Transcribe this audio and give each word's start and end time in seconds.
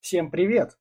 Всем 0.00 0.30
привет! 0.30 0.76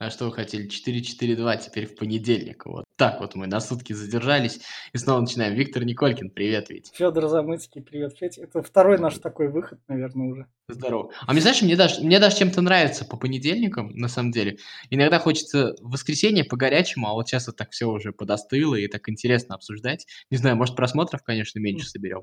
А 0.00 0.08
что 0.08 0.24
вы 0.24 0.32
хотели? 0.32 0.66
4-4-2 0.66 1.60
теперь 1.62 1.84
в 1.84 1.94
понедельник. 1.94 2.64
Вот 2.64 2.86
так 2.96 3.20
вот 3.20 3.34
мы 3.34 3.46
на 3.46 3.60
сутки 3.60 3.92
задержались 3.92 4.60
и 4.94 4.96
снова 4.96 5.20
начинаем. 5.20 5.52
Виктор 5.52 5.84
Николькин, 5.84 6.30
привет, 6.30 6.70
Вить. 6.70 6.90
Федор 6.94 7.28
Замыцкий, 7.28 7.82
привет, 7.82 8.16
Федь. 8.16 8.38
Это 8.38 8.62
второй 8.62 8.98
наш 8.98 9.18
такой 9.18 9.48
выход, 9.48 9.78
наверное, 9.88 10.26
уже. 10.28 10.46
Здорово. 10.68 11.10
А 11.26 11.32
мне, 11.32 11.42
знаешь, 11.42 11.60
мне 11.60 11.76
даже, 11.76 12.00
мне 12.00 12.18
даже 12.18 12.38
чем-то 12.38 12.62
нравится 12.62 13.04
по 13.04 13.18
понедельникам, 13.18 13.90
на 13.90 14.08
самом 14.08 14.30
деле. 14.32 14.56
Иногда 14.88 15.18
хочется 15.18 15.74
в 15.82 15.90
воскресенье 15.90 16.44
по-горячему, 16.44 17.06
а 17.06 17.12
вот 17.12 17.28
сейчас 17.28 17.46
вот 17.48 17.56
так 17.56 17.70
все 17.72 17.84
уже 17.84 18.12
подостыло 18.14 18.76
и 18.76 18.88
так 18.88 19.06
интересно 19.10 19.54
обсуждать. 19.54 20.06
Не 20.30 20.38
знаю, 20.38 20.56
может, 20.56 20.76
просмотров, 20.76 21.22
конечно, 21.22 21.58
меньше 21.58 21.86
соберем. 21.86 22.22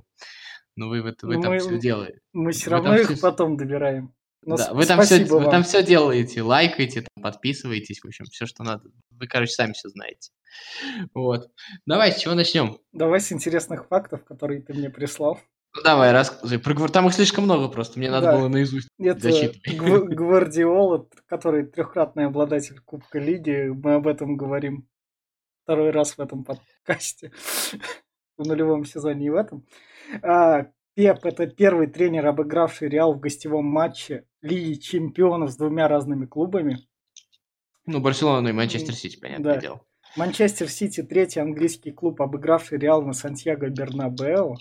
Но 0.75 0.89
вы 0.89 1.04
в, 1.04 1.05
это, 1.05 1.28
в 1.28 1.30
этом 1.30 1.54
Мы- 1.54 1.59
все 1.59 1.78
делаете. 1.78 2.20
Мы 2.34 2.52
все 2.54 2.66
Вы 2.66 2.71
равно 2.71 2.89
там 2.94 3.02
их 3.02 3.07
все- 3.12 3.21
потом 3.21 3.56
добираем. 3.56 4.14
Но 4.43 4.55
Да, 4.57 4.64
с- 4.65 4.71
вы 4.71 4.86
там, 4.86 5.00
все, 5.01 5.15
спасибо 5.18 5.33
вы 5.36 5.39
вам. 5.41 5.51
там 5.51 5.64
все 5.64 5.83
делаете, 5.83 6.41
лайкаете, 6.41 7.01
там, 7.01 7.23
подписываетесь, 7.23 8.00
в 8.01 8.05
общем, 8.07 8.25
все, 8.25 8.46
что 8.46 8.63
надо. 8.63 8.89
Вы, 9.11 9.27
короче, 9.27 9.51
сами 9.54 9.73
все 9.73 9.89
знаете. 9.89 10.32
Вот. 11.13 11.50
Давай, 11.86 12.11
с 12.11 12.18
чего 12.18 12.33
начнем? 12.33 12.77
Давай 12.91 13.19
с 13.19 13.32
интересных 13.32 13.87
фактов, 13.87 14.23
которые 14.23 14.61
ты 14.61 14.73
мне 14.73 14.89
прислал. 14.89 15.39
Ну, 15.75 15.83
давай, 15.83 16.11
рассказывай. 16.11 16.60
Про 16.60 16.73
Гвар- 16.73 16.89
Там 16.91 17.07
их 17.07 17.13
слишком 17.13 17.43
много 17.43 17.68
просто, 17.68 18.00
мне 18.00 18.10
надо 18.10 18.27
Да. 18.27 18.37
было 18.37 18.47
наизусть. 18.47 18.87
Это 19.00 19.19
Зачитывай. 19.19 19.77
Гв- 19.77 20.15
Гвардиола, 20.15 21.07
который 21.27 21.65
трехкратный 21.65 22.25
обладатель 22.25 22.79
Кубка 22.79 23.19
Лиги. 23.19 23.68
Мы 23.74 23.96
об 23.96 24.07
этом 24.07 24.38
говорим 24.38 24.88
второй 25.63 25.91
раз 25.91 26.13
в 26.13 26.19
этом 26.19 26.43
подкасте. 26.46 27.32
В 28.38 28.47
нулевом 28.47 28.85
сезоне 28.85 29.25
и 29.25 29.29
в 29.32 29.35
этом. 29.35 29.65
А, 30.21 30.68
Пеп– 30.97 31.19
это 31.25 31.46
первый 31.46 31.86
тренер, 31.86 32.25
обыгравший 32.25 32.89
Реал 32.89 33.14
в 33.14 33.19
гостевом 33.19 33.66
матче 33.66 34.25
Лиги 34.41 34.80
Чемпионов 34.80 35.52
с 35.52 35.55
двумя 35.55 35.88
разными 35.88 36.25
клубами. 36.25 36.80
Ну, 37.85 37.99
Барселона 37.99 38.47
и 38.47 38.52
Манчестер 38.52 38.95
Сити, 38.95 39.19
понятное 39.19 39.53
Да. 39.53 39.61
дело. 39.61 39.81
Манчестер 40.16 40.67
Сити– 40.67 41.03
третий 41.03 41.39
английский 41.39 41.91
клуб, 41.91 42.19
обыгравший 42.19 42.80
Реал 42.80 43.03
на 43.03 43.13
Сантьяго 43.13 43.69
Бернабео, 43.69 44.55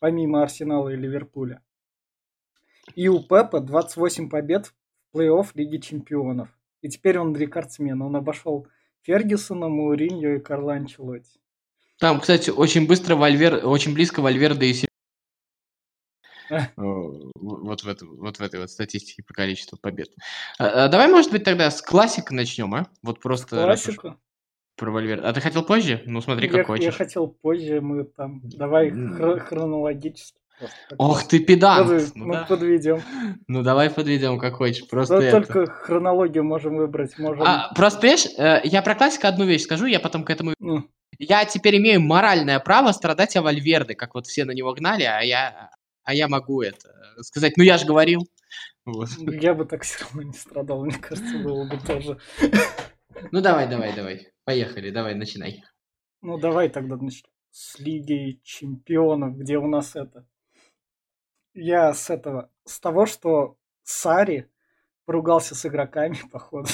помимо 0.00 0.42
Арсенала 0.42 0.88
и 0.88 0.96
Ливерпуля. 0.96 1.62
И 2.96 3.06
у 3.06 3.20
Пепа 3.20 3.60
28 3.60 4.28
побед 4.28 4.74
в 5.12 5.16
плей-офф 5.16 5.46
Лиги 5.54 5.76
Чемпионов. 5.76 6.48
И 6.82 6.88
теперь 6.88 7.20
он 7.20 7.36
рекордсмен. 7.36 8.02
Он 8.02 8.16
обошел 8.16 8.66
Фергюсона, 9.02 9.68
Мауриньо 9.68 10.34
и 10.34 10.40
Карла 10.40 10.72
Анчелотти. 10.72 11.38
Там, 12.00 12.18
кстати, 12.18 12.50
очень 12.50 12.88
быстро 12.88 13.14
Вальвер, 13.14 13.64
очень 13.64 13.94
близко 13.94 14.18
Вальверде 14.18 14.66
и 14.66 14.74
Вот 16.76 17.82
в, 17.82 17.88
этом, 17.88 18.16
вот 18.16 18.38
в 18.38 18.42
этой 18.42 18.60
вот 18.60 18.70
статистике 18.70 19.22
по 19.22 19.34
количеству 19.34 19.78
побед. 19.80 20.08
А, 20.58 20.84
а 20.84 20.88
Давай, 20.88 21.08
может 21.08 21.30
быть, 21.30 21.44
тогда 21.44 21.70
с 21.70 21.80
классика 21.82 22.34
начнем, 22.34 22.74
а? 22.74 22.86
Вот 23.02 23.20
просто 23.20 23.62
Классику. 23.64 24.16
про 24.76 24.90
Вальверде. 24.90 25.24
А 25.24 25.32
ты 25.32 25.40
хотел 25.40 25.64
позже? 25.64 26.02
Ну, 26.06 26.20
смотри, 26.20 26.46
Я, 26.46 26.50
как 26.50 26.58
я 26.58 26.64
хочешь. 26.64 26.96
хотел 26.96 27.28
позже, 27.28 27.80
мы 27.80 28.04
там, 28.04 28.40
давай 28.44 28.90
М. 28.90 29.16
хро- 29.16 29.38
хронологически. 29.38 30.38
Ох 30.96 31.28
ты 31.28 31.38
педант! 31.40 31.86
под- 31.88 32.16
Ну, 32.16 32.26
мы 32.26 32.32
да. 32.34 32.44
подведем. 32.46 33.02
Ну, 33.46 33.62
давай 33.62 33.90
подведем, 33.90 34.38
как 34.38 34.54
хочешь. 34.54 34.88
Просто 34.88 35.16
Но 35.16 35.20
это. 35.20 35.46
только 35.46 35.66
хронологию 35.70 36.44
можем 36.44 36.76
выбрать. 36.76 37.18
Можем... 37.18 37.42
А, 37.46 37.72
просто, 37.76 38.00
понимаешь, 38.00 38.26
э, 38.38 38.60
я 38.64 38.80
про 38.82 38.94
классика 38.94 39.28
одну 39.28 39.44
вещь 39.44 39.62
скажу, 39.64 39.84
я 39.86 40.00
потом 40.00 40.24
к 40.24 40.30
этому... 40.30 40.54
ну, 40.58 40.88
Я 41.18 41.44
теперь 41.44 41.76
имею 41.76 42.00
моральное 42.00 42.58
право 42.58 42.92
страдать 42.92 43.36
о 43.36 43.42
Вальверде, 43.42 43.94
как 43.94 44.14
вот 44.14 44.26
все 44.26 44.44
на 44.46 44.52
него 44.52 44.72
гнали, 44.72 45.02
а 45.04 45.20
я, 45.20 45.70
а 46.06 46.14
я 46.14 46.28
могу 46.28 46.62
это 46.62 46.94
сказать. 47.20 47.56
Ну, 47.56 47.64
я 47.64 47.76
же 47.76 47.86
говорил. 47.86 48.26
Вот. 48.84 49.08
я 49.18 49.52
бы 49.52 49.64
так 49.66 49.82
все 49.82 50.04
равно 50.04 50.22
не 50.22 50.32
страдал, 50.32 50.84
мне 50.84 50.96
кажется, 50.96 51.38
было 51.38 51.68
бы 51.68 51.78
тоже. 51.78 52.18
Ну, 53.32 53.40
давай, 53.40 53.66
давай, 53.66 53.96
давай. 53.96 54.30
Поехали, 54.44 54.90
давай, 54.90 55.14
начинай. 55.14 55.64
Ну, 56.20 56.36
давай 56.36 56.68
тогда 56.68 56.96
начнем 56.96 57.30
с 57.50 57.78
Лиги 57.78 58.38
Чемпионов, 58.44 59.38
где 59.38 59.56
у 59.56 59.66
нас 59.66 59.96
это... 59.96 60.28
Я 61.54 61.94
с 61.94 62.10
этого... 62.10 62.52
С 62.66 62.78
того, 62.78 63.06
что 63.06 63.56
Сари 63.82 64.50
поругался 65.06 65.54
с 65.54 65.64
игроками, 65.64 66.18
походу. 66.30 66.68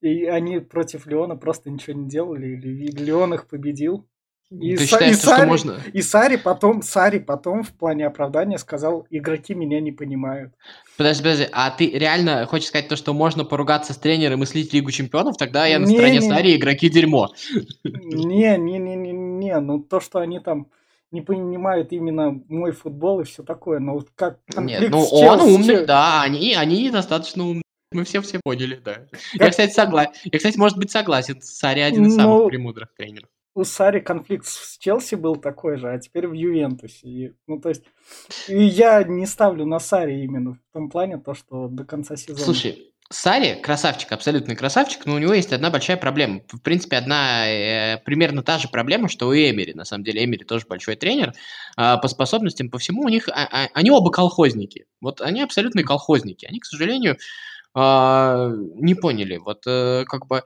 И 0.00 0.24
они 0.26 0.60
против 0.60 1.06
Леона 1.06 1.36
просто 1.36 1.68
ничего 1.68 1.98
не 1.98 2.08
делали, 2.08 2.46
или 2.46 2.92
Леон 2.92 3.34
их 3.34 3.48
победил. 3.48 4.08
И 4.50 4.76
Ты 4.76 4.82
Са- 4.82 4.86
считаешь, 4.88 5.12
и 5.12 5.18
что, 5.18 5.26
что 5.28 5.36
Сари- 5.36 5.46
можно... 5.46 5.80
И 5.92 6.02
Сари 6.02 6.36
потом, 6.36 6.82
Сари 6.82 7.20
потом 7.20 7.62
в 7.62 7.70
плане 7.72 8.06
оправдания 8.06 8.58
сказал, 8.58 9.06
игроки 9.08 9.54
меня 9.54 9.80
не 9.80 9.92
понимают. 9.92 10.52
Подожди, 10.96 11.22
подожди, 11.22 11.48
а 11.52 11.70
ты 11.70 11.88
реально 11.90 12.46
хочешь 12.46 12.66
сказать 12.68 12.88
то, 12.88 12.96
что 12.96 13.12
можно 13.14 13.44
поругаться 13.44 13.92
с 13.92 13.96
тренером 13.96 14.42
и 14.42 14.46
слить 14.46 14.72
Лигу 14.72 14.90
Чемпионов? 14.90 15.36
Тогда 15.36 15.66
я 15.66 15.78
на 15.78 15.86
Не, 15.86 15.94
стороне 15.94 16.18
не. 16.18 16.28
Сари, 16.28 16.56
игроки 16.56 16.88
дерьмо. 16.88 17.28
Не, 17.84 18.56
не, 18.58 18.78
не, 18.78 18.96
не, 18.96 19.12
не, 19.12 19.60
ну 19.60 19.78
то, 19.78 20.00
что 20.00 20.18
они 20.18 20.40
там 20.40 20.66
не 21.12 21.20
понимают 21.22 21.92
именно 21.92 22.40
мой 22.48 22.72
футбол 22.72 23.20
и 23.20 23.24
все 23.24 23.44
такое, 23.44 23.78
но 23.78 23.94
вот 23.94 24.08
как 24.16 24.38
Нет, 24.56 24.90
ну 24.90 25.04
с 25.04 25.12
он 25.12 25.38
Челси- 25.40 25.54
умный, 25.54 25.86
да, 25.86 26.22
они, 26.22 26.54
они 26.54 26.90
достаточно 26.90 27.44
умные. 27.44 27.62
Мы 27.92 28.04
все 28.04 28.20
все 28.20 28.40
поняли, 28.42 28.80
да. 28.84 29.02
Я, 29.32 29.38
Как- 29.38 29.50
кстати, 29.50 29.72
согласен. 29.72 30.12
Я, 30.24 30.38
кстати, 30.38 30.56
может 30.56 30.78
быть, 30.78 30.90
согласен. 30.92 31.40
Сари 31.42 31.80
один 31.80 32.06
из 32.06 32.14
Ну, 32.16 32.20
самых 32.22 32.48
премудрых 32.48 32.88
тренеров. 32.96 33.28
У 33.54 33.64
Сари 33.64 34.00
конфликт 34.00 34.46
с 34.46 34.78
Челси 34.78 35.16
был 35.16 35.36
такой 35.36 35.76
же, 35.76 35.90
а 35.90 35.98
теперь 35.98 36.26
в 36.28 36.32
Ювентусе. 36.32 37.08
И, 37.08 37.32
ну, 37.46 37.60
то 37.60 37.70
есть, 37.70 37.82
и 38.48 38.62
я 38.62 39.02
не 39.02 39.26
ставлю 39.26 39.66
на 39.66 39.78
Сари 39.78 40.22
именно 40.22 40.54
в 40.54 40.72
том 40.72 40.88
плане, 40.88 41.18
то, 41.18 41.34
что 41.34 41.68
до 41.68 41.84
конца 41.84 42.16
сезона. 42.16 42.44
Слушай, 42.44 42.92
Сари 43.12 43.60
красавчик, 43.60 44.12
абсолютный 44.12 44.54
красавчик, 44.54 45.04
но 45.04 45.16
у 45.16 45.18
него 45.18 45.34
есть 45.34 45.52
одна 45.52 45.70
большая 45.70 45.96
проблема. 45.96 46.42
В 46.46 46.60
принципе, 46.60 46.96
одна 46.96 47.48
э, 47.48 47.98
примерно 48.04 48.44
та 48.44 48.58
же 48.58 48.68
проблема, 48.68 49.08
что 49.08 49.26
у 49.26 49.34
Эмери. 49.34 49.74
На 49.74 49.84
самом 49.84 50.04
деле, 50.04 50.24
Эмери 50.24 50.44
тоже 50.44 50.66
большой 50.68 50.94
тренер. 50.94 51.32
А, 51.76 51.96
по 51.96 52.06
способностям, 52.06 52.70
по 52.70 52.78
всему, 52.78 53.02
у 53.02 53.08
них 53.08 53.28
а- 53.28 53.48
а- 53.50 53.68
они 53.74 53.90
оба 53.90 54.12
колхозники. 54.12 54.86
Вот 55.00 55.20
они 55.20 55.42
абсолютные 55.42 55.84
колхозники. 55.84 56.46
Они, 56.46 56.60
к 56.60 56.66
сожалению, 56.66 57.16
а, 57.74 58.52
не 58.76 58.94
поняли. 58.94 59.38
Вот 59.38 59.64
э, 59.66 60.04
как 60.06 60.28
бы... 60.28 60.44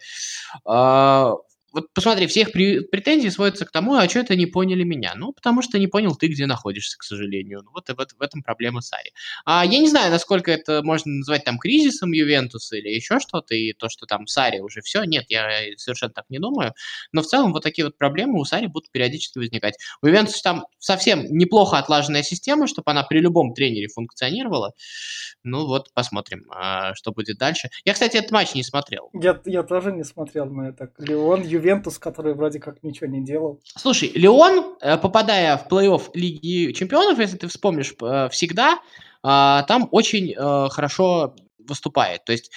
а, 0.64 1.34
вот 1.74 1.92
посмотри, 1.92 2.28
все 2.28 2.42
их 2.42 2.54
пре- 2.54 2.82
претензии 2.82 3.28
сводятся 3.28 3.66
к 3.66 3.72
тому, 3.72 3.94
а 3.94 4.08
что 4.08 4.20
это 4.20 4.36
не 4.36 4.46
поняли 4.46 4.84
меня? 4.84 5.14
Ну, 5.16 5.32
потому 5.32 5.60
что 5.60 5.78
не 5.78 5.88
понял 5.88 6.14
ты, 6.14 6.28
где 6.28 6.46
находишься, 6.46 6.96
к 6.96 7.02
сожалению. 7.02 7.62
Ну, 7.64 7.72
вот 7.72 7.90
и 7.90 7.92
в, 7.92 7.98
эт- 7.98 8.14
в 8.16 8.22
этом 8.22 8.42
проблема 8.42 8.80
Сари. 8.80 9.12
А, 9.44 9.64
я 9.66 9.80
не 9.80 9.88
знаю, 9.88 10.12
насколько 10.12 10.52
это 10.52 10.82
можно 10.84 11.12
назвать 11.12 11.44
там 11.44 11.58
кризисом 11.58 12.12
Ювентуса 12.12 12.76
или 12.76 12.88
еще 12.88 13.18
что-то, 13.18 13.56
и 13.56 13.72
то, 13.72 13.88
что 13.88 14.06
там 14.06 14.28
Сари 14.28 14.60
уже 14.60 14.82
все. 14.82 15.02
Нет, 15.02 15.24
я 15.28 15.48
совершенно 15.76 16.12
так 16.12 16.26
не 16.28 16.38
думаю. 16.38 16.74
Но 17.12 17.22
в 17.22 17.26
целом 17.26 17.52
вот 17.52 17.64
такие 17.64 17.84
вот 17.84 17.98
проблемы 17.98 18.38
у 18.38 18.44
Сари 18.44 18.66
будут 18.66 18.92
периодически 18.92 19.38
возникать. 19.38 19.74
У 20.00 20.06
Ювентуса 20.06 20.40
там 20.42 20.66
совсем 20.78 21.24
неплохо 21.26 21.78
отлаженная 21.78 22.22
система, 22.22 22.68
чтобы 22.68 22.92
она 22.92 23.02
при 23.02 23.18
любом 23.18 23.52
тренере 23.52 23.88
функционировала. 23.88 24.72
Ну 25.42 25.66
вот, 25.66 25.92
посмотрим, 25.92 26.46
а, 26.50 26.94
что 26.94 27.10
будет 27.10 27.38
дальше. 27.38 27.68
Я, 27.84 27.94
кстати, 27.94 28.16
этот 28.16 28.30
матч 28.30 28.54
не 28.54 28.62
смотрел. 28.62 29.10
Я, 29.12 29.40
я 29.44 29.62
тоже 29.62 29.92
не 29.92 30.04
смотрел 30.04 30.46
на 30.46 30.68
это. 30.68 30.90
Леон, 30.98 31.42
Ювентус, 31.42 31.63
который 31.98 32.34
вроде 32.34 32.60
как 32.60 32.82
ничего 32.82 33.08
не 33.08 33.24
делал. 33.24 33.60
Слушай, 33.76 34.12
Леон, 34.14 34.76
э, 34.80 34.98
попадая 34.98 35.56
в 35.56 35.66
плей-офф 35.70 36.10
Лиги 36.14 36.72
Чемпионов, 36.72 37.18
если 37.18 37.36
ты 37.36 37.48
вспомнишь, 37.48 37.94
э, 38.02 38.28
всегда 38.30 38.78
а, 39.26 39.62
там 39.62 39.88
очень 39.90 40.34
э, 40.36 40.68
хорошо 40.70 41.34
выступает. 41.66 42.24
То 42.24 42.32
есть 42.32 42.50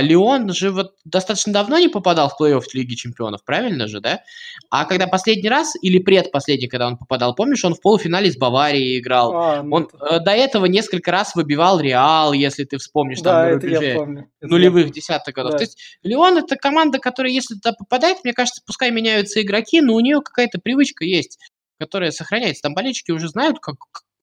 Леон 0.00 0.54
же 0.54 0.70
вот 0.70 0.94
достаточно 1.04 1.52
давно 1.52 1.78
не 1.78 1.88
попадал 1.88 2.30
в 2.30 2.40
плей-офф 2.40 2.62
Лиги 2.72 2.94
Чемпионов, 2.94 3.44
правильно 3.44 3.86
же, 3.88 4.00
да? 4.00 4.22
А 4.70 4.86
когда 4.86 5.06
последний 5.06 5.50
раз, 5.50 5.74
или 5.82 5.98
предпоследний, 5.98 6.66
когда 6.66 6.86
он 6.86 6.96
попадал, 6.96 7.34
помнишь, 7.34 7.62
он 7.62 7.74
в 7.74 7.82
полуфинале 7.82 8.32
с 8.32 8.38
Баварией 8.38 8.98
играл. 8.98 9.36
А, 9.36 9.62
ну 9.62 9.76
Он 9.76 9.88
э, 10.10 10.20
до 10.20 10.30
этого 10.30 10.64
несколько 10.64 11.10
раз 11.10 11.34
выбивал 11.34 11.78
Реал, 11.78 12.32
если 12.32 12.64
ты 12.64 12.78
вспомнишь, 12.78 13.20
там 13.20 13.34
да, 13.34 13.42
на 13.42 13.48
это 13.48 13.66
я 13.66 13.76
рубеже 13.76 13.94
помню. 13.96 14.30
Нулевых 14.40 14.92
десятых 14.92 15.34
годов. 15.34 15.52
Да. 15.52 15.58
То 15.58 15.64
есть 15.64 15.78
Леон 16.02 16.38
это 16.38 16.56
команда, 16.56 16.98
которая, 16.98 17.32
если 17.32 17.56
туда 17.56 17.72
попадает, 17.72 18.24
мне 18.24 18.32
кажется, 18.32 18.62
пускай 18.64 18.90
меняются 18.90 19.42
игроки, 19.42 19.82
но 19.82 19.94
у 19.94 20.00
нее 20.00 20.22
какая-то 20.22 20.58
привычка 20.58 21.04
есть, 21.04 21.38
которая 21.78 22.12
сохраняется. 22.12 22.62
Там 22.62 22.72
болельщики 22.74 23.10
уже 23.10 23.28
знают, 23.28 23.58
как 23.60 23.76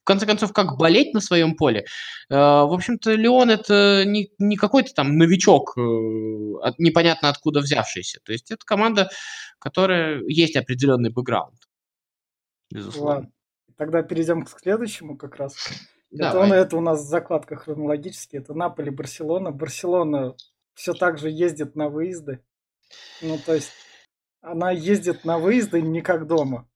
в 0.04 0.06
конце 0.06 0.26
концов, 0.26 0.52
как 0.52 0.78
болеть 0.78 1.14
на 1.14 1.22
своем 1.22 1.56
поле. 1.56 1.86
Э, 2.30 2.36
В 2.36 2.74
общем-то, 2.74 3.14
Леон 3.14 3.50
это 3.50 4.04
не, 4.06 4.30
не 4.38 4.58
какой-то 4.58 4.94
там 4.94 5.18
новичок, 5.18 5.78
э, 5.78 5.82
непонятно 6.78 7.30
откуда 7.30 7.62
взявшийся. 7.62 8.20
То 8.24 8.34
есть 8.34 8.52
это 8.52 8.66
команда, 8.66 9.10
которая 9.60 10.22
есть 10.28 10.58
определенный 10.58 11.10
бэкграунд. 11.10 11.58
Безусловно. 12.70 13.12
Ладно. 13.16 13.32
Тогда 13.78 14.04
перейдем 14.04 14.44
к 14.44 14.60
следующему 14.60 15.18
как 15.18 15.38
раз. 15.38 15.56
Это, 16.12 16.32
Давай. 16.34 16.48
он- 16.50 16.54
это 16.54 16.78
у 16.78 16.82
нас 16.82 17.02
закладка 17.02 17.56
хронологически. 17.56 18.36
Это 18.36 18.54
Наполи, 18.54 18.90
Барселона. 18.92 19.52
Барселона 19.52 20.36
все 20.76 20.94
так 20.94 21.18
же 21.18 21.30
ездит 21.30 21.76
на 21.76 21.88
выезды. 21.90 22.44
Ну, 23.22 23.40
то 23.44 23.54
есть, 23.54 23.72
она 24.42 24.72
ездит 24.72 25.24
на 25.24 25.40
выезды 25.40 25.82
не 25.82 26.02
как 26.02 26.28
дома. 26.28 26.68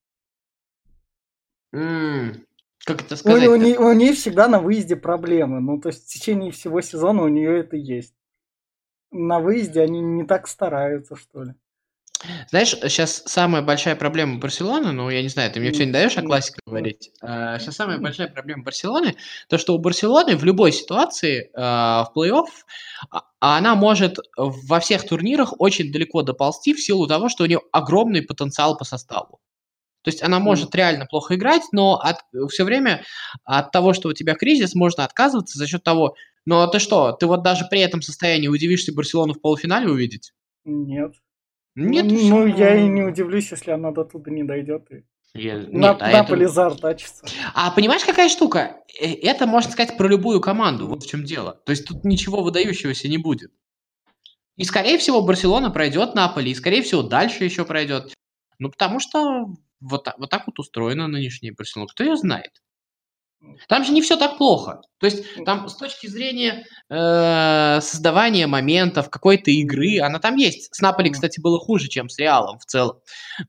М, 1.74 2.46
Как 2.86 3.02
это 3.02 3.16
У, 3.16 3.18
сказать? 3.18 3.48
у, 3.48 3.56
ней, 3.56 3.78
у 3.78 3.92
ней 3.94 4.14
всегда 4.14 4.48
на 4.48 4.60
выезде 4.60 4.96
проблемы. 4.96 5.60
Ну, 5.60 5.80
то 5.80 5.90
есть 5.90 6.06
в 6.06 6.08
течение 6.08 6.52
всего 6.52 6.82
сезона 6.82 7.24
у 7.24 7.28
нее 7.28 7.60
это 7.60 7.76
есть. 7.76 8.14
На 9.12 9.40
выезде 9.40 9.82
они 9.82 10.02
не 10.02 10.26
так 10.26 10.48
стараются, 10.48 11.16
что 11.16 11.44
ли. 11.44 11.54
Знаешь, 12.50 12.72
сейчас 12.72 13.24
самая 13.26 13.62
большая 13.62 13.96
проблема 13.96 14.40
Барселоны, 14.40 14.92
ну, 14.92 15.10
я 15.10 15.22
не 15.22 15.30
знаю, 15.30 15.52
ты 15.52 15.60
мне 15.60 15.72
все 15.72 15.86
не 15.86 15.92
даешь 15.92 16.18
о 16.18 16.24
классике 16.24 16.60
говорить. 16.66 17.12
Сейчас 17.22 17.76
самая 17.76 17.98
м. 17.98 18.04
большая 18.04 18.28
проблема 18.28 18.64
Барселоны, 18.64 19.16
то, 19.50 19.58
что 19.58 19.76
у 19.76 19.78
Барселоны 19.78 20.36
в 20.36 20.44
любой 20.44 20.72
ситуации 20.72 21.52
а, 21.54 22.06
в 22.06 22.18
плей-офф 22.18 22.48
а, 23.12 23.22
она 23.40 23.76
может 23.76 24.18
во 24.36 24.80
всех 24.80 25.08
турнирах 25.08 25.54
очень 25.60 25.92
далеко 25.92 26.24
доползти 26.24 26.74
в 26.74 26.82
силу 26.82 27.06
того, 27.08 27.30
что 27.30 27.44
у 27.44 27.48
нее 27.48 27.62
огромный 27.72 28.24
потенциал 28.24 28.78
по 28.78 28.84
составу. 28.84 29.40
То 30.07 30.12
есть 30.12 30.24
она 30.24 30.39
может 30.39 30.74
реально 30.74 31.06
плохо 31.06 31.36
играть, 31.36 31.63
но 31.74 32.01
все 32.50 32.63
время 32.63 33.04
от 33.44 33.74
того, 33.74 33.92
что 33.92 34.07
у 34.07 34.13
тебя 34.13 34.36
кризис, 34.36 34.74
можно 34.74 35.04
отказываться 35.04 35.57
за 35.57 35.68
счет 35.68 35.83
того, 35.83 36.15
ну 36.45 36.62
а 36.62 36.68
ты 36.69 36.80
что, 36.80 37.12
ты 37.12 37.25
вот 37.27 37.44
даже 37.44 37.65
при 37.69 37.81
этом 37.81 38.01
состоянии 38.01 38.48
удивишься 38.48 38.94
Барселону 38.94 39.33
в 39.33 39.42
полуфинале 39.42 39.89
увидеть? 39.89 40.31
Нет. 40.63 41.15
Нет, 41.75 42.06
ну, 42.06 42.30
ну, 42.30 42.45
я 42.48 42.77
и 42.77 42.88
не 42.88 43.01
удивлюсь, 43.01 43.51
если 43.51 43.71
она 43.71 43.92
до 43.92 44.06
туда 44.06 44.31
не 44.31 44.45
дойдет. 44.45 44.89
И... 44.92 45.04
Я- 45.38 45.57
На, 45.57 45.89
нет, 45.89 45.98
а 46.00 46.09
Наполи 46.09 46.45
это- 46.45 46.54
заортачится. 46.54 47.25
А 47.54 47.69
понимаешь, 47.71 48.06
какая 48.06 48.30
штука? 48.30 48.77
Э, 49.01 49.12
Это 49.12 49.45
можно 49.45 49.69
сказать 49.74 49.98
про 49.98 50.07
любую 50.07 50.39
команду. 50.39 50.88
Вот 50.88 51.04
в 51.04 51.09
чем 51.09 51.25
дело. 51.25 51.59
То 51.65 51.71
есть 51.71 51.86
тут 51.86 52.06
ничего 52.06 52.44
выдающегося 52.44 53.09
не 53.09 53.18
будет. 53.18 53.51
И, 54.56 54.63
скорее 54.63 54.98
всего, 55.00 55.21
Барселона 55.21 55.69
пройдет 55.69 56.15
Наполи, 56.15 56.51
и, 56.51 56.56
скорее 56.56 56.81
всего, 56.81 57.04
дальше 57.04 57.44
еще 57.44 57.65
пройдет. 57.65 58.13
Ну, 58.57 58.69
потому 58.71 59.01
что 59.01 59.48
вот, 59.80 60.04
так- 60.04 60.18
вот 60.18 60.30
так 60.30 60.48
вот 60.48 60.60
устроена 60.60 61.08
нынешняя 61.08 61.54
Барселона. 61.54 61.90
Кто 61.90 62.04
ее 62.04 62.16
знает? 62.16 62.62
Там 63.68 63.84
же 63.84 63.92
не 63.92 64.02
все 64.02 64.18
так 64.18 64.38
плохо. 64.38 64.82
То 65.00 65.06
есть 65.06 65.24
там 65.46 65.70
с 65.70 65.76
точки 65.76 66.08
зрения 66.08 66.66
э, 66.90 67.80
создавания 67.82 68.48
моментов, 68.48 69.10
какой-то 69.10 69.52
игры, 69.52 70.00
она 70.00 70.20
там 70.20 70.36
есть. 70.36 70.74
С 70.74 70.82
Наполи, 70.82 71.12
кстати, 71.12 71.40
было 71.40 71.60
хуже, 71.60 71.88
чем 71.88 72.10
с 72.10 72.18
Реалом 72.18 72.58
в 72.58 72.66
целом. 72.66 73.00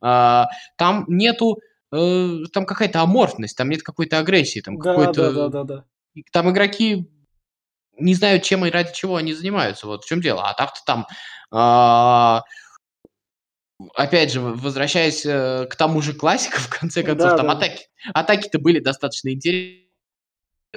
А, 0.03 0.49
там 0.77 1.05
нету, 1.09 1.59
э, 1.91 2.39
там 2.53 2.67
какая-то 2.67 3.01
аморфность, 3.01 3.57
там 3.57 3.71
нет 3.71 3.83
какой-то 3.83 4.19
агрессии, 4.19 4.61
там 4.61 4.77
Да, 4.77 4.95
какой-то... 4.95 5.33
да, 5.33 5.49
да, 5.49 5.49
да, 5.49 5.65
да. 5.65 5.85
Там 6.33 6.51
игроки 6.51 7.09
не 7.99 8.15
знают, 8.15 8.43
чем 8.43 8.67
и 8.67 8.71
ради 8.71 8.93
чего 8.93 9.17
они 9.17 9.33
занимаются. 9.33 9.87
Вот 9.87 10.05
в 10.05 10.09
чем 10.09 10.21
дело. 10.21 10.49
А 10.49 10.55
так-то 10.55 10.81
там, 10.85 11.07
а, 11.51 12.43
опять 13.95 14.33
же, 14.33 14.41
возвращаясь 14.41 15.25
э, 15.25 15.67
к 15.71 15.77
тому 15.77 16.03
же 16.03 16.13
классику, 16.13 16.57
в 16.59 16.69
конце 16.69 17.03
концов, 17.03 17.31
Да, 17.31 17.37
там 17.37 17.47
да. 17.47 17.53
атаки, 17.53 17.87
атаки-то 18.15 18.59
были 18.59 18.81
достаточно 18.81 19.31
интересные. 19.31 19.87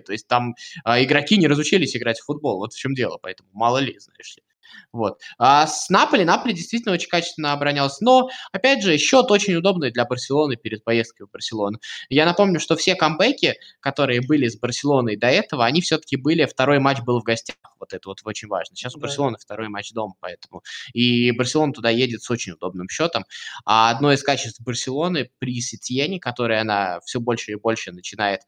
То 0.05 0.13
есть 0.13 0.27
там 0.27 0.55
а, 0.85 1.03
игроки 1.03 1.37
не 1.37 1.47
разучились 1.47 1.95
играть 1.97 2.19
в 2.19 2.25
футбол. 2.25 2.59
Вот 2.59 2.73
в 2.73 2.79
чем 2.79 2.93
дело. 2.93 3.17
Поэтому 3.21 3.49
мало 3.51 3.79
ли, 3.79 3.99
знаешь 3.99 4.35
ли. 4.37 4.43
Вот. 4.91 5.19
А 5.37 5.67
с 5.67 5.89
Наполи, 5.89 6.25
Наполи 6.25 6.53
действительно 6.53 6.93
очень 6.93 7.09
качественно 7.09 7.53
оборонялся. 7.53 8.03
Но, 8.03 8.29
опять 8.51 8.83
же, 8.83 8.97
счет 8.97 9.31
очень 9.31 9.55
удобный 9.55 9.91
для 9.91 10.05
Барселоны 10.05 10.55
перед 10.55 10.83
поездкой 10.83 11.27
в 11.27 11.31
Барселону. 11.31 11.79
Я 12.09 12.25
напомню, 12.25 12.59
что 12.59 12.75
все 12.75 12.95
камбэки, 12.95 13.55
которые 13.79 14.21
были 14.21 14.47
с 14.47 14.57
Барселоной 14.57 15.15
до 15.15 15.27
этого, 15.27 15.65
они 15.65 15.81
все-таки 15.81 16.17
были, 16.17 16.45
второй 16.45 16.79
матч 16.79 17.01
был 17.01 17.19
в 17.19 17.23
гостях. 17.23 17.55
Вот 17.79 17.93
это 17.93 18.09
вот 18.09 18.19
очень 18.25 18.47
важно. 18.47 18.75
Сейчас 18.75 18.95
у 18.95 18.99
Да. 18.99 19.07
Барселоны 19.07 19.37
второй 19.39 19.69
матч 19.69 19.91
дома, 19.91 20.13
поэтому. 20.19 20.61
И 20.93 21.31
Барселона 21.31 21.73
туда 21.73 21.89
едет 21.89 22.21
с 22.21 22.29
очень 22.29 22.53
удобным 22.53 22.87
счетом. 22.89 23.25
А 23.65 23.89
одно 23.89 24.11
из 24.11 24.21
качеств 24.23 24.61
Барселоны 24.61 25.29
при 25.39 25.59
Сетьене, 25.61 26.19
которое 26.19 26.61
она 26.61 26.99
все 27.05 27.19
больше 27.19 27.51
и 27.51 27.55
больше 27.55 27.91
начинает 27.91 28.41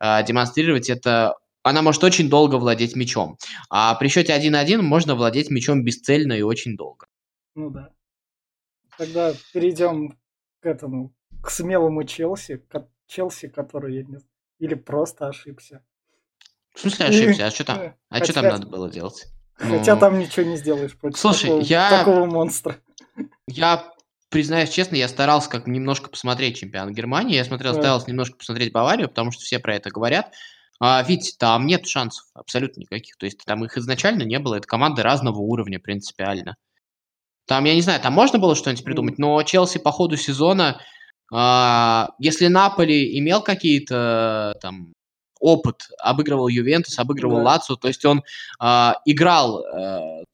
э, 0.00 0.22
демонстрировать, 0.24 0.90
это 0.90 1.34
она 1.68 1.82
может 1.82 2.02
очень 2.04 2.28
долго 2.28 2.56
владеть 2.56 2.96
мячом. 2.96 3.36
А 3.70 3.94
при 3.94 4.08
счете 4.08 4.32
1-1 4.36 4.82
можно 4.82 5.14
владеть 5.14 5.50
мячом 5.50 5.84
бесцельно 5.84 6.32
и 6.32 6.42
очень 6.42 6.76
долго. 6.76 7.06
Ну 7.54 7.70
да. 7.70 7.90
Тогда 8.96 9.32
перейдем 9.52 10.18
к 10.60 10.66
этому, 10.66 11.14
к 11.42 11.50
смелому 11.50 12.04
Челси, 12.04 12.56
ко- 12.68 12.88
Челси, 13.06 13.48
который, 13.48 13.94
я 13.96 14.02
не 14.02 14.16
знаю, 14.18 14.24
или 14.58 14.74
просто 14.74 15.28
ошибся. 15.28 15.84
В 16.74 16.80
смысле 16.80 17.06
ошибся? 17.06 17.46
А 17.46 17.50
что 17.50 17.64
там? 17.64 17.94
А 18.10 18.24
что 18.24 18.32
там 18.32 18.44
надо 18.44 18.66
было 18.66 18.90
делать? 18.90 19.26
Хотя 19.54 19.94
Ну, 19.94 20.00
там 20.00 20.18
ничего 20.18 20.46
не 20.46 20.56
сделаешь 20.56 20.96
против 20.96 21.18
Слушай, 21.18 21.46
такого, 21.46 21.60
я- 21.62 21.90
такого 21.90 22.24
монстра. 22.26 22.76
Я 23.48 23.92
признаюсь 24.30 24.70
честно, 24.70 24.94
я 24.96 25.08
старался 25.08 25.48
как 25.50 25.66
немножко 25.66 26.10
посмотреть 26.10 26.58
чемпионат 26.58 26.94
Германии. 26.94 27.34
Я 27.36 27.44
смотрел, 27.44 27.72
Да. 27.74 27.80
старался 27.80 28.08
немножко 28.10 28.36
посмотреть 28.36 28.72
Баварию, 28.72 29.08
потому 29.08 29.30
что 29.32 29.42
все 29.42 29.58
про 29.58 29.74
это 29.74 29.90
говорят. 29.90 30.32
А 30.80 31.02
ведь 31.02 31.36
там 31.38 31.66
нет 31.66 31.86
шансов 31.86 32.26
абсолютно 32.34 32.80
никаких. 32.80 33.16
То 33.16 33.26
есть 33.26 33.38
там 33.44 33.64
их 33.64 33.76
изначально 33.76 34.22
не 34.22 34.38
было. 34.38 34.56
Это 34.56 34.66
команды 34.66 35.02
разного 35.02 35.38
уровня 35.38 35.80
принципиально. 35.80 36.56
Там, 37.46 37.64
я 37.64 37.74
не 37.74 37.80
знаю, 37.80 38.00
там 38.00 38.12
можно 38.12 38.38
было 38.38 38.54
что-нибудь 38.54 38.84
придумать, 38.84 39.18
но 39.18 39.42
Челси 39.42 39.78
по 39.78 39.90
ходу 39.90 40.16
сезона, 40.16 40.80
а, 41.32 42.10
если 42.18 42.46
Наполи 42.46 43.18
имел 43.18 43.42
какие-то 43.42 44.54
там 44.60 44.92
опыт, 45.40 45.88
обыгрывал 45.98 46.48
Ювентус, 46.48 46.98
обыгрывал 46.98 47.38
Да. 47.38 47.44
Лацо, 47.44 47.76
то 47.76 47.88
есть 47.88 48.04
он 48.04 48.22
а, 48.58 48.96
играл 49.04 49.64
э, 49.64 50.24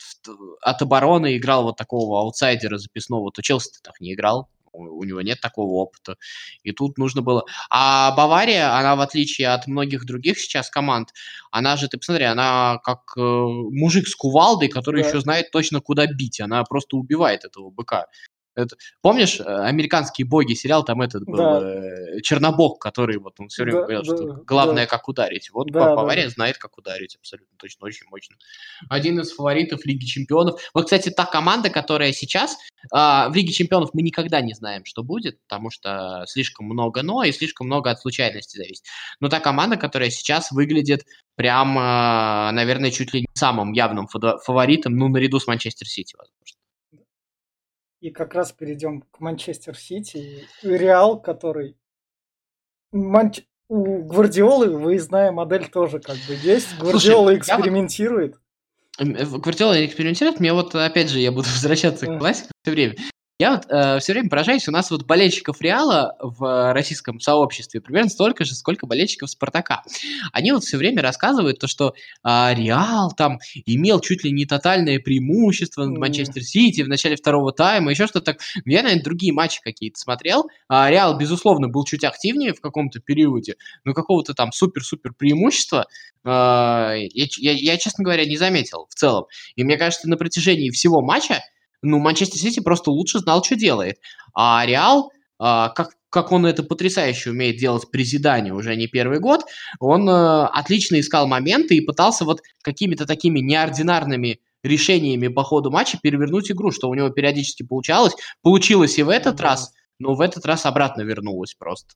от 0.62 0.82
обороны, 0.82 1.36
играл 1.36 1.64
вот 1.64 1.76
такого 1.76 2.20
аутсайдера 2.20 2.78
записного, 2.78 3.30
то 3.30 3.42
Челси 3.42 3.80
так 3.82 4.00
не 4.00 4.14
играл, 4.14 4.48
у, 4.74 5.04
него 5.04 5.22
нет 5.22 5.40
такого 5.40 5.72
опыта, 5.74 6.16
и 6.62 6.72
тут 6.72 6.98
нужно 6.98 7.22
было... 7.22 7.44
А 7.70 8.12
Бавария, 8.16 8.76
она 8.76 8.96
в 8.96 9.00
отличие 9.00 9.48
от 9.48 9.66
многих 9.66 10.04
других 10.04 10.38
сейчас 10.38 10.70
команд, 10.70 11.10
она 11.50 11.76
же, 11.76 11.88
ты 11.88 11.98
посмотри, 11.98 12.24
она 12.24 12.78
как 12.84 13.00
э, 13.16 13.20
мужик 13.20 14.08
с 14.08 14.14
кувалдой, 14.14 14.68
который 14.68 15.02
Да. 15.02 15.08
еще 15.08 15.20
знает 15.20 15.50
точно, 15.50 15.80
куда 15.80 16.06
бить, 16.06 16.40
она 16.40 16.64
просто 16.64 16.96
убивает 16.96 17.44
этого 17.44 17.70
быка. 17.70 18.06
Это- 18.56 18.76
помнишь, 19.02 19.40
э, 19.40 19.44
американские 19.44 20.26
боги 20.26 20.54
сериал, 20.54 20.84
там 20.84 21.02
этот 21.02 21.24
был 21.24 21.36
Да. 21.36 21.60
э, 21.62 22.20
Чернобог, 22.22 22.80
который 22.80 23.18
вот 23.18 23.34
он 23.38 23.48
все 23.48 23.64
время 23.64 23.80
Да, 23.80 23.82
говорил, 23.86 24.02
да, 24.02 24.16
что 24.16 24.44
главное, 24.46 24.84
да. 24.84 24.90
как 24.90 25.08
ударить. 25.08 25.50
Вот 25.52 25.70
Да, 25.70 25.94
Бавария 25.94 26.24
да. 26.24 26.30
знает, 26.30 26.58
как 26.58 26.78
ударить, 26.78 27.16
абсолютно 27.16 27.56
точно, 27.58 27.86
очень 27.86 28.06
мощно. 28.10 28.36
Один 28.88 29.20
из 29.20 29.32
фаворитов 29.32 29.84
Лиги 29.84 30.04
Чемпионов. 30.04 30.60
Вот, 30.72 30.84
кстати, 30.84 31.10
та 31.10 31.24
команда, 31.26 31.70
которая 31.70 32.12
сейчас 32.12 32.56
а, 32.92 33.28
в 33.30 33.34
Лиге 33.34 33.52
Чемпионов 33.52 33.90
мы 33.94 34.02
никогда 34.02 34.40
не 34.42 34.52
знаем, 34.54 34.84
что 34.84 35.02
будет, 35.02 35.40
потому 35.48 35.70
что 35.70 36.24
слишком 36.26 36.66
много 36.66 37.02
но 37.02 37.22
и 37.24 37.32
слишком 37.32 37.66
много 37.66 37.90
от 37.90 38.00
случайностей 38.00 38.58
зависит. 38.58 38.84
Но 39.20 39.28
та 39.28 39.40
команда, 39.40 39.76
которая 39.76 40.10
сейчас 40.10 40.50
выглядит 40.52 41.04
прям, 41.34 41.76
а, 41.78 42.52
наверное, 42.52 42.90
чуть 42.90 43.12
ли 43.14 43.20
не 43.20 43.26
самым 43.34 43.72
явным 43.72 44.06
фаворитом, 44.08 44.96
ну, 44.96 45.08
наряду 45.08 45.40
с 45.40 45.46
Манчестер 45.46 45.86
Сити, 45.86 46.14
возможно. 46.16 46.53
И 48.04 48.10
как 48.10 48.34
раз 48.34 48.52
перейдем 48.52 49.00
к 49.00 49.20
Манчестер 49.20 49.74
Сити. 49.78 50.46
И 50.62 50.68
Реал, 50.68 51.18
который... 51.18 51.74
Манч- 52.94 53.44
У 53.68 54.02
Гвардиолы 54.04 54.76
выездная 54.76 55.32
модель 55.32 55.68
тоже 55.70 56.00
как 56.00 56.16
бы 56.28 56.34
есть. 56.34 56.76
Гвардиола 56.78 57.30
я 57.30 57.36
вот- 57.36 57.38
экспериментирует. 57.38 58.36
М, 58.98 59.16
э, 59.16 59.24
в- 59.24 59.38
Гвардиола 59.40 59.86
экспериментирует, 59.86 60.38
мне 60.38 60.52
вот, 60.52 60.74
опять 60.74 61.08
же, 61.08 61.18
я 61.18 61.32
буду 61.32 61.48
возвращаться 61.54 62.06
к 62.06 62.18
классике 62.18 62.50
все 62.62 62.72
время. 62.72 62.94
Я 63.44 63.50
вот 63.50 64.02
все 64.02 64.14
время 64.14 64.30
поражаюсь, 64.30 64.66
у 64.68 64.70
нас 64.70 64.90
вот 64.90 65.04
болельщиков 65.04 65.60
Реала 65.60 66.16
в 66.18 66.72
российском 66.72 67.20
сообществе 67.20 67.82
примерно 67.82 68.08
столько 68.08 68.42
же, 68.46 68.54
сколько 68.54 68.86
болельщиков 68.86 69.28
Спартака. 69.28 69.82
Они 70.32 70.50
вот 70.50 70.64
все 70.64 70.78
время 70.78 71.02
рассказывают 71.02 71.58
то, 71.58 71.66
что 71.66 71.92
а, 72.22 72.54
Реал 72.54 73.12
там 73.14 73.40
имел 73.66 74.00
чуть 74.00 74.24
ли 74.24 74.32
не 74.32 74.46
тотальное 74.46 74.98
преимущество 74.98 75.84
над. 75.84 75.98
Манчестер 75.98 76.42
Сити 76.42 76.80
в 76.80 76.88
начале 76.88 77.16
второго 77.16 77.52
тайма, 77.52 77.90
еще 77.90 78.06
что-то 78.06 78.32
так. 78.32 78.40
Я, 78.64 78.82
наверное, 78.82 79.04
другие 79.04 79.34
матчи 79.34 79.60
какие-то 79.60 79.98
смотрел. 79.98 80.48
А, 80.68 80.88
Реал, 80.88 81.18
безусловно, 81.18 81.68
был 81.68 81.84
чуть 81.84 82.04
активнее 82.04 82.54
в 82.54 82.62
каком-то 82.62 83.00
периоде, 83.00 83.56
но 83.84 83.92
какого-то 83.92 84.32
там 84.32 84.52
супер-супер 84.52 85.12
преимущества 85.12 85.86
а, 86.24 86.94
я, 86.94 87.26
я, 87.36 87.52
я, 87.52 87.76
честно 87.76 88.04
говоря, 88.04 88.24
не 88.24 88.38
заметил 88.38 88.86
в 88.88 88.94
целом. 88.94 89.26
И 89.54 89.64
мне 89.64 89.76
кажется, 89.76 90.08
на 90.08 90.16
протяжении 90.16 90.70
всего 90.70 91.02
матча, 91.02 91.42
ну, 91.84 91.98
Манчестер 91.98 92.38
Сити 92.38 92.60
просто 92.60 92.90
лучше 92.90 93.18
знал, 93.20 93.42
что 93.44 93.56
делает. 93.56 93.98
А 94.34 94.64
Реал, 94.66 95.12
а, 95.38 95.68
как, 95.70 95.90
как 96.10 96.32
он 96.32 96.46
это 96.46 96.62
потрясающе 96.62 97.30
умеет 97.30 97.56
делать 97.58 97.90
при 97.90 98.04
Зидане 98.04 98.52
уже 98.54 98.74
не 98.76 98.86
первый 98.86 99.20
год, 99.20 99.42
он 99.80 100.08
э, 100.08 100.44
отлично 100.46 100.98
искал 100.98 101.26
моменты 101.26 101.76
и 101.76 101.80
пытался 101.80 102.24
вот 102.24 102.40
какими-то 102.62 103.06
такими 103.06 103.40
неординарными 103.40 104.40
решениями 104.62 105.28
по 105.28 105.42
ходу 105.44 105.70
матча 105.70 105.98
перевернуть 106.02 106.50
игру, 106.50 106.70
что 106.70 106.88
у 106.88 106.94
него 106.94 107.10
периодически 107.10 107.64
получалось. 107.64 108.14
Получилось 108.42 108.98
и 108.98 109.02
в 109.02 109.08
этот 109.08 109.36
Да. 109.36 109.44
раз, 109.44 109.72
но 109.98 110.14
в 110.14 110.20
этот 110.20 110.46
раз 110.46 110.66
обратно 110.66 111.02
вернулось 111.02 111.54
просто. 111.54 111.94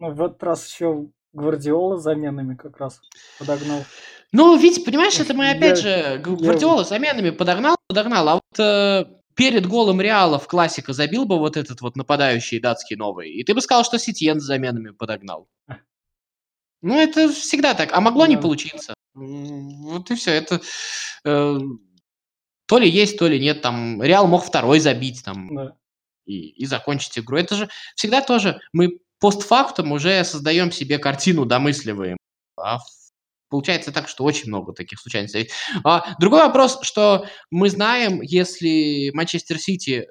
Ну, 0.00 0.10
в 0.12 0.20
этот 0.20 0.42
раз 0.42 0.66
еще 0.66 1.06
Гвардиола 1.32 1.98
заменами 1.98 2.54
как 2.54 2.76
раз 2.78 3.00
подогнал. 3.38 3.84
Ну, 4.32 4.56
ведь, 4.58 4.84
понимаешь, 4.84 5.18
это 5.18 5.34
мы 5.34 5.44
Я- 5.46 5.52
опять 5.52 5.78
же 5.78 6.18
Г- 6.22 6.30
я- 6.30 6.36
Гвардиола 6.36 6.84
заменами 6.84 7.30
подогнал, 7.30 7.76
подогнал, 7.86 8.28
а 8.28 8.34
вот 8.34 8.58
э, 8.60 9.04
перед 9.34 9.66
голом 9.66 10.00
Реала 10.00 10.38
в 10.38 10.46
классика 10.48 10.92
забил 10.92 11.24
бы 11.26 11.38
вот 11.38 11.56
этот 11.56 11.80
вот 11.80 11.96
нападающий 11.96 12.60
датский 12.60 12.96
новый, 12.96 13.30
и 13.30 13.44
ты 13.44 13.54
бы 13.54 13.60
сказал, 13.60 13.84
что 13.84 13.98
Ситьен 13.98 14.40
с 14.40 14.44
заменами 14.44 14.90
подогнал. 14.90 15.48
Ну, 16.82 16.98
это 16.98 17.30
всегда 17.32 17.74
так. 17.74 17.92
А 17.92 18.00
могло 18.00 18.26
не 18.26 18.36
Да. 18.36 18.42
получиться. 18.42 18.94
Вот 19.14 20.10
и 20.10 20.14
все. 20.16 20.32
Это 20.32 20.60
э, 21.24 21.58
то 22.66 22.78
ли 22.78 22.88
есть, 22.88 23.18
то 23.18 23.28
ли 23.28 23.38
нет. 23.38 23.60
Там 23.62 24.02
Реал 24.02 24.26
мог 24.26 24.44
второй 24.44 24.80
забить 24.80 25.22
там 25.24 25.54
Да. 25.54 25.76
и, 26.24 26.48
и 26.48 26.64
закончить 26.66 27.18
игру. 27.18 27.36
Это 27.36 27.54
же 27.54 27.68
всегда 27.94 28.20
тоже 28.22 28.60
мы 28.72 28.98
постфактум 29.22 29.92
уже 29.92 30.24
создаем 30.24 30.72
себе 30.72 30.98
картину, 30.98 31.46
домысливаем. 31.46 32.16
А 32.56 32.78
в- 32.78 32.82
получается 33.48 33.92
так, 33.92 34.08
что 34.08 34.24
очень 34.24 34.48
много 34.48 34.72
таких 34.72 34.98
случайностей. 35.00 35.48
А, 35.84 36.14
другой 36.18 36.40
вопрос, 36.40 36.78
что 36.82 37.24
мы 37.50 37.70
знаем, 37.70 38.20
если 38.20 39.10
Манчестер 39.14 39.58
Сити 39.58 40.08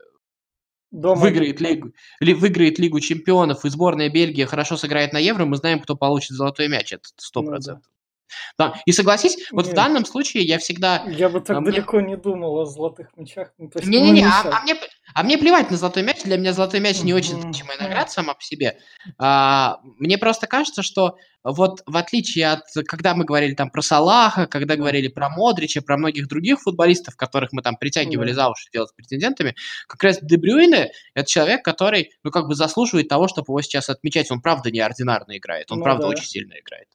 Дома 0.91 1.21
выиграет 1.21 1.59
лигу, 1.61 1.91
ли- 2.19 2.33
выиграет 2.33 2.79
Лигу 2.79 2.99
чемпионов 2.99 3.63
и 3.65 3.69
сборная 3.69 4.09
Бельгии 4.09 4.43
хорошо 4.45 4.77
сыграет 4.77 5.13
на 5.13 5.19
Евро, 5.19 5.45
мы 5.45 5.57
знаем, 5.57 5.79
кто 5.81 5.95
получит 5.95 6.31
золотой 6.31 6.67
мяч. 6.67 6.91
Это 6.93 7.03
сто 7.17 7.41
Ну 7.41 7.57
да. 7.59 7.79
Да, 8.57 8.81
И 8.85 8.93
согласись, 8.93 9.37
вот 9.51 9.65
в 9.65 9.69
Не. 9.69 9.75
данном 9.75 10.05
случае 10.05 10.43
я 10.43 10.57
всегда 10.57 11.03
Я 11.09 11.27
бы 11.27 11.41
так 11.41 11.57
А 11.57 11.59
мне- 11.59 11.71
далеко 11.71 11.99
не 11.99 12.15
думал 12.15 12.59
о 12.59 12.65
золотых 12.65 13.09
мячах. 13.17 13.51
Ну, 13.57 13.69
Не-не-не, 13.83 14.21
не 14.21 14.23
а, 14.25 14.41
а 14.49 14.61
мне, 14.63 14.75
а 15.13 15.23
мне 15.23 15.37
плевать 15.37 15.71
на 15.71 15.77
золотой 15.77 16.03
мяч. 16.03 16.23
Для 16.23 16.37
меня 16.37 16.53
золотой 16.53 16.79
мяч 16.79 17.01
не 17.01 17.13
очень 17.13 17.41
значимая 17.41 17.77
награда 17.77 18.09
сама 18.09 18.33
по 18.33 18.43
себе. 18.43 18.77
А, 19.17 19.79
мне 19.83 20.17
просто 20.17 20.47
кажется, 20.47 20.83
что 20.83 21.17
вот 21.43 21.81
в 21.85 21.97
отличие 21.97 22.51
от, 22.51 22.61
когда 22.87 23.15
мы 23.15 23.25
говорили 23.25 23.55
там 23.55 23.71
про 23.71 23.81
Салаха, 23.81 24.45
когда 24.45 24.75
говорили 24.75 25.07
про 25.07 25.29
Модрича, 25.29 25.81
про 25.81 25.97
многих 25.97 26.27
других 26.27 26.59
футболистов, 26.59 27.15
которых 27.15 27.51
мы 27.51 27.61
там 27.61 27.77
притягивали 27.77 28.31
за 28.31 28.49
уши 28.49 28.69
делать 28.71 28.93
претендентами, 28.95 29.55
как 29.87 30.03
раз 30.03 30.19
Дебрюйне 30.21 30.91
это 31.15 31.27
человек, 31.27 31.65
который, 31.65 32.11
ну, 32.23 32.31
как 32.31 32.47
бы 32.47 32.55
заслуживает 32.55 33.07
того, 33.07 33.27
чтобы 33.27 33.45
его 33.51 33.61
сейчас 33.61 33.89
отмечать. 33.89 34.31
Он 34.31 34.41
правда 34.41 34.71
неординарно 34.71 35.37
играет, 35.37 35.71
он 35.71 35.79
Ну 35.79 35.83
правда 35.83 36.03
да. 36.03 36.09
очень 36.09 36.25
сильно 36.25 36.53
играет. 36.59 36.87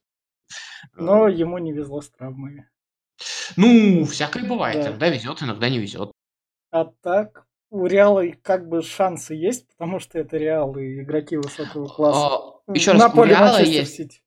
Но 0.94 1.28
ему 1.28 1.58
не 1.58 1.72
везло 1.72 2.00
с 2.00 2.10
травмами. 2.10 2.68
Ну, 3.56 4.04
всякое 4.04 4.44
бывает. 4.44 4.76
Да. 4.76 4.88
Иногда 4.88 5.08
везет, 5.08 5.42
иногда 5.42 5.68
не 5.68 5.78
везет. 5.78 6.12
А 6.70 6.84
так, 7.02 7.45
у 7.70 7.86
Реала 7.86 8.24
как 8.42 8.68
бы 8.68 8.82
шансы 8.82 9.34
есть, 9.34 9.68
потому 9.68 9.98
что 9.98 10.18
это 10.18 10.36
Реал 10.36 10.76
и 10.76 11.02
игроки 11.02 11.36
высокого 11.36 11.86
класса. 11.86 12.60
Еще 12.72 12.92
На 12.92 13.04
раз, 13.04 13.12
у 13.12 13.16
поле 13.16 13.30
Реала 13.30 13.52
Манчестер 13.52 13.80
есть 13.80 13.94
Сити. 13.94 14.20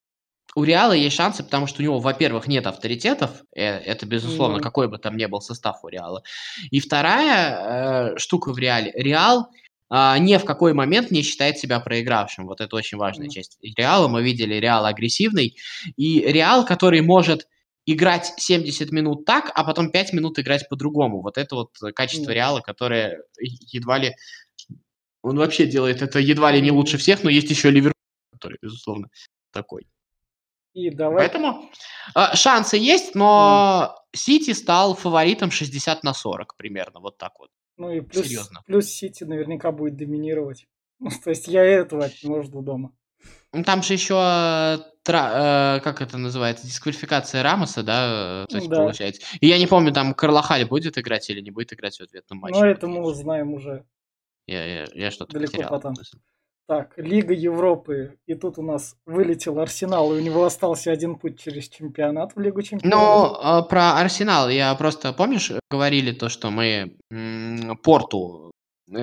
У 0.55 0.63
Реала 0.63 0.93
есть 0.93 1.15
шансы, 1.15 1.43
потому 1.43 1.67
что 1.67 1.81
у 1.81 1.83
него, 1.83 1.99
во-первых, 1.99 2.47
нет 2.47 2.65
авторитетов, 2.65 3.43
э, 3.55 3.61
это 3.61 4.05
безусловно, 4.07 4.59
какой 4.59 4.87
бы 4.87 4.97
там 4.97 5.15
ни 5.15 5.25
был 5.25 5.41
состав 5.41 5.83
у 5.83 5.87
Реала. 5.89 6.23
И 6.71 6.79
вторая 6.79 8.13
э, 8.13 8.17
штука 8.17 8.51
в 8.51 8.57
Реале. 8.57 8.91
Реал 8.95 9.49
а, 9.89 10.17
ни 10.19 10.37
в 10.37 10.45
какой 10.45 10.73
момент 10.73 11.09
не 11.11 11.23
считает 11.23 11.57
себя 11.57 11.79
проигравшим. 11.79 12.45
Вот 12.45 12.61
это 12.61 12.75
очень 12.75 12.97
важная 12.97 13.27
часть 13.27 13.57
Реала. 13.75 14.07
Мы 14.07 14.21
видели 14.21 14.55
Реал 14.55 14.85
агрессивный. 14.85 15.57
И 15.97 16.19
Реал, 16.21 16.65
который 16.65 17.01
может 17.01 17.47
играть 17.85 18.33
70 18.37 18.91
минут 18.91 19.25
так, 19.25 19.51
а 19.55 19.63
потом 19.63 19.91
5 19.91 20.13
минут 20.13 20.39
играть 20.39 20.67
по-другому. 20.69 21.21
Вот 21.21 21.37
это 21.37 21.55
вот 21.55 21.71
качество 21.95 22.27
Да. 22.27 22.33
Реала, 22.33 22.61
которое 22.61 23.23
едва 23.39 23.97
ли... 23.97 24.15
Он 25.21 25.37
вообще 25.37 25.65
делает 25.65 26.01
это 26.01 26.19
едва 26.19 26.51
ли 26.51 26.61
не 26.61 26.71
лучше 26.71 26.97
всех, 26.97 27.23
но 27.23 27.29
есть 27.29 27.49
еще 27.49 27.69
Ливерпуль, 27.69 27.93
который, 28.31 28.57
безусловно, 28.61 29.09
такой. 29.51 29.87
И 30.73 30.89
давай 30.91 31.27
Поэтому 31.27 31.69
э, 32.15 32.35
шансы 32.35 32.77
есть, 32.77 33.15
но 33.15 33.95
Сити 34.15 34.53
стал 34.53 34.95
фаворитом 34.95 35.51
60 35.51 36.03
на 36.03 36.13
40 36.13 36.55
примерно, 36.55 36.99
вот 36.99 37.17
так 37.17 37.33
вот. 37.39 37.49
Ну 37.77 37.91
и 37.91 38.01
плюс, 38.01 38.25
Серьезно. 38.25 38.61
плюс 38.65 38.85
Сити 38.87 39.23
наверняка 39.23 39.71
будет 39.71 39.97
доминировать. 39.97 40.67
Ну, 40.99 41.09
то 41.23 41.31
есть 41.31 41.47
я 41.47 41.63
этого 41.63 42.05
от 42.05 42.23
него 42.23 42.41
жду 42.43 42.61
дома. 42.61 42.93
Ну, 43.53 43.63
Там 43.63 43.81
же 43.81 43.93
еще, 43.93 44.13
э, 44.15 44.77
тра- 45.03 45.77
э, 45.77 45.79
как 45.83 46.01
это 46.01 46.17
называется, 46.17 46.67
дисквалификация 46.67 47.41
Рамоса, 47.43 47.81
да, 47.83 48.43
э, 48.43 48.45
то 48.47 48.57
есть 48.57 48.69
Да. 48.69 48.77
получается. 48.77 49.21
И 49.39 49.47
я 49.47 49.57
не 49.57 49.65
помню, 49.67 49.91
там 49.91 50.13
Карлахаль 50.13 50.65
будет 50.65 50.97
играть 50.97 51.29
или 51.29 51.41
не 51.41 51.51
будет 51.51 51.73
играть 51.73 51.97
в 51.97 52.01
ответном 52.01 52.39
матче. 52.39 52.59
Но 52.59 52.65
это 52.67 52.87
мы 52.87 53.01
узнаем 53.01 53.53
уже. 53.53 53.85
Я, 54.47 54.65
я- 54.81 54.87
я 54.93 55.11
что-то 55.11 55.33
далеко 55.33 55.51
потерял. 55.53 55.69
потом. 55.71 55.95
Так, 56.67 56.93
Лига 56.97 57.33
Европы. 57.33 58.19
И 58.27 58.35
тут 58.35 58.59
у 58.59 58.61
нас 58.61 58.95
вылетел 59.07 59.59
Арсенал, 59.59 60.13
и 60.13 60.19
у 60.19 60.21
него 60.21 60.45
остался 60.45 60.91
один 60.91 61.15
путь 61.15 61.39
через 61.39 61.67
чемпионат 61.67 62.35
в 62.35 62.39
Лигу 62.39 62.61
чемпионов. 62.61 63.39
Ну, 63.43 63.63
про 63.67 63.97
Арсенал 63.99 64.49
я 64.49 64.75
просто, 64.75 65.11
помнишь, 65.11 65.51
говорили 65.71 66.11
то, 66.11 66.29
что 66.29 66.51
мы 66.51 66.95
Порту, 67.81 68.51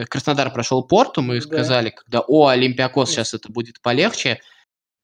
Краснодар 0.09 0.53
прошел 0.53 0.83
Порту, 0.87 1.23
мы 1.23 1.37
Да. 1.41 1.47
сказали, 1.47 1.91
когда, 1.91 2.21
о, 2.21 2.49
Олимпиакос, 2.49 3.11
сейчас 3.11 3.35
это 3.35 3.51
будет 3.51 3.81
полегче. 3.81 4.41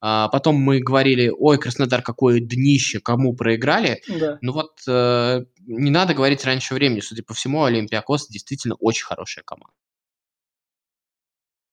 А 0.04 0.28
потом 0.28 0.56
мы 0.56 0.80
говорили, 0.80 1.28
ой, 1.28 1.58
Краснодар, 1.58 2.02
какое 2.02 2.40
днище, 2.40 2.98
кому 2.98 3.34
проиграли. 3.36 4.02
Да. 4.08 4.38
Ну 4.40 4.52
вот, 4.52 4.80
э, 4.88 5.44
не 5.60 5.90
надо 5.90 6.14
говорить 6.14 6.44
раньше 6.44 6.74
времени. 6.74 6.98
Судя 7.00 7.22
по 7.22 7.34
всему, 7.34 7.62
Олимпиакос 7.62 8.26
действительно 8.28 8.74
очень 8.80 9.04
хорошая 9.04 9.44
команда. 9.44 9.72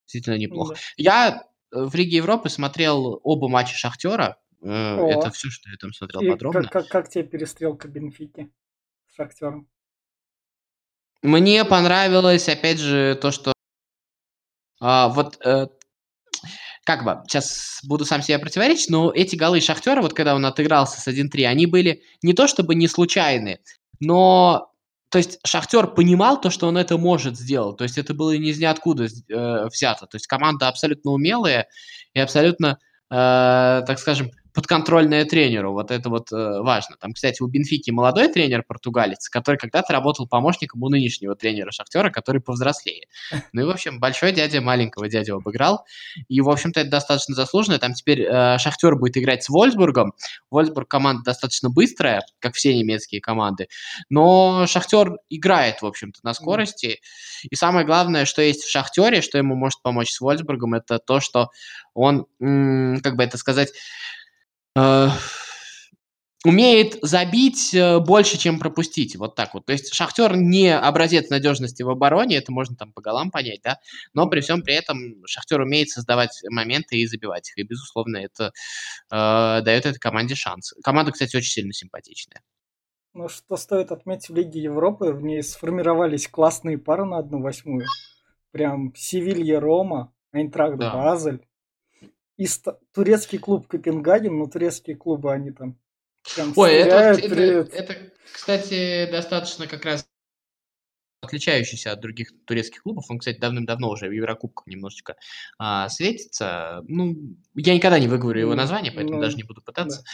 Действительно 0.06 0.36
неплохо. 0.38 0.76
да. 0.76 0.80
Я 0.98 1.44
э, 1.72 1.84
в 1.86 1.96
Лиге 1.96 2.18
Европы 2.18 2.50
смотрел 2.50 3.20
оба 3.24 3.48
матча 3.48 3.76
Шахтера. 3.76 4.38
Э. 4.62 4.68
Это 5.08 5.32
все, 5.32 5.50
что 5.50 5.70
я 5.72 5.78
там 5.78 5.94
смотрел 5.94 6.22
И 6.22 6.30
подробно. 6.30 6.64
как, 6.64 6.72
как, 6.72 6.88
как 6.88 7.10
тебе 7.10 7.24
перестрелка 7.24 7.88
Бенфики 7.88 8.52
с 9.08 9.16
Шахтером? 9.16 9.68
Мне 11.22 11.66
понравилось, 11.66 12.48
опять 12.48 12.80
же, 12.80 13.18
то, 13.22 13.32
что 13.32 13.54
а, 14.82 15.10
вот 15.10 15.38
э, 15.46 15.68
как 16.86 17.04
бы 17.04 17.22
сейчас 17.28 17.80
буду 17.84 18.06
сам 18.06 18.22
себе 18.22 18.40
противоречить, 18.40 18.90
но 18.90 19.12
эти 19.12 19.36
голы 19.36 19.60
Шахтера, 19.60 20.02
вот 20.02 20.14
когда 20.14 20.36
он 20.36 20.46
отыгрался 20.46 21.02
с 21.02 21.08
1-3, 21.08 21.46
они 21.46 21.66
были 21.66 22.04
не 22.22 22.34
то 22.34 22.48
чтобы 22.48 22.76
не 22.76 22.88
случайные, 22.88 23.60
но 24.00 24.70
то 25.10 25.18
есть 25.18 25.40
Шахтер 25.46 25.88
понимал 25.88 26.40
то, 26.40 26.50
что 26.50 26.68
он 26.68 26.78
это 26.78 26.98
может 26.98 27.38
сделать. 27.38 27.78
То 27.78 27.84
есть 27.84 27.98
это 27.98 28.14
было 28.14 28.38
не 28.38 28.52
из 28.52 28.60
ниоткуда 28.60 29.06
э, 29.06 29.68
взято. 29.68 30.06
То 30.06 30.16
есть 30.16 30.28
команда 30.28 30.68
абсолютно 30.68 31.12
умелая 31.12 31.68
и 32.14 32.20
абсолютно, 32.20 32.78
э, 33.10 33.84
так 33.88 33.98
скажем, 33.98 34.32
подконтрольная 34.54 35.26
тренеру. 35.26 35.74
Вот 35.74 35.92
это 35.92 36.10
вот 36.10 36.32
э, 36.32 36.62
важно. 36.62 36.96
Там, 37.00 37.14
кстати, 37.14 37.42
у 37.42 37.48
Бенфики 37.48 37.92
молодой 37.92 38.28
тренер 38.28 38.64
португалец, 38.68 39.30
который 39.30 39.58
когда-то 39.58 39.94
работал 39.94 40.28
помощником 40.28 40.84
у 40.84 40.90
нынешнего 40.90 41.36
тренера 41.36 41.72
Шахтера, 41.72 42.10
который 42.10 42.42
повзрослее. 42.42 43.08
Ну 43.54 43.62
и, 43.62 43.66
в 43.66 43.70
общем, 43.70 44.00
большой 44.00 44.32
дядя 44.32 44.62
маленького 44.62 45.08
дядю 45.08 45.36
обыграл. 45.36 45.86
И, 46.28 46.42
в 46.42 46.50
общем-то, 46.50 46.82
это 46.82 46.90
достаточно 46.90 47.36
заслуженно. 47.36 47.80
Там 47.80 47.94
теперь 47.94 48.22
э, 48.24 48.58
Шахтер 48.58 48.96
будет 48.96 49.18
играть 49.18 49.44
с 49.44 49.50
Вольсбургом. 49.50 50.14
Вольсбург 50.50 50.90
команда 50.90 51.24
достаточно 51.24 51.70
быстрая, 51.70 52.24
как 52.40 52.56
все 52.56 52.76
немецкие 52.76 53.22
команды. 53.22 53.68
Но 54.10 54.66
Шахтер 54.68 55.18
играет, 55.30 55.82
в 55.82 55.86
общем-то, 55.86 56.20
на 56.24 56.34
скорости. 56.34 57.00
И 57.50 57.56
самое 57.56 57.86
главное, 57.86 58.26
что 58.26 58.42
есть 58.42 58.64
в 58.64 58.72
Шахтере, 58.72 59.22
что 59.22 59.38
ему 59.38 59.56
может 59.56 59.82
помочь 59.82 60.12
с 60.12 60.22
Вольсбургом, 60.22 60.74
это 60.74 61.00
то, 61.00 61.20
что 61.20 61.50
он, 61.94 62.26
м, 62.40 63.00
как 63.02 63.16
бы 63.16 63.24
это 63.24 63.38
сказать, 63.38 63.70
э, 64.80 65.10
умеет 66.46 66.98
забить 67.02 67.74
э, 67.74 68.00
больше, 68.00 68.38
чем 68.38 68.60
пропустить. 68.60 69.16
Вот 69.18 69.36
так 69.36 69.54
вот. 69.54 69.66
То 69.66 69.74
есть 69.74 69.94
Шахтер 69.94 70.38
не 70.38 70.76
образец 70.76 71.30
надежности 71.30 71.84
в 71.84 71.90
обороне, 71.90 72.38
это 72.38 72.52
можно 72.52 72.76
там 72.76 72.94
по 72.94 73.02
голам 73.02 73.30
понять, 73.30 73.60
да, 73.64 73.80
но 74.14 74.28
при 74.28 74.42
всем 74.42 74.62
при 74.62 74.76
этом 74.76 75.26
Шахтер 75.26 75.62
умеет 75.62 75.90
создавать 75.90 76.42
моменты 76.50 76.98
и 76.98 77.08
забивать 77.08 77.50
их. 77.50 77.58
И, 77.58 77.64
безусловно, 77.68 78.18
это 78.18 78.52
э, 79.12 79.62
дает 79.64 79.86
этой 79.86 80.00
команде 80.00 80.36
шанс. 80.36 80.74
Команда, 80.84 81.12
кстати, 81.12 81.36
очень 81.36 81.52
сильно 81.52 81.74
симпатичная. 81.74 82.42
Ну, 83.14 83.28
что 83.28 83.58
стоит 83.58 83.92
отметить 83.92 84.30
в 84.30 84.36
Лиге 84.36 84.62
Европы, 84.62 85.12
в 85.12 85.22
ней 85.22 85.44
сформировались 85.44 86.28
классные 86.28 86.78
пары 86.78 87.06
на 87.06 87.18
одну 87.18 87.42
восьмую. 87.42 87.86
Прям 88.52 88.94
Севилья, 88.96 89.60
Рома, 89.60 90.14
Айнтракт, 90.32 90.78
Да. 90.78 90.94
Базель. 90.94 91.46
И 92.40 92.48
ста- 92.48 92.78
турецкий 92.94 93.38
клуб 93.38 93.68
Копенгаген, 93.68 94.38
но 94.38 94.48
турецкие 94.48 94.96
клубы, 94.96 95.34
они 95.34 95.52
там 95.52 95.78
прям 96.34 96.54
Ой, 96.56 96.72
это, 96.72 97.20
это, 97.22 97.76
это, 97.76 97.96
кстати, 98.32 99.12
достаточно 99.12 99.68
как 99.68 99.84
раз 99.84 100.08
отличающийся 101.22 101.92
от 101.92 102.00
других 102.00 102.30
турецких 102.46 102.84
клубов. 102.84 103.04
Он, 103.10 103.20
кстати, 103.20 103.40
давным-давно 103.40 103.90
уже 103.90 104.08
в 104.08 104.14
Еврокубках 104.14 104.68
немножечко 104.68 105.18
а, 105.58 105.90
светится. 105.90 106.82
Ну, 106.88 107.14
я 107.56 107.76
никогда 107.76 108.00
не 108.00 108.08
выговорю 108.08 108.40
его 108.40 108.52
Ну, 108.52 108.56
название, 108.58 108.94
поэтому 108.94 109.18
ну, 109.18 109.22
даже 109.22 109.36
не 109.36 109.44
буду 109.44 109.62
пытаться. 109.62 110.06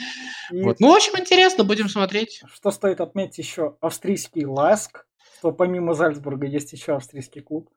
И 0.51 0.63
Вот. 0.63 0.79
Ну, 0.79 0.91
в 0.91 0.95
общем, 0.95 1.13
интересно, 1.19 1.63
будем 1.63 1.89
смотреть. 1.89 2.41
что 2.51 2.71
стоит 2.71 3.01
отметить 3.01 3.37
еще, 3.37 3.77
австрийский 3.81 4.45
Ласк, 4.45 5.05
что 5.37 5.51
помимо 5.51 5.93
Зальцбурга 5.93 6.47
есть 6.47 6.73
еще 6.73 6.95
австрийский 6.95 7.41
клуб. 7.41 7.69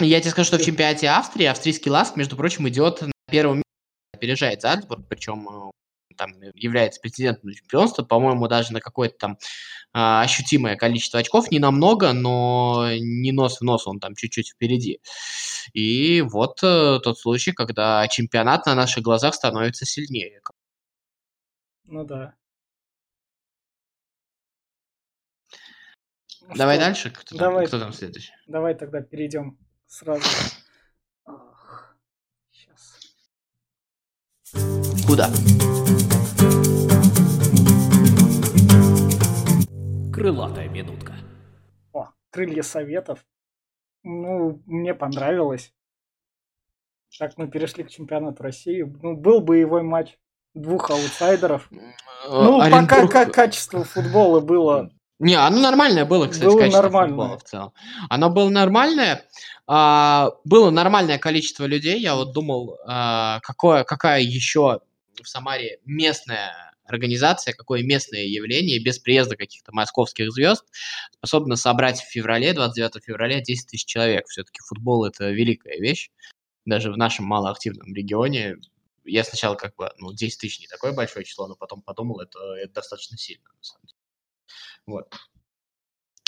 Я 0.00 0.20
тебе 0.20 0.30
скажу, 0.30 0.48
что 0.48 0.58
в 0.58 0.62
чемпионате 0.62 1.08
Австрии 1.08 1.46
австрийский 1.46 1.88
Ласк, 1.88 2.16
между 2.16 2.36
прочим, 2.36 2.68
идет 2.68 3.00
на 3.00 3.12
первом 3.30 3.58
месте, 3.58 3.65
опережает 4.16 4.62
Зальцбург, 4.62 5.06
причем 5.08 5.48
э, 5.48 5.70
там 6.16 6.32
является 6.54 7.00
претендентом 7.00 7.50
на 7.50 7.54
чемпионство, 7.54 8.02
по-моему, 8.02 8.48
даже 8.48 8.72
на 8.72 8.80
какое-то 8.80 9.16
там 9.18 9.38
а, 9.92 10.22
ощутимое 10.22 10.76
количество 10.76 11.20
очков, 11.20 11.50
не 11.50 11.58
намного, 11.58 12.12
но 12.12 12.88
не 12.98 13.32
нос 13.32 13.60
в 13.60 13.64
нос, 13.64 13.86
он 13.86 14.00
там 14.00 14.14
чуть-чуть 14.14 14.50
впереди. 14.50 15.00
И 15.72 16.22
вот 16.22 16.62
э, 16.62 17.00
тот 17.02 17.18
случай, 17.18 17.52
когда 17.52 18.06
чемпионат 18.08 18.66
на 18.66 18.74
наших 18.74 19.02
глазах 19.02 19.34
становится 19.34 19.84
сильнее. 19.86 20.40
Ну 21.84 22.04
да. 22.04 22.34
Давай 26.54 26.76
что, 26.76 26.84
дальше. 26.84 27.10
Кто, 27.10 27.36
давай. 27.36 27.66
Кто 27.66 27.78
там 27.78 27.92
следующий? 27.92 28.32
Давай 28.46 28.74
тогда 28.74 29.00
перейдем 29.00 29.58
сразу. 29.86 30.22
Куда? 35.06 35.28
Крылатая 40.12 40.68
минутка. 40.68 41.14
О, 41.92 42.10
крылья 42.30 42.62
советов. 42.62 43.24
Ну, 44.02 44.62
мне 44.66 44.94
понравилось. 44.94 45.72
Так 47.18 47.36
мы 47.36 47.48
перешли 47.48 47.82
к 47.82 47.90
чемпионату 47.90 48.42
России. 48.42 48.82
Ну, 49.02 49.16
был 49.16 49.40
боевой 49.40 49.82
матч 49.82 50.16
двух 50.54 50.90
аутсайдеров. 50.90 51.68
Ну, 52.28 52.60
Оренбург... 52.60 52.88
пока 52.88 53.06
как 53.08 53.34
качество 53.34 53.84
футбола 53.84 54.40
было. 54.40 54.90
Не, 55.18 55.34
оно 55.34 55.60
нормальное 55.60 56.04
было, 56.04 56.26
кстати, 56.26 56.44
Было 56.44 56.58
качество 56.58 56.82
нормальное. 56.82 57.16
футбола 57.16 57.38
в 57.38 57.44
целом. 57.44 57.72
Оно 58.10 58.30
было 58.30 58.48
нормальное. 58.50 59.24
а, 59.66 60.30
было 60.44 60.70
нормальное 60.70 61.18
количество 61.18 61.64
людей. 61.64 61.98
Я 62.00 62.14
вот 62.14 62.32
думал, 62.32 62.78
а, 62.86 63.40
какое, 63.40 63.84
какая 63.84 64.20
еще 64.20 64.80
в 65.22 65.28
Самаре 65.28 65.78
местная 65.84 66.74
организация, 66.84 67.52
какое 67.54 67.82
местное 67.82 68.24
явление 68.24 68.78
без 68.80 68.98
приезда 68.98 69.36
каких-то 69.36 69.72
московских 69.72 70.30
звезд 70.30 70.64
способно 71.16 71.56
собрать 71.56 72.00
в 72.00 72.08
феврале, 72.08 72.52
29 72.52 73.02
февраля 73.04 73.40
10 73.40 73.66
тысяч 73.68 73.86
человек. 73.86 74.26
Все-таки 74.28 74.60
футбол 74.68 75.04
это 75.04 75.30
великая 75.30 75.78
вещь. 75.80 76.10
Даже 76.64 76.92
в 76.92 76.96
нашем 76.96 77.24
малоактивном 77.26 77.92
регионе 77.94 78.56
я 79.04 79.24
сначала 79.24 79.54
как 79.54 79.74
бы, 79.76 79.90
ну, 79.98 80.12
10 80.12 80.38
тысяч 80.40 80.60
не 80.60 80.66
такое 80.66 80.92
большое 80.92 81.24
число, 81.24 81.46
но 81.48 81.56
потом 81.56 81.80
подумал, 81.82 82.20
это, 82.20 82.38
это 82.56 82.74
достаточно 82.74 83.16
сильно, 83.16 83.44
на 83.56 83.62
самом 83.64 83.86
деле. 83.86 83.95
Вот. 84.86 85.12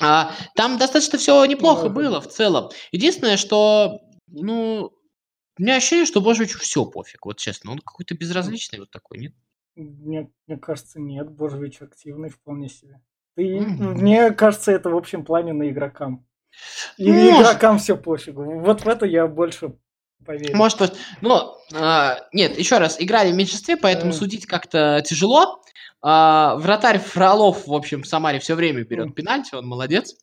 А, 0.00 0.32
там 0.54 0.78
достаточно 0.78 1.18
все 1.18 1.44
неплохо 1.46 1.84
Ну, 1.88 1.90
было 1.90 2.20
в 2.20 2.28
целом. 2.28 2.70
Единственное, 2.92 3.36
что, 3.36 4.00
ну, 4.28 4.92
у 5.58 5.62
меня 5.62 5.76
ощущение, 5.76 6.06
что 6.06 6.20
Божевичу 6.20 6.58
все 6.58 6.84
пофиг, 6.86 7.26
вот 7.26 7.38
честно. 7.38 7.72
Он 7.72 7.78
какой-то 7.80 8.14
безразличный 8.14 8.78
вот 8.78 8.90
такой, 8.90 9.18
нет? 9.18 9.32
Мне, 9.74 10.30
мне 10.46 10.56
кажется, 10.56 11.00
нет. 11.00 11.30
Божевич 11.30 11.80
активный 11.82 12.30
вполне 12.30 12.68
себе. 12.68 13.00
Ты, 13.36 13.60
Мгм. 13.60 13.92
Мне 13.98 14.30
кажется, 14.32 14.72
это 14.72 14.90
в 14.90 14.96
общем 14.96 15.24
плане 15.24 15.52
на 15.52 15.68
игрокам. 15.70 16.26
И 16.96 17.10
Может. 17.10 17.40
игрокам 17.40 17.78
все 17.78 17.96
пофигу. 17.96 18.60
Вот 18.60 18.82
в 18.82 18.88
это 18.88 19.06
я 19.06 19.26
больше 19.28 19.74
поверю. 20.24 20.56
Может 20.56 20.78
быть, 20.80 20.92
но 21.20 21.56
а, 21.74 22.18
нет, 22.32 22.58
еще 22.58 22.78
раз, 22.78 22.96
играли 23.00 23.30
в 23.30 23.36
меньшинстве, 23.36 23.76
поэтому 23.76 24.10
Э. 24.10 24.14
судить 24.14 24.46
как-то 24.46 25.00
тяжело. 25.04 25.62
А, 26.00 26.56
вратарь 26.56 26.98
Фролов, 27.00 27.66
в 27.66 27.72
общем, 27.74 28.02
в 28.02 28.06
Самаре 28.06 28.38
все 28.38 28.54
время 28.54 28.84
берет 28.84 29.14
пенальти, 29.14 29.54
он 29.54 29.66
молодец. 29.66 30.14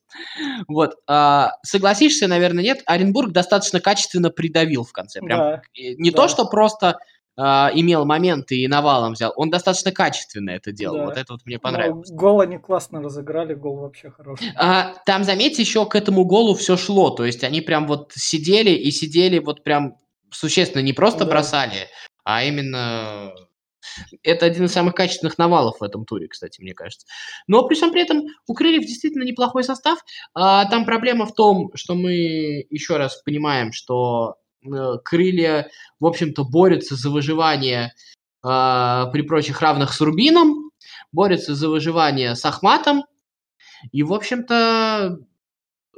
Вот. 0.67 0.96
а, 1.08 1.51
согласишься, 1.63 2.27
наверное, 2.27 2.63
нет. 2.63 2.82
Оренбург 2.86 3.32
достаточно 3.32 3.79
качественно 3.82 4.29
придавил 4.29 4.84
в 4.84 4.91
конце. 4.94 5.20
Прям 5.20 5.39
Да. 5.39 5.62
Не 5.75 6.12
Да. 6.12 6.17
то, 6.17 6.27
что 6.29 6.46
просто 6.46 6.98
а, 7.38 7.70
имел 7.74 8.05
моменты 8.05 8.55
и 8.55 8.67
навалом 8.70 9.12
взял, 9.13 9.34
он 9.36 9.50
достаточно 9.50 9.91
качественно 9.91 10.51
это 10.51 10.72
делал. 10.72 10.98
Да. 11.00 11.05
Вот 11.08 11.17
это 11.17 11.34
вот 11.34 11.41
мне 11.46 11.58
Но 11.58 11.62
понравилось. 11.62 12.10
гол 12.10 12.39
они 12.39 12.58
классно 12.58 13.01
разыграли, 13.01 13.53
гол 13.53 13.77
вообще 13.82 14.10
хороший. 14.12 14.53
А, 14.55 14.94
там, 15.05 15.25
заметьте, 15.25 15.62
еще 15.62 15.86
к 15.86 15.96
этому 15.96 16.24
голу 16.24 16.55
все 16.55 16.77
шло. 16.77 17.10
То 17.10 17.25
есть 17.25 17.44
они 17.44 17.60
прям 17.60 17.88
вот 17.88 18.13
сидели 18.15 18.70
и 18.70 18.89
сидели 18.91 19.39
вот 19.39 19.63
прям 19.65 19.98
существенно 20.32 20.82
не 20.82 20.94
просто 20.94 21.25
Да. 21.25 21.32
бросали, 21.32 21.89
а 22.24 22.44
именно... 22.46 23.34
Это 24.24 24.46
один 24.46 24.65
из 24.65 24.72
самых 24.72 24.96
качественных 24.96 25.38
навалов 25.38 25.80
в 25.80 25.84
этом 25.84 26.06
туре, 26.06 26.27
кстати, 26.27 26.62
мне 26.62 26.74
кажется. 26.74 27.08
Но 27.48 27.68
при 27.68 27.75
всем 27.75 27.92
при 27.92 28.01
этом 28.01 28.24
у 28.48 28.53
Крыльев 28.53 28.86
действительно 28.86 29.24
неплохой 29.24 29.64
состав. 29.64 30.00
А, 30.33 30.66
там 30.66 30.86
проблема 30.86 31.25
в 31.25 31.33
том, 31.33 31.72
что 31.75 31.96
мы 31.96 32.66
еще 32.70 32.98
раз 32.98 33.22
понимаем, 33.24 33.72
что 33.72 34.36
э, 34.64 34.98
Крылья, 35.03 35.70
в 36.00 36.05
общем-то, 36.05 36.44
борются 36.44 36.96
за 36.96 37.09
выживание 37.09 37.94
а, 38.44 39.07
при 39.07 39.22
прочих 39.22 39.62
равных 39.62 39.94
с 39.94 40.01
Рубином, 40.01 40.72
борются 41.12 41.55
за 41.55 41.70
выживание 41.70 42.36
с 42.36 42.46
Ахматом, 42.46 43.05
и, 43.92 44.03
в 44.03 44.14
общем-то, 44.14 45.18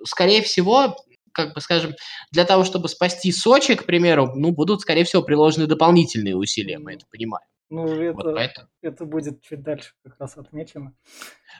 скорее 0.03 0.41
всего, 0.41 0.95
как 1.31 1.53
бы 1.53 1.61
скажем, 1.61 1.93
для 2.31 2.45
того, 2.45 2.63
чтобы 2.63 2.89
спасти 2.89 3.31
Сочи, 3.31 3.75
к 3.75 3.85
примеру, 3.85 4.33
ну, 4.35 4.51
будут, 4.51 4.81
скорее 4.81 5.03
всего, 5.03 5.21
приложены 5.21 5.67
дополнительные 5.67 6.35
усилия, 6.35 6.79
мы 6.79 6.93
это 6.93 7.05
понимаем. 7.11 7.47
Ну, 7.69 7.81
Вот 7.81 8.25
это, 8.25 8.33
поэтому. 8.33 8.67
это 8.81 9.05
будет 9.05 9.41
чуть 9.41 9.61
дальше 9.61 9.91
как 10.03 10.15
раз 10.19 10.37
отмечено. 10.37 10.93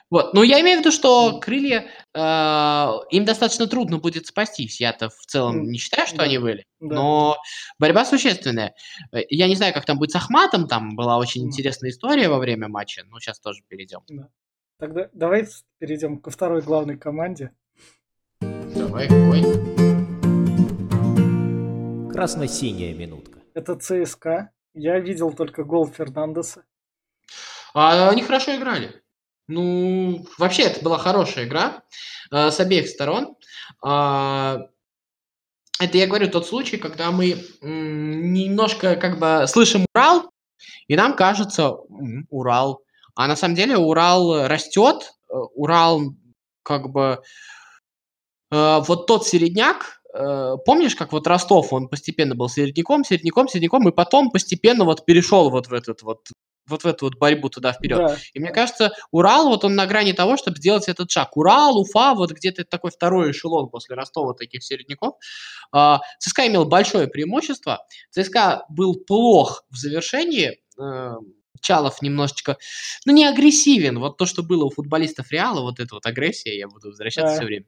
Вот, 0.10 0.34
ну 0.34 0.42
я 0.42 0.62
имею 0.62 0.78
в 0.78 0.82
виду, 0.82 0.92
что 0.92 1.40
крылья, 1.42 1.90
э, 2.14 2.20
им 3.10 3.26
достаточно 3.26 3.68
трудно 3.68 3.98
будет 3.98 4.26
спастись. 4.26 4.80
Я-то 4.80 5.10
в 5.10 5.26
целом 5.26 5.64
не 5.64 5.78
считаю, 5.78 6.08
что 6.08 6.18
да, 6.18 6.24
они 6.24 6.38
были, 6.38 6.66
да. 6.80 6.96
но 6.96 7.38
борьба 7.78 8.06
существенная. 8.06 8.74
Э, 9.12 9.20
Я 9.30 9.48
не 9.48 9.56
знаю, 9.56 9.74
как 9.74 9.86
там 9.86 9.98
будет 9.98 10.12
с 10.12 10.16
Ахматом, 10.16 10.68
там 10.68 10.96
была 10.96 11.18
очень 11.18 11.44
интересная 11.44 11.90
история 11.90 12.30
во 12.30 12.38
время 12.40 12.70
матча, 12.70 13.04
но 13.06 13.20
сейчас 13.20 13.42
тоже 13.42 13.62
перейдем. 13.68 14.00
Да. 14.08 14.30
Тогда 14.80 15.10
давай 15.12 15.46
перейдем 15.80 16.20
ко 16.20 16.30
второй 16.30 16.62
главной 16.62 16.98
команде. 16.98 17.52
Давай, 18.40 19.08
какой? 19.08 19.42
Красно-синяя 22.14 22.94
минутка. 22.94 23.40
Это 23.54 23.76
ЦСКА. 23.76 24.52
Я 24.80 25.00
видел 25.00 25.34
только 25.34 25.64
гол 25.64 25.88
Фернандеса. 25.88 26.64
А, 27.74 28.10
они 28.10 28.22
хорошо 28.22 28.56
играли. 28.56 29.02
Ну, 29.48 30.26
вообще, 30.38 30.64
это 30.64 30.84
была 30.84 31.00
хорошая 31.00 31.46
игра 31.46 31.82
э, 32.32 32.52
с 32.52 32.60
обеих 32.60 32.88
сторон. 32.88 33.36
А, 33.84 34.60
это, 35.80 35.98
я 35.98 36.06
говорю, 36.06 36.30
тот 36.30 36.46
случай, 36.46 36.78
когда 36.78 37.12
мы 37.12 37.44
немножко 37.62 38.96
как 38.98 39.20
бы 39.20 39.48
слышим 39.48 39.86
Урал, 39.96 40.32
и 40.88 40.96
нам 40.96 41.16
кажется, 41.16 41.76
«М, 41.90 42.28
Урал. 42.30 42.84
А 43.16 43.28
на 43.28 43.36
самом 43.36 43.56
деле 43.56 43.78
Урал 43.78 44.48
растет, 44.48 45.14
э, 45.30 45.34
Урал 45.56 46.02
как 46.62 46.90
бы 46.90 47.24
э, 48.52 48.80
вот 48.82 49.08
тот 49.08 49.26
середняк, 49.26 49.97
э, 49.97 49.97
помнишь, 50.66 50.96
как 50.96 51.12
вот 51.12 51.28
Ростов, 51.28 51.74
он 51.74 51.88
постепенно 51.88 52.36
был 52.36 52.50
середняком, 52.50 53.04
середняком, 53.04 53.48
середняком, 53.48 53.88
и 53.88 53.92
потом 53.92 54.32
постепенно 54.32 54.84
вот 54.84 55.06
перешел 55.06 55.50
вот 55.50 55.68
в 55.68 55.74
этот 55.74 56.02
вот 56.02 56.30
вот 56.68 56.84
в 56.84 56.88
эту 56.88 57.06
вот 57.06 57.16
борьбу 57.16 57.50
туда 57.50 57.74
вперед. 57.74 57.98
Да. 57.98 58.18
И 58.34 58.40
мне 58.40 58.52
кажется, 58.52 58.94
Урал, 59.12 59.48
вот 59.48 59.64
он 59.64 59.76
на 59.76 59.86
грани 59.86 60.12
того, 60.14 60.38
чтобы 60.38 60.58
сделать 60.58 60.88
этот 60.88 61.10
шаг. 61.10 61.36
Урал, 61.38 61.80
Уфа, 61.80 62.14
вот 62.14 62.32
где-то 62.32 62.66
такой 62.66 62.92
второй 62.92 63.32
эшелон 63.32 63.70
после 63.70 63.96
Ростова 63.96 64.34
таких 64.34 64.64
середняков. 64.64 65.16
А, 65.72 66.02
ЦСКА 66.20 66.48
имел 66.48 66.66
большое 66.66 67.08
преимущество. 67.08 67.86
ЦСКА 68.12 68.66
был 68.70 68.96
плох 68.96 69.64
в 69.70 69.78
завершении. 69.78 70.60
Э, 70.80 71.14
Чалов 71.60 72.02
немножечко, 72.04 72.58
ну, 73.06 73.14
не 73.14 73.26
агрессивен. 73.26 74.00
Вот 74.00 74.18
то, 74.18 74.26
что 74.28 74.44
было 74.44 74.66
у 74.66 74.70
футболистов 74.70 75.32
Реала, 75.32 75.62
вот 75.62 75.80
эта 75.80 75.96
вот 75.96 76.06
агрессия, 76.06 76.56
я 76.56 76.68
буду 76.68 76.90
возвращаться 76.90 77.34
Да. 77.34 77.38
все 77.40 77.46
время. 77.46 77.66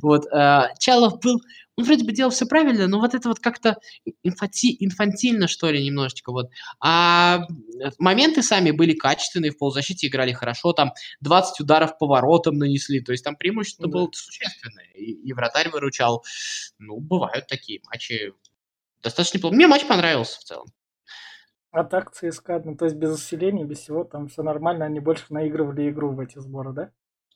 Вот, 0.00 0.26
э, 0.26 0.62
Чалов 0.78 1.20
был, 1.20 1.40
он 1.76 1.84
вроде 1.84 2.04
бы 2.04 2.12
делал 2.12 2.30
все 2.30 2.46
правильно, 2.46 2.86
но 2.86 3.00
вот 3.00 3.14
это 3.14 3.28
вот 3.28 3.40
как-то 3.40 3.78
инфати- 4.22 4.76
инфантильно, 4.78 5.48
что 5.48 5.70
ли, 5.70 5.84
немножечко. 5.84 6.30
Вот. 6.32 6.50
А 6.80 7.46
моменты 7.98 8.42
сами 8.42 8.70
были 8.70 8.92
качественные, 8.92 9.52
в 9.52 9.58
полузащите 9.58 10.06
играли 10.06 10.32
хорошо, 10.32 10.72
там 10.72 10.92
20 11.20 11.60
ударов 11.60 11.98
по 11.98 12.06
воротам 12.06 12.56
нанесли, 12.58 13.00
то 13.00 13.12
есть 13.12 13.24
там 13.24 13.36
преимущество 13.36 13.86
Да. 13.86 13.92
было 13.92 14.10
существенное, 14.12 14.86
и, 14.94 15.12
и 15.12 15.32
вратарь 15.32 15.70
выручал. 15.70 16.24
Ну, 16.78 17.00
бывают 17.00 17.46
такие 17.46 17.80
матчи. 17.86 18.32
Достаточно 19.02 19.38
неплохо. 19.38 19.56
Мне 19.56 19.66
матч 19.66 19.86
понравился 19.86 20.38
в 20.40 20.44
целом. 20.44 20.66
А 21.72 21.84
так 21.84 22.12
ЦСКА, 22.12 22.60
ну 22.62 22.76
то 22.76 22.84
есть 22.84 22.96
без 22.96 23.14
усиления, 23.14 23.64
без 23.64 23.78
всего, 23.78 24.04
там 24.04 24.28
все 24.28 24.42
нормально, 24.42 24.84
они 24.84 25.00
больше 25.00 25.24
наигрывали 25.30 25.88
игру 25.88 26.12
в 26.12 26.20
эти 26.20 26.38
сборы, 26.38 26.72
да? 26.74 26.90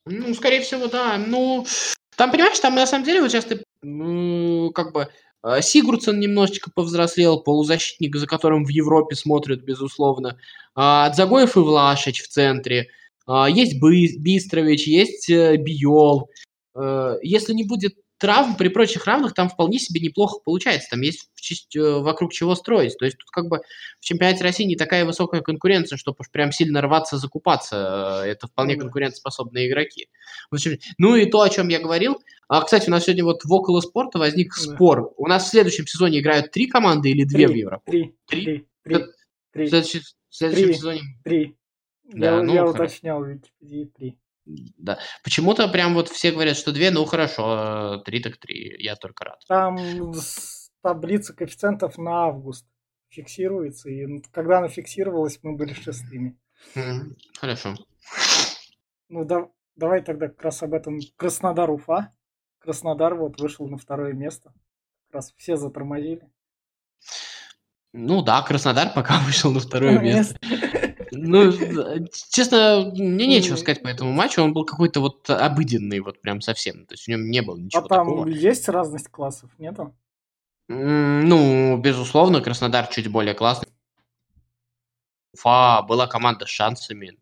Ну, 0.05 0.35
скорее 0.35 0.61
всего, 0.61 0.87
да. 0.89 1.17
Ну, 1.17 1.67
там, 2.17 2.31
понимаешь, 2.31 2.59
там 2.61 2.75
на 2.75 2.87
самом 2.87 3.05
деле 3.05 3.21
вот 3.21 3.31
сейчас 3.31 3.45
ты, 3.45 3.63
ну, 3.83 4.71
как 4.75 4.93
бы, 4.93 5.09
э, 5.43 5.63
Сигурдсон 5.63 6.21
немножечко 6.21 6.71
повзрослел, 6.75 7.41
полузащитник, 7.41 8.17
за 8.17 8.27
которым 8.27 8.65
в 8.65 8.69
Европе 8.69 9.17
смотрят, 9.17 9.63
безусловно. 9.63 10.39
А, 10.75 11.11
Дзагоев 11.11 11.57
и 11.57 11.61
Влашич 11.61 12.23
в 12.23 12.29
центре. 12.29 12.89
А, 13.27 13.49
Есть 13.51 13.81
Бистрович, 13.81 14.87
есть 14.87 15.29
э, 15.31 15.57
Биол. 15.57 16.31
Э, 16.75 17.17
Если 17.23 17.53
не 17.55 17.65
будет 17.65 17.97
травм 18.19 18.57
при 18.57 18.69
прочих 18.69 19.07
равных 19.07 19.35
там 19.35 19.49
вполне 19.49 19.79
себе 19.79 20.01
неплохо 20.01 20.41
получается. 20.45 20.89
Там 20.91 21.01
есть 21.01 21.29
э, 21.77 21.81
вокруг 21.81 22.33
чего 22.33 22.55
строить. 22.55 22.97
То 22.99 23.05
есть 23.05 23.19
тут 23.19 23.29
как 23.31 23.49
бы 23.49 23.61
в 24.01 24.05
чемпионате 24.05 24.43
России 24.43 24.65
не 24.65 24.77
такая 24.77 25.05
высокая 25.05 25.41
конкуренция, 25.41 25.97
чтобы 25.97 26.19
уж 26.21 26.31
прям 26.31 26.53
сильно 26.53 26.81
рваться, 26.81 27.19
закупаться. 27.19 28.23
Э, 28.25 28.29
это 28.29 28.47
вполне 28.47 28.77
конкурентоспособные 28.77 29.69
игроки. 29.69 30.09
Ну 30.99 31.17
и 31.17 31.27
то, 31.27 31.43
о 31.43 31.51
чем 31.51 31.69
я 31.69 31.81
говорил. 31.81 32.21
А, 32.49 32.63
кстати, 32.63 32.89
у 32.89 32.93
нас 32.93 33.05
сегодня 33.05 33.25
вот 33.25 33.45
в 33.45 33.53
около 33.53 33.81
спорта 33.81 34.19
возник 34.19 34.55
спор. 34.55 35.13
У 35.17 35.27
нас 35.27 35.47
в 35.47 35.49
следующем 35.49 35.87
сезоне 35.87 36.21
играют 36.21 36.53
три 36.53 36.67
команды 36.67 37.11
или 37.11 37.25
две 37.25 37.47
три, 37.47 37.55
в 37.55 37.57
Европе? 37.59 37.83
Три. 37.91 38.15
Три. 38.27 38.45
Три. 38.83 39.05
три. 39.53 39.67
В 39.67 39.69
следующем, 39.69 40.01
в 40.29 40.35
следующем 40.35 40.67
три. 40.67 40.75
сезоне... 40.75 41.01
Три. 41.25 41.57
Да, 42.05 42.37
я 42.37 42.43
ну, 42.43 42.55
я 42.55 42.61
хорошо. 42.61 42.85
уточнял 42.85 43.21
в 43.21 43.29
Википедии 43.29 43.91
три. 43.97 44.19
Да. 44.47 44.99
Почему-то 45.25 45.69
прям 45.69 45.95
вот 45.95 46.09
все 46.09 46.31
говорят, 46.31 46.57
что 46.57 46.73
две, 46.73 46.91
ну 46.91 47.05
хорошо, 47.05 47.99
три 48.05 48.23
так 48.23 48.37
три, 48.37 48.77
я 48.79 48.95
только 48.95 49.25
рад. 49.25 49.41
Там 49.49 49.77
таблица 50.83 51.35
коэффициентов 51.35 51.99
на 51.99 52.27
август 52.27 52.65
фиксируется, 53.09 53.91
и 53.91 54.23
когда 54.33 54.59
она 54.59 54.69
фиксировалась, 54.69 55.41
мы 55.43 55.57
были 55.57 55.73
шестыми. 55.73 56.39
Хорошо. 57.39 57.75
Ну, 59.09 59.25
да, 59.25 59.49
давай 59.75 60.03
тогда 60.03 60.29
как 60.29 60.43
раз 60.43 60.63
об 60.63 60.75
этом. 60.75 60.99
Краснодар 61.17 61.71
Уфа. 61.71 62.13
Краснодар 62.59 63.15
вот 63.15 63.41
вышел 63.41 63.69
на 63.69 63.79
второе 63.79 64.13
место. 64.13 64.53
Как 65.07 65.17
раз 65.17 65.35
все 65.37 65.57
затормозили. 65.57 66.29
Ну 67.93 68.23
да, 68.23 68.43
Краснодар 68.43 68.93
пока 68.95 69.19
вышел 69.25 69.53
на 69.53 69.61
второе 69.61 69.99
место. 69.99 70.39
Ну, 71.13 71.53
честно, 72.31 72.91
мне 72.95 73.27
нечего 73.27 73.57
сказать 73.57 73.83
по 73.83 73.89
этому 73.89 74.13
матчу. 74.13 74.43
Он 74.43 74.53
был 74.53 74.65
какой-то 74.65 75.01
вот 75.01 75.29
обыденный, 75.31 76.01
вот 76.01 76.21
прям 76.21 76.41
совсем. 76.41 76.87
То 76.87 76.95
есть 76.95 77.05
в 77.05 77.09
нем 77.09 77.31
не 77.31 77.43
было 77.43 77.57
А 77.57 77.61
ничего 77.61 77.83
там 77.83 78.07
такого. 78.07 78.29
есть 78.29 78.69
разность 78.69 79.09
классов, 79.09 79.51
нету? 79.59 79.95
Ну, 80.69 81.77
безусловно, 81.79 82.41
Краснодар 82.41 82.89
чуть 82.89 83.09
более 83.09 83.35
классный. 83.35 83.69
Уфа 85.33 85.83
была 85.83 86.07
команда 86.07 86.47
с 86.47 86.49
шансами. 86.49 87.17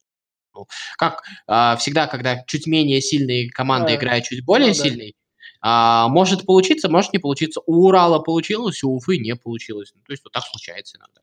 Ну, 0.55 0.67
как 0.97 1.25
а, 1.47 1.77
всегда, 1.77 2.07
когда 2.07 2.43
чуть 2.45 2.67
менее 2.67 3.01
сильные 3.01 3.51
команды 3.51 3.93
А, 3.93 3.97
играют 3.97 4.25
чуть 4.25 4.45
более 4.45 4.69
ну 4.69 4.75
да. 4.75 4.83
сильной, 4.83 5.15
а, 5.61 6.09
может 6.09 6.47
получиться, 6.47 6.89
может 6.89 7.13
не 7.13 7.19
получиться. 7.19 7.61
У 7.67 7.87
Урала 7.87 8.21
получилось, 8.21 8.85
у 8.85 8.95
Уфы 8.95 9.19
не 9.19 9.35
получилось. 9.35 9.93
Ну, 9.95 10.03
то 10.07 10.13
есть 10.13 10.23
вот 10.23 10.33
так 10.33 10.45
случается 10.45 10.97
иногда. 10.99 11.21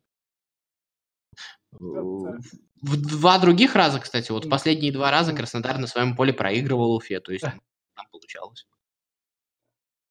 В 1.80 2.96
два 2.98 3.40
других 3.40 3.76
раза, 3.76 4.00
кстати, 4.00 4.32
вот 4.32 4.50
последние 4.50 4.92
два 4.92 5.12
раза. 5.12 5.34
Краснодар 5.34 5.78
на 5.78 5.88
своем 5.88 6.16
поле 6.16 6.34
проигрывал 6.34 6.94
Уфе, 6.96 7.20
то 7.20 7.32
есть 7.32 7.44
там 7.96 8.06
получалось. 8.12 8.68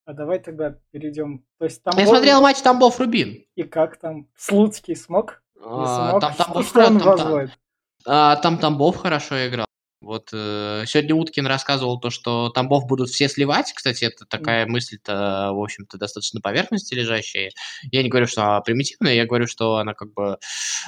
А 0.06 0.12
давай 0.12 0.38
тогда 0.40 0.76
перейдем. 0.90 1.44
То 1.58 1.64
есть 1.66 1.82
там 1.82 1.96
Я 1.98 2.04
был- 2.04 2.12
смотрел 2.14 2.40
матч 2.40 2.58
Тамбов-Рубин. 2.62 3.44
И 3.54 3.62
как 3.64 3.98
там? 3.98 4.26
Слуцкий 4.36 4.96
смог? 4.96 5.42
Не 5.56 5.62
А, 5.66 6.08
смог? 6.10 6.20
Там 6.20 6.34
Тамбов 6.34 6.66
что 6.66 6.80
он 6.86 6.98
там- 6.98 6.98
там- 6.98 7.16
возводит? 7.18 7.58
А, 8.06 8.36
там 8.36 8.58
Тамбов 8.58 8.96
хорошо 8.96 9.46
играл. 9.46 9.66
Вот 10.00 10.30
э, 10.32 10.84
сегодня 10.86 11.14
Уткин 11.14 11.46
рассказывал 11.46 12.00
то, 12.00 12.08
что 12.08 12.48
Тамбов 12.48 12.86
будут 12.86 13.10
все 13.10 13.28
сливать. 13.28 13.70
Кстати, 13.74 14.04
это 14.04 14.24
такая 14.24 14.66
мысль-то, 14.66 15.50
в 15.52 15.62
общем-то, 15.62 15.98
достаточно 15.98 16.40
поверхности 16.40 16.94
лежащая. 16.94 17.50
Я 17.92 18.02
не 18.02 18.08
говорю, 18.08 18.26
что 18.26 18.42
она 18.42 18.60
примитивная, 18.62 19.12
я 19.12 19.26
говорю, 19.26 19.46
что 19.46 19.76
она 19.76 19.92
как 19.92 20.14
бы 20.14 20.38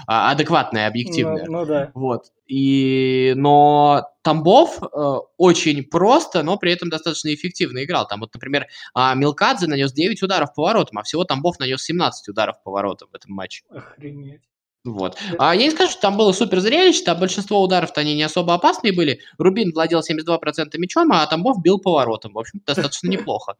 а, 0.07 0.31
адекватная, 0.31 0.87
объективная. 0.87 1.45
Ну, 1.45 1.61
ну 1.61 1.67
да. 1.67 1.91
Вот. 1.93 2.33
И, 2.47 3.35
но 3.37 4.09
Тамбов 4.23 4.83
э, 4.83 5.15
очень 5.37 5.85
просто, 5.85 6.43
но 6.43 6.57
при 6.57 6.73
этом 6.73 6.89
достаточно 6.89 7.35
эффективно 7.35 7.85
играл. 7.85 8.09
Там 8.09 8.21
вот, 8.21 8.33
например, 8.33 8.67
а, 8.95 9.15
Милкадзе 9.15 9.67
нанес 9.67 9.93
9 9.93 10.23
ударов 10.23 10.55
по 10.55 10.63
воротам, 10.63 10.99
а 10.99 11.03
всего 11.03 11.25
Тамбов 11.25 11.59
нанес 11.59 11.83
17 11.83 12.29
ударов 12.29 12.63
по 12.63 12.71
воротам 12.71 13.09
в 13.13 13.15
этом 13.15 13.35
матче. 13.35 13.63
Охренеть. 13.69 14.43
Вот. 14.85 15.17
А 15.39 15.55
я 15.55 15.65
не 15.65 15.71
скажу, 15.71 15.93
что 15.93 16.01
там 16.01 16.17
было 16.17 16.33
супер 16.33 16.59
зрелище, 16.61 17.05
там 17.05 17.21
большинство 17.21 17.63
ударов-то 17.63 18.01
они 18.01 18.15
не 18.15 18.23
особо 18.25 18.55
опасные 18.55 18.93
были. 18.93 19.21
Рубин 19.39 19.73
владел 19.73 20.01
72% 20.01 20.77
мячом, 20.79 21.13
а 21.13 21.25
Тамбов 21.27 21.63
бил 21.63 21.79
по 21.79 21.93
воротам. 21.93 22.33
В 22.33 22.39
общем 22.39 22.61
достаточно 22.67 23.09
неплохо. 23.09 23.55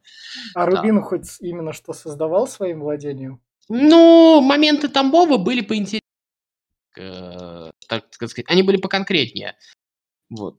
А 0.53 0.65
Рубин 0.65 1.01
хоть 1.01 1.37
именно 1.39 1.71
что 1.71 1.93
создавал 1.93 2.47
своим 2.47 2.81
владением? 2.81 3.39
Ну, 3.69 4.41
моменты 4.41 4.89
Тамбова 4.89 5.37
были 5.37 5.61
поинтереснее. 5.61 6.01
Э, 6.97 7.71
Так 7.87 8.05
сказать, 8.11 8.45
они 8.49 8.63
были 8.63 8.77
поконкретнее. 8.77 9.55
Вот. 10.29 10.57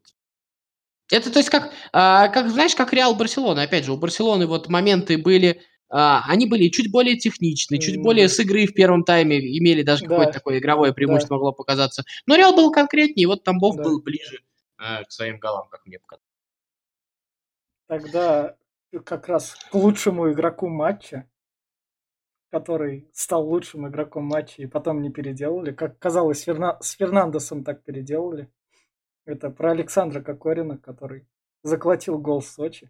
Это, 1.10 1.30
то 1.30 1.38
есть, 1.38 1.50
как, 1.50 1.72
а, 1.92 2.28
как, 2.28 2.48
знаешь, 2.48 2.74
как 2.74 2.92
Реал 2.94 3.14
Барселона. 3.14 3.62
Опять 3.62 3.84
же, 3.84 3.92
у 3.92 3.98
Барселоны 3.98 4.46
вот 4.46 4.68
моменты 4.68 5.18
были, 5.18 5.60
они 5.96 6.46
были 6.46 6.68
чуть 6.70 6.90
более 6.90 7.16
техничные, 7.16 7.78
чуть 7.80 8.02
более 8.02 8.28
с 8.28 8.38
игры 8.40 8.66
в 8.66 8.74
первом 8.74 9.04
тайме 9.04 9.38
имели 9.58 9.82
даже 9.82 10.02
Да. 10.02 10.08
какое-то 10.08 10.32
такое 10.32 10.58
игровое 10.58 10.92
преимущество 10.92 11.34
могло 11.34 11.52
показаться. 11.52 12.02
Но 12.26 12.34
Реал 12.34 12.54
был 12.56 12.72
конкретнее, 12.72 13.28
вот 13.28 13.44
Тамбов 13.44 13.76
Да. 13.76 13.84
был 13.84 14.02
ближе 14.02 14.40
а, 14.76 15.04
к 15.04 15.12
своим 15.12 15.38
голам, 15.38 15.68
как 15.68 15.86
мне 15.86 15.98
показалось. 16.00 16.24
Тогда 17.86 18.56
как 19.04 19.28
раз 19.28 19.54
к 19.70 19.74
лучшему 19.74 20.32
игроку 20.32 20.68
матча, 20.68 21.28
который 22.50 23.08
стал 23.12 23.46
лучшим 23.48 23.86
игроком 23.88 24.24
матча 24.24 24.62
и 24.62 24.66
потом 24.66 25.00
не 25.02 25.10
переделали. 25.10 25.72
Как 25.72 25.98
казалось, 25.98 26.46
Ферна- 26.46 26.76
с 26.80 26.92
Фернандесом 26.92 27.62
так 27.64 27.82
переделали. 27.84 28.48
Это 29.26 29.50
про 29.50 29.70
Александра 29.72 30.20
Кокорина, 30.20 30.76
который 30.78 31.26
заколотил 31.62 32.18
гол 32.18 32.40
в 32.40 32.46
Сочи. 32.46 32.88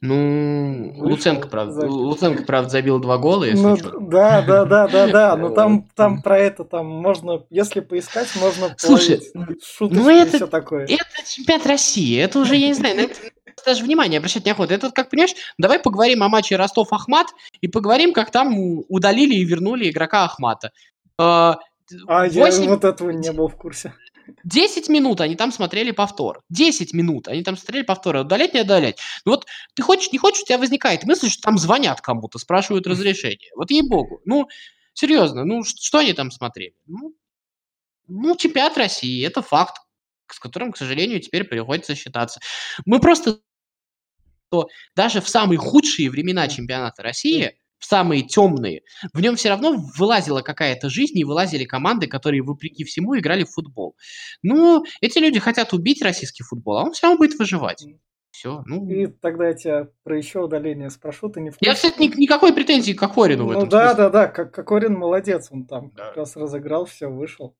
Ну, 0.00 0.92
Вышел, 0.96 1.04
Луценко, 1.06 1.48
правда, 1.48 1.72
забил. 1.72 1.94
Луценко, 1.94 2.42
правда, 2.44 2.70
забил 2.70 2.98
два 2.98 3.18
гола, 3.18 3.44
если 3.44 3.62
Ну, 3.62 3.76
что. 3.76 3.98
да, 4.00 4.42
да, 4.42 4.64
да, 4.64 4.88
да, 4.88 5.06
да. 5.06 5.36
Ну 5.36 5.54
там, 5.54 5.82
там 5.94 6.22
про 6.22 6.38
это 6.38 6.64
там 6.64 6.86
можно, 6.86 7.44
если 7.50 7.80
поискать, 7.80 8.28
можно 8.40 8.74
Слушай, 8.78 9.20
половить 9.32 9.64
шуточки 9.64 10.02
ну 10.02 10.10
и 10.10 10.14
это- 10.14 10.36
все 10.36 10.46
такое. 10.46 10.84
Это 10.84 11.04
чемпионат 11.28 11.66
России. 11.66 12.18
Это 12.18 12.38
уже, 12.38 12.56
я 12.56 12.68
не 12.68 12.74
знаю, 12.74 12.96
на 12.96 13.00
это 13.02 13.14
даже 13.66 13.84
внимание 13.84 14.18
обращать 14.18 14.44
неохота. 14.46 14.74
Это 14.74 14.86
вот 14.86 14.94
как, 14.94 15.10
понимаешь, 15.10 15.34
давай 15.58 15.78
поговорим 15.78 16.22
о 16.22 16.28
матче 16.28 16.56
Ростов-Ахмат 16.56 17.26
и 17.60 17.68
поговорим, 17.68 18.12
как 18.12 18.30
там 18.30 18.54
удалили 18.88 19.34
и 19.34 19.44
вернули 19.44 19.90
игрока 19.90 20.24
Ахмата. 20.24 20.70
Э, 21.18 21.54
А 22.08 22.26
я 22.26 22.50
вот 22.68 22.84
этого 22.84 23.10
не 23.10 23.30
был 23.32 23.48
в 23.48 23.56
курсе. 23.56 23.92
10 24.44 24.88
минут 24.88 25.20
они 25.20 25.36
там 25.36 25.52
смотрели 25.52 25.90
повтор. 25.90 26.42
10 26.50 26.92
минут 26.94 27.28
они 27.28 27.42
там 27.42 27.56
смотрели 27.56 27.84
повтор. 27.84 28.16
Удалять, 28.16 28.54
не 28.54 28.62
удалять. 28.62 28.98
Ну 29.24 29.32
вот 29.32 29.46
ты 29.74 29.82
хочешь, 29.82 30.12
не 30.12 30.18
хочешь, 30.18 30.42
у 30.42 30.46
тебя 30.46 30.58
возникает 30.58 31.04
мысль, 31.04 31.28
что 31.28 31.42
там 31.42 31.58
звонят 31.58 32.00
кому-то, 32.00 32.38
спрашивают 32.38 32.86
разрешение. 32.86 33.50
Вот 33.56 33.70
ей-богу. 33.70 34.20
Ну, 34.24 34.48
серьезно, 34.94 35.44
ну 35.44 35.62
что 35.64 35.98
они 35.98 36.12
там 36.12 36.30
смотрели? 36.30 36.74
Ну, 36.86 37.14
ну, 38.08 38.36
чемпионат 38.36 38.76
России, 38.76 39.24
это 39.26 39.42
факт, 39.42 39.76
с 40.28 40.38
которым, 40.38 40.72
к 40.72 40.76
сожалению, 40.76 41.20
теперь 41.20 41.44
приходится 41.44 41.94
считаться. 41.94 42.40
Мы 42.84 43.00
просто 43.00 43.40
что 44.52 44.68
даже 44.94 45.22
в 45.22 45.28
самые 45.30 45.56
худшие 45.58 46.10
времена 46.10 46.46
чемпионата 46.46 47.02
России, 47.02 47.56
в 47.82 47.84
самые 47.84 48.22
темные, 48.22 48.82
в 49.12 49.20
нем 49.20 49.34
все 49.34 49.48
равно 49.48 49.74
вылазила 49.98 50.40
какая-то 50.40 50.88
жизнь 50.88 51.18
и 51.18 51.24
вылазили 51.24 51.64
команды, 51.64 52.06
которые, 52.06 52.40
вопреки 52.42 52.84
всему, 52.84 53.18
играли 53.18 53.42
в 53.42 53.50
футбол. 53.50 53.96
Ну, 54.42 54.84
эти 55.00 55.18
люди 55.18 55.40
хотят 55.40 55.72
убить 55.72 56.00
российский 56.00 56.44
футбол, 56.44 56.78
а 56.78 56.84
он 56.84 56.92
все 56.92 57.08
равно 57.08 57.18
будет 57.18 57.36
выживать. 57.38 57.84
Все. 58.30 58.62
Ну, 58.66 58.88
И 58.88 59.08
тогда 59.08 59.48
я 59.48 59.54
тебя 59.54 59.88
про 60.04 60.16
еще 60.16 60.40
удаление 60.44 60.90
спрошу, 60.90 61.28
ты 61.28 61.40
не 61.40 61.50
в 61.50 61.58
курсе? 61.58 61.68
я, 61.68 61.74
кстати, 61.74 62.00
ни- 62.00 62.20
никакой 62.20 62.54
претензии 62.54 62.92
к 62.92 63.00
Кокорину 63.00 63.44
в 63.44 63.52
Ну 63.52 63.58
этом 63.58 63.68
да, 63.68 63.88
смысле. 63.88 64.04
да, 64.04 64.10
да, 64.10 64.26
как 64.28 64.54
Кокорин 64.54 64.94
молодец, 64.94 65.48
он 65.50 65.66
там 65.66 65.90
Да. 65.94 66.06
как 66.06 66.16
раз 66.18 66.36
разыграл, 66.36 66.84
все, 66.86 67.08
вышел. 67.08 67.56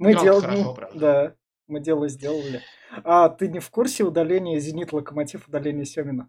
Мы 0.00 0.14
Ну, 0.14 0.20
делали, 0.22 0.40
хорошо, 0.42 0.74
правда. 0.74 0.98
да, 0.98 1.34
мы 1.68 1.80
дело 1.80 2.08
сделали. 2.08 2.60
А 3.04 3.28
ты 3.28 3.46
не 3.48 3.60
в 3.60 3.70
курсе 3.70 4.02
удаления 4.02 4.58
Зенит 4.58 4.92
Локомотив, 4.92 5.46
удаления 5.46 5.84
Семина? 5.84 6.28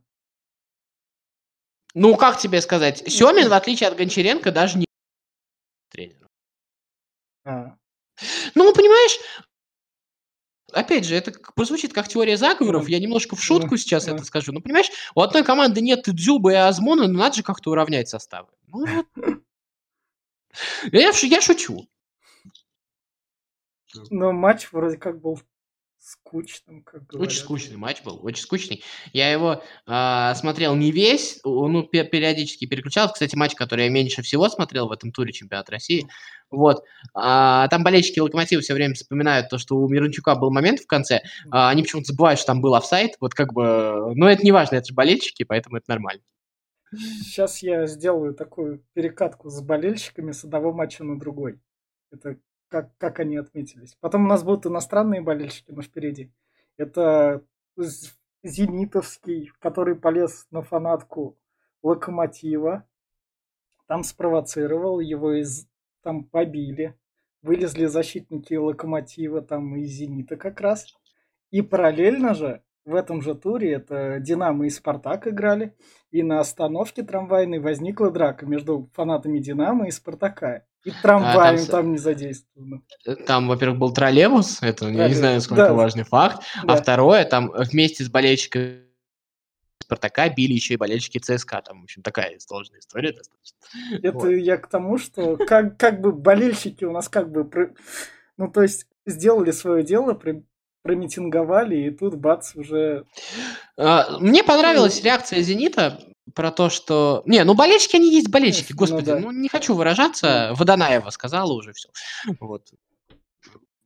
Ну, 1.96 2.16
как 2.16 2.40
тебе 2.40 2.62
сказать, 2.62 3.00
Семин, 3.12 3.50
в 3.50 3.54
отличие 3.54 3.90
от 3.90 3.98
Гончаренко, 3.98 4.52
даже 4.52 4.78
не 4.78 4.86
тренер. 5.90 6.28
А, 7.46 7.76
Ну, 8.54 8.74
понимаешь, 8.74 9.18
опять 10.72 11.06
же, 11.06 11.16
это 11.16 11.32
прозвучит 11.56 11.94
как 11.94 12.08
теория 12.08 12.38
заговоров, 12.38 12.84
Ну, 12.84 12.90
я 12.90 13.00
немножко 13.00 13.36
в 13.36 13.44
шутку 13.44 13.72
ну, 13.72 13.78
сейчас 13.78 14.06
ну. 14.06 14.16
это 14.16 14.24
скажу. 14.24 14.52
Ну, 14.52 14.62
понимаешь, 14.62 14.92
у 15.16 15.22
одной 15.22 15.44
команды 15.44 15.82
нет 15.82 16.04
Дзюба, 16.06 16.52
и 16.52 16.56
Азмона, 16.56 17.08
но 17.08 17.20
надо 17.20 17.38
же 17.38 17.44
как-то 17.44 17.72
уравнять 17.72 18.10
составы. 18.10 18.50
Ну. 18.68 18.86
Я, 20.92 21.12
я 21.12 21.42
шучу. 21.42 21.88
но 24.10 24.32
матч 24.32 24.72
вроде 24.72 24.98
как 24.98 25.22
был 25.22 25.40
скучным, 26.10 26.84
как 26.84 27.02
Очень 27.04 27.18
говорят. 27.18 27.34
скучный 27.34 27.78
матч 27.78 28.02
был, 28.04 28.20
очень 28.24 28.44
скучный. 28.44 28.84
Я 29.14 29.32
его 29.32 29.64
а, 29.86 30.34
смотрел 30.36 30.76
не 30.76 30.92
весь, 30.92 31.40
ну, 31.44 31.84
пе- 31.84 32.04
периодически 32.04 32.66
переключал. 32.66 33.12
Кстати, 33.12 33.36
матч, 33.36 33.54
который 33.56 33.86
я 33.86 33.92
меньше 33.92 34.22
всего 34.24 34.50
смотрел 34.50 34.88
в 34.88 34.92
этом 34.92 35.12
туре 35.12 35.32
чемпионата 35.32 35.72
России. 35.72 36.08
Вот. 36.50 36.84
А, 37.14 37.68
там 37.68 37.84
болельщики 37.84 38.20
Локомотива 38.20 38.62
все 38.62 38.74
время 38.74 38.96
вспоминают 38.96 39.50
то, 39.50 39.58
что 39.60 39.76
у 39.76 39.88
Мирончука 39.88 40.36
был 40.36 40.52
момент 40.52 40.80
в 40.80 40.88
конце. 40.88 41.22
А, 41.52 41.70
они 41.70 41.84
почему-то 41.84 42.08
забывают, 42.08 42.40
что 42.40 42.48
там 42.48 42.62
был 42.62 42.74
офсайд. 42.74 43.12
Вот 43.20 43.34
как 43.36 43.54
бы... 43.54 44.14
Но 44.16 44.30
это 44.30 44.44
не 44.44 44.52
важно, 44.52 44.78
это 44.78 44.88
же 44.88 44.94
болельщики, 44.96 45.44
поэтому 45.44 45.78
это 45.78 45.86
нормально. 45.90 46.24
Сейчас 46.92 47.62
я 47.62 47.86
сделаю 47.86 48.34
такую 48.34 48.84
перекатку 48.94 49.50
с 49.50 49.62
болельщиками 49.62 50.32
с 50.32 50.44
одного 50.44 50.74
матча 50.74 51.04
на 51.04 51.20
другой. 51.20 51.60
Это 52.12 52.38
как, 52.70 52.96
как 52.98 53.20
они 53.20 53.38
отметились. 53.38 53.98
Потом 54.00 54.26
у 54.26 54.28
нас 54.28 54.44
будут 54.44 54.66
иностранные 54.66 55.22
болельщики, 55.22 55.72
но 55.72 55.82
впереди. 55.82 56.32
Это 56.78 57.44
Зенитовский, 58.44 59.52
который 59.60 59.96
полез 59.96 60.48
на 60.52 60.62
фанатку 60.62 61.38
Локомотива. 61.84 62.88
Там 63.88 64.04
спровоцировал, 64.04 65.00
его 65.00 65.34
из... 65.34 65.68
там 66.04 66.24
побили. 66.24 66.96
Вылезли 67.42 67.86
защитники 67.86 68.54
Локомотива, 68.54 69.42
там 69.42 69.76
и 69.76 69.84
Зенита 69.86 70.38
как 70.38 70.62
раз. 70.62 70.88
И 71.52 71.62
параллельно 71.62 72.34
же 72.34 72.64
в 72.86 72.96
этом 72.96 73.22
же 73.22 73.36
туре 73.36 73.74
это 73.74 74.20
Динамо 74.20 74.66
и 74.66 74.70
Спартак 74.70 75.28
играли. 75.28 75.76
И 76.12 76.24
на 76.24 76.40
остановке 76.40 77.04
трамвайной 77.04 77.60
возникла 77.60 78.12
драка 78.12 78.46
между 78.46 78.90
фанатами 78.94 79.40
Динамо 79.40 79.88
и 79.88 79.92
Спартака. 79.92 80.66
И 80.86 80.92
трамваем 81.02 81.58
с- 81.58 81.68
там 81.68 81.92
не 81.92 81.98
задействовано. 81.98 82.82
Там, 83.28 83.48
во-первых, 83.48 83.80
был 83.80 83.94
троллейбус, 83.94 84.60
это 84.62 84.86
я 84.86 84.92
не 84.92 84.96
Троллейбус, 84.98 85.18
знаю, 85.18 85.42
сколько 85.42 85.64
да. 85.64 85.74
важный 85.74 86.04
факт. 86.04 86.44
Да. 86.64 86.74
А 86.74 86.78
второе, 86.78 87.26
там 87.26 87.52
вместе 87.54 88.04
с 88.04 88.10
болельщиками 88.10 88.86
Спартака 89.84 90.30
били 90.30 90.54
еще 90.54 90.76
и 90.76 90.78
болельщики 90.78 91.18
ЦСКА. 91.18 91.62
Там, 91.64 91.82
в 91.82 91.84
общем, 91.86 92.04
такая 92.04 92.38
сложная 92.40 92.80
история 92.80 93.12
достаточно. 93.12 93.58
Это 94.04 94.18
Вот. 94.18 94.30
я 94.30 94.58
к 94.58 94.68
тому, 94.70 94.98
что 95.00 95.36
как, 95.36 95.78
как 95.78 96.00
бы 96.00 96.12
болельщики 96.12 96.86
у 96.86 96.92
нас 96.92 97.10
как 97.10 97.32
бы... 97.32 97.74
Ну, 98.38 98.50
то 98.52 98.62
есть 98.62 98.86
сделали 99.06 99.52
свое 99.52 99.84
дело, 99.84 100.14
про- 100.14 100.44
промитинговали, 100.84 101.76
и 101.88 101.90
тут 101.92 102.16
бац, 102.16 102.56
уже... 102.56 103.06
А, 103.78 104.18
Мне 104.20 104.44
понравилась 104.44 105.04
реакция 105.04 105.42
«Зенита» 105.42 106.00
про 106.36 106.52
то, 106.52 106.70
что... 106.70 107.24
Не, 107.26 107.44
ну 107.44 107.54
болельщики, 107.54 107.96
они 107.96 108.12
есть 108.14 108.30
болельщики, 108.30 108.72
Ну 108.72 108.78
господи. 108.78 109.06
да. 109.06 109.20
Ну, 109.20 109.32
не 109.32 109.50
хочу 109.50 109.74
выражаться. 109.76 110.54
Водонаева 110.56 111.10
сказала 111.10 111.52
уже 111.54 111.74
все. 111.74 111.90
Вот. 112.40 112.68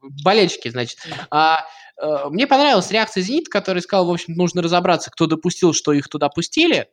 Болельщики, 0.02 0.68
значит. 0.70 1.00
А, 1.32 1.66
э, 2.02 2.30
мне 2.30 2.46
понравилась 2.46 2.92
реакция 2.92 3.22
«Зенита», 3.24 3.50
который 3.50 3.82
сказал, 3.82 4.06
в 4.06 4.12
общем, 4.12 4.34
нужно 4.34 4.62
разобраться, 4.62 5.10
кто 5.12 5.28
допустил, 5.28 5.74
что 5.74 5.94
их 5.94 6.10
туда 6.10 6.28
пустили. 6.30 6.90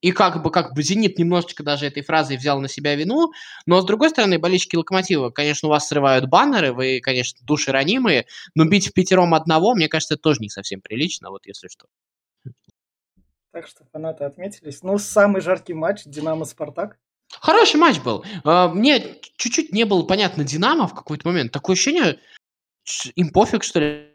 И 0.00 0.12
как 0.12 0.42
бы, 0.42 0.50
как 0.50 0.74
бы 0.74 0.82
«Зенит» 0.82 1.18
немножечко 1.18 1.62
даже 1.62 1.86
этой 1.86 2.02
фразой 2.02 2.36
взял 2.36 2.60
на 2.60 2.68
себя 2.68 2.94
вину. 2.94 3.32
Но, 3.66 3.80
с 3.80 3.86
другой 3.86 4.10
стороны, 4.10 4.38
болельщики 4.38 4.76
«Локомотива», 4.76 5.30
конечно, 5.30 5.68
у 5.68 5.70
вас 5.70 5.88
срывают 5.88 6.26
баннеры, 6.26 6.72
вы, 6.72 7.00
конечно, 7.02 7.40
души 7.42 7.72
ранимые, 7.72 8.26
но 8.54 8.66
бить 8.66 8.88
в 8.88 8.92
пятером 8.92 9.32
одного, 9.34 9.74
мне 9.74 9.88
кажется, 9.88 10.14
это 10.14 10.22
тоже 10.22 10.40
не 10.40 10.50
совсем 10.50 10.80
прилично, 10.80 11.30
вот 11.30 11.46
если 11.46 11.68
что. 11.68 11.86
Так 13.54 13.68
что 13.68 13.84
фанаты 13.92 14.24
отметились. 14.24 14.82
Ну, 14.82 14.98
самый 14.98 15.40
жаркий 15.40 15.74
матч 15.74 16.02
Динамо-Спартак. 16.06 16.98
Хороший 17.40 17.76
матч 17.76 18.00
был. 18.00 18.24
А, 18.42 18.66
Мне 18.66 19.20
чуть-чуть 19.36 19.70
не 19.70 19.84
было 19.84 20.02
понятно 20.02 20.42
Динамо 20.42 20.88
в 20.88 20.94
какой-то 20.94 21.28
момент. 21.28 21.52
Такое 21.52 21.74
ощущение, 21.74 22.18
им 23.14 23.30
пофиг, 23.30 23.62
что 23.62 23.78
ли, 23.78 24.12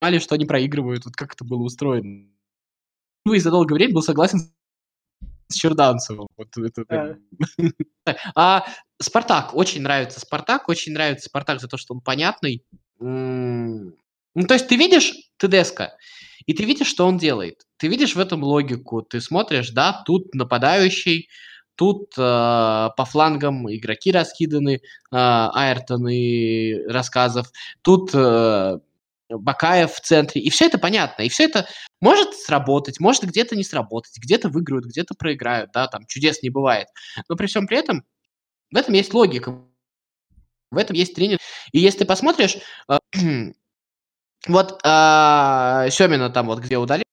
знали, 0.00 0.18
что 0.18 0.34
они 0.34 0.46
проигрывают. 0.46 1.04
Вот 1.04 1.14
как 1.14 1.34
это 1.34 1.44
было 1.44 1.62
устроено. 1.62 2.26
Ну, 3.26 3.34
и 3.34 3.38
за 3.38 3.50
долгое 3.50 3.74
время 3.74 3.92
был 3.92 4.02
согласен 4.02 4.50
с 5.48 5.54
Черданцевым. 5.54 6.28
Вот 6.38 6.48
это 6.56 6.86
так. 6.86 7.18
А 8.34 8.64
Спартак, 8.98 9.54
очень 9.54 9.82
нравится 9.82 10.20
Спартак, 10.20 10.70
очень 10.70 10.94
нравится 10.94 11.28
Спартак 11.28 11.60
за 11.60 11.68
то, 11.68 11.76
что 11.76 11.92
он 11.92 12.00
понятный. 12.00 12.64
Ну, 12.98 13.92
то 14.34 14.54
есть 14.54 14.68
ты 14.68 14.76
видишь 14.76 15.12
ТДСК, 15.36 15.90
и 16.48 16.54
ты 16.54 16.64
видишь, 16.64 16.86
что 16.88 17.06
он 17.06 17.18
делает. 17.18 17.66
Ты 17.76 17.88
видишь 17.88 18.16
в 18.16 18.18
этом 18.18 18.42
логику. 18.42 19.02
Ты 19.02 19.20
смотришь, 19.20 19.68
да, 19.70 20.02
тут 20.06 20.34
нападающий, 20.34 21.28
тут 21.74 22.14
э, 22.16 22.20
по 22.96 23.04
флангам 23.04 23.70
игроки 23.70 24.10
раскиданы, 24.10 24.76
э, 24.76 24.80
Айртон 25.10 26.08
и 26.08 26.86
рассказов, 26.86 27.48
тут 27.82 28.12
э, 28.14 28.78
Бакаев 29.28 29.92
в 29.92 30.00
центре, 30.00 30.40
и 30.40 30.48
все 30.48 30.64
это 30.64 30.78
понятно, 30.78 31.22
и 31.22 31.28
все 31.28 31.44
это 31.44 31.68
может 32.00 32.32
сработать, 32.32 32.98
может 32.98 33.24
где-то 33.24 33.54
не 33.54 33.62
сработать, 33.62 34.16
где-то 34.16 34.48
выиграют, 34.48 34.86
где-то 34.86 35.14
проиграют, 35.14 35.70
да, 35.74 35.86
там 35.86 36.06
чудес 36.06 36.42
не 36.42 36.48
бывает. 36.48 36.88
Но 37.28 37.36
при 37.36 37.46
всем 37.46 37.66
при 37.66 37.76
этом 37.76 38.04
в 38.70 38.76
этом 38.78 38.94
есть 38.94 39.12
логика, 39.12 39.54
в 40.70 40.78
этом 40.78 40.96
есть 40.96 41.14
тренер. 41.14 41.38
И 41.72 41.78
если 41.78 41.98
ты 41.98 42.04
посмотришь, 42.06 42.56
э, 42.88 42.98
вот 44.48 44.80
э, 44.84 45.88
Семина 45.90 46.30
там 46.30 46.46
вот 46.46 46.60
где 46.60 46.78
удалили, 46.78 47.04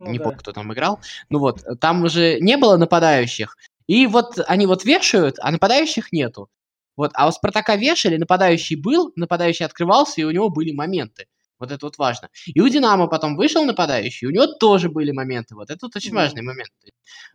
Ну 0.00 0.12
не 0.12 0.18
да. 0.18 0.24
помню, 0.24 0.38
кто 0.40 0.52
там 0.52 0.72
играл. 0.72 1.00
Ну 1.30 1.38
вот, 1.40 1.64
там 1.80 2.04
уже 2.04 2.40
не 2.40 2.56
было 2.56 2.76
нападающих. 2.78 3.56
И 3.86 4.06
вот 4.06 4.38
они 4.46 4.66
вот 4.66 4.84
вешают, 4.84 5.36
а 5.40 5.50
нападающих 5.50 6.12
нету. 6.12 6.48
Вот, 6.96 7.12
а 7.14 7.28
у 7.28 7.32
Спартака 7.32 7.76
вешали, 7.76 8.16
нападающий 8.18 8.76
был, 8.76 9.12
нападающий 9.16 9.66
открывался, 9.66 10.20
и 10.20 10.24
у 10.24 10.30
него 10.30 10.50
были 10.50 10.72
моменты. 10.72 11.26
Вот 11.58 11.70
это 11.72 11.86
вот 11.86 11.98
важно. 11.98 12.28
И 12.46 12.60
у 12.60 12.68
Динамо 12.68 13.06
потом 13.08 13.36
вышел 13.36 13.64
нападающий, 13.64 14.26
у 14.28 14.30
него 14.30 14.46
тоже 14.46 14.88
были 14.90 15.12
моменты. 15.12 15.54
Вот 15.54 15.70
это 15.70 15.86
вот 15.86 15.96
очень 15.96 16.10
Мгм. 16.12 16.18
важный 16.18 16.42
момент. 16.42 16.70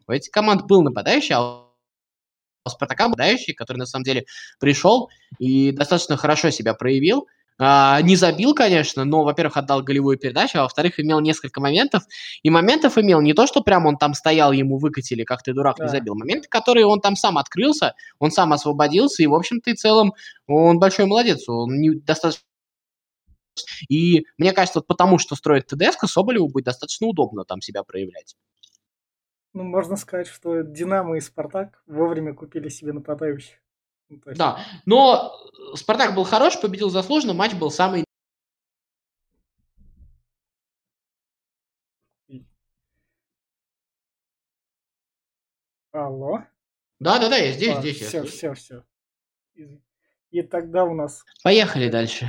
У 0.07 0.11
этих 0.11 0.31
команд 0.31 0.63
был 0.65 0.81
нападающий, 0.83 1.35
а 1.35 1.65
у 2.65 2.69
Спартака 2.69 3.05
нападающий, 3.05 3.53
который 3.53 3.77
на 3.77 3.85
самом 3.85 4.03
деле 4.05 4.25
пришел 4.59 5.09
и 5.39 5.71
достаточно 5.71 6.17
хорошо 6.17 6.49
себя 6.51 6.73
проявил. 6.73 7.27
А, 7.57 8.01
не 8.01 8.15
забил, 8.17 8.53
конечно, 8.53 9.05
но, 9.05 9.23
во-первых, 9.23 9.55
отдал 9.57 9.81
голевую 9.81 10.17
передачу, 10.17 10.59
а 10.59 10.63
во-вторых, 10.63 10.99
имел 10.99 11.21
несколько 11.21 11.61
моментов. 11.61 12.03
И 12.43 12.49
моментов 12.49 12.97
имел 12.97 13.21
не 13.21 13.33
то, 13.33 13.47
что 13.47 13.61
прям 13.61 13.85
он 13.85 13.97
там 13.97 14.13
стоял, 14.13 14.51
ему 14.51 14.77
выкатили, 14.77 15.23
как 15.23 15.41
ты 15.41 15.53
дурак 15.53 15.81
не 15.81 15.87
Да. 15.87 15.91
забил. 15.91 16.15
Моменты, 16.15 16.49
которые 16.49 16.85
он 16.85 16.99
там 16.99 17.15
сам 17.15 17.37
открылся, 17.37 17.93
он 18.19 18.31
сам 18.31 18.51
освободился, 18.53 19.23
и, 19.23 19.27
в 19.27 19.33
общем-то, 19.35 19.69
и 19.71 19.75
целом 19.75 20.13
он 20.47 20.79
большой 20.79 21.05
молодец. 21.05 21.47
Он 21.47 21.79
не 21.79 21.91
достаточно 21.95 22.43
и 23.89 24.25
мне 24.37 24.51
кажется, 24.53 24.79
вот 24.79 24.87
потому 24.87 25.17
что 25.17 25.35
строит 25.35 25.67
ТДСК, 25.67 26.07
Соболеву 26.07 26.49
будет 26.49 26.65
достаточно 26.65 27.07
удобно 27.07 27.45
там 27.45 27.61
себя 27.61 27.83
проявлять. 27.83 28.35
Ну, 29.53 29.63
можно 29.63 29.95
сказать, 29.95 30.27
что 30.27 30.61
Динамо 30.61 31.17
и 31.17 31.21
Спартак 31.21 31.81
вовремя 31.87 32.33
купили 32.33 32.69
себе 32.69 32.91
нападающих. 32.93 33.55
Ну, 34.09 34.19
Да, 34.35 34.59
но 34.85 35.33
Спартак 35.75 36.13
был 36.15 36.23
хорош, 36.25 36.59
победил 36.61 36.89
заслуженно, 36.89 37.33
матч 37.33 37.53
был 37.53 37.71
самый... 37.71 38.05
Алло? 45.91 46.39
Да-да-да, 46.99 47.37
я 47.37 47.51
здесь, 47.51 47.77
здесь. 47.77 48.01
я 48.01 48.07
Все, 48.07 48.19
слышу. 48.21 48.35
все, 48.35 48.53
все. 48.53 48.83
И 50.31 50.41
тогда 50.41 50.83
у 50.83 50.93
нас 50.93 51.23
Поехали 51.43 51.89
дальше. 51.89 52.27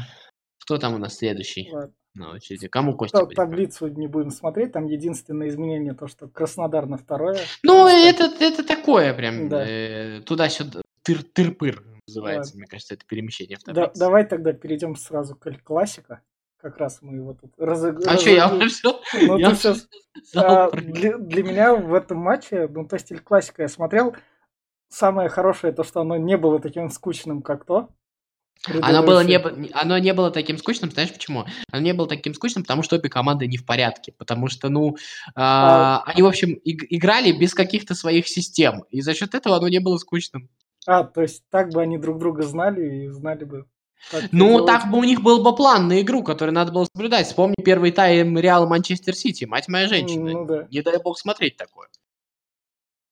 Кто 0.61 0.79
там 0.79 0.95
у 0.95 0.99
нас 0.99 1.17
следующий 1.17 1.69
ладно, 1.73 1.93
на 2.15 2.31
очереди? 2.33 2.69
Кому 2.69 2.97
Костя 2.97 3.19
та- 3.19 3.25
будет? 3.25 3.37
таблицу 3.37 3.89
не 3.89 4.07
будем 4.07 4.31
смотреть. 4.31 4.73
Там 4.73 4.87
единственное 4.87 5.49
изменение 5.49 5.95
то, 5.95 6.07
что 6.07 6.29
Краснодар 6.29 6.87
на 6.87 6.99
второе. 6.99 7.41
Ну, 7.63 7.87
Кстати, 7.87 8.09
это, 8.09 8.45
это 8.45 8.65
такое 8.65 9.15
прям, 9.15 9.49
Да. 9.49 9.65
э, 9.67 10.21
туда-сюда, 10.23 10.83
тыр, 11.07 11.23
тыр-пыр 11.23 11.83
называется, 12.09 12.51
Ладно. 12.53 12.59
мне 12.59 12.67
кажется, 12.67 12.95
это 12.95 13.05
перемещение 13.07 13.59
в 13.59 13.65
да- 13.73 13.93
давай 13.95 14.27
тогда 14.27 14.53
перейдем 14.53 14.97
сразу 14.97 15.35
к 15.37 15.51
классика. 15.63 16.23
Как 16.61 16.79
раз 16.79 16.99
мы 17.03 17.17
его 17.17 17.35
тут 17.35 17.53
разыг- 17.59 18.03
А 18.07 18.17
что, 18.17 18.31
я 18.31 18.45
разыграли. 18.49 18.57
уже 18.57 18.69
все? 18.69 19.01
Ну, 19.27 19.39
я 19.39 19.57
А, 20.35 20.71
для, 20.71 21.19
для 21.19 21.43
меня 21.45 21.75
в 21.77 21.95
этом 21.95 22.19
матче, 22.19 22.67
ну, 22.69 22.87
то 22.89 22.97
есть 22.97 23.13
Классика 23.23 23.63
я 23.63 23.69
смотрел, 23.69 24.17
самое 24.89 25.29
хорошее 25.29 25.73
то, 25.73 25.85
что 25.85 26.01
оно 26.01 26.17
не 26.17 26.37
было 26.37 26.59
таким 26.59 26.91
скучным, 26.91 27.43
как 27.43 27.65
то. 27.65 27.89
Оно 28.83 29.03
было 29.03 29.23
не, 29.23 29.37
оно 29.75 29.99
не 29.99 30.13
было 30.15 30.31
таким 30.31 30.57
скучным, 30.59 30.91
знаешь 30.91 31.13
почему? 31.13 31.45
Оно 31.71 31.83
не 31.83 31.93
было 31.93 32.09
таким 32.09 32.35
скучным, 32.35 32.65
потому 32.65 32.83
что 32.83 32.97
обе 32.97 33.09
команды 33.11 33.47
не 33.47 33.59
в 33.59 33.67
порядке. 33.67 34.13
Потому 34.17 34.49
что, 34.49 34.71
ну, 34.71 34.97
а, 35.35 36.03
они, 36.07 36.23
в 36.23 36.27
общем, 36.27 36.55
иг- 36.55 36.87
играли 36.89 37.33
без 37.33 37.53
каких-то 37.55 37.95
своих 37.95 38.27
систем. 38.27 38.85
И 38.91 39.03
за 39.03 39.15
счет 39.15 39.35
этого 39.35 39.57
оно 39.57 39.69
не 39.69 39.79
было 39.79 39.99
скучным. 39.99 40.49
А, 40.87 41.05
то 41.05 41.23
есть 41.23 41.45
так 41.51 41.71
бы 41.73 41.83
они 41.83 41.99
друг 41.99 42.19
друга 42.19 42.43
знали 42.43 43.05
и 43.05 43.09
знали 43.09 43.45
бы. 43.45 43.67
Ну, 44.31 44.49
делать. 44.59 44.67
так 44.67 44.91
бы 44.91 44.99
у 44.99 45.05
них 45.05 45.23
был 45.23 45.43
бы 45.43 45.55
план 45.57 45.89
на 45.89 46.01
игру, 46.03 46.23
который 46.23 46.51
надо 46.51 46.71
было 46.71 46.85
соблюдать. 46.85 47.27
Вспомни 47.27 47.57
первый 47.65 47.91
тайм 47.93 48.39
Реал 48.39 48.69
Манчестер 48.69 49.15
Сити. 49.15 49.47
Мать 49.47 49.69
моя 49.69 49.89
женщина. 49.89 50.31
Ну 50.33 50.45
да. 50.45 50.69
Не 50.71 50.83
дай 50.83 51.03
бог 51.03 51.19
смотреть 51.19 51.57
такое. 51.57 51.89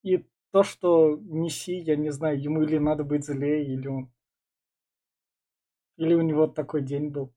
И 0.02 0.24
то, 0.52 0.62
что 0.62 1.16
Месси, 1.16 1.74
я 1.78 1.96
не 1.96 2.10
знаю, 2.12 2.40
ему 2.40 2.62
или 2.62 2.78
надо 2.78 3.02
быть 3.02 3.24
злее, 3.24 3.64
или 3.64 3.88
он... 3.88 4.10
Или 5.96 6.14
у 6.14 6.20
него 6.22 6.46
такой 6.46 6.82
день 6.82 7.08
был. 7.08 7.32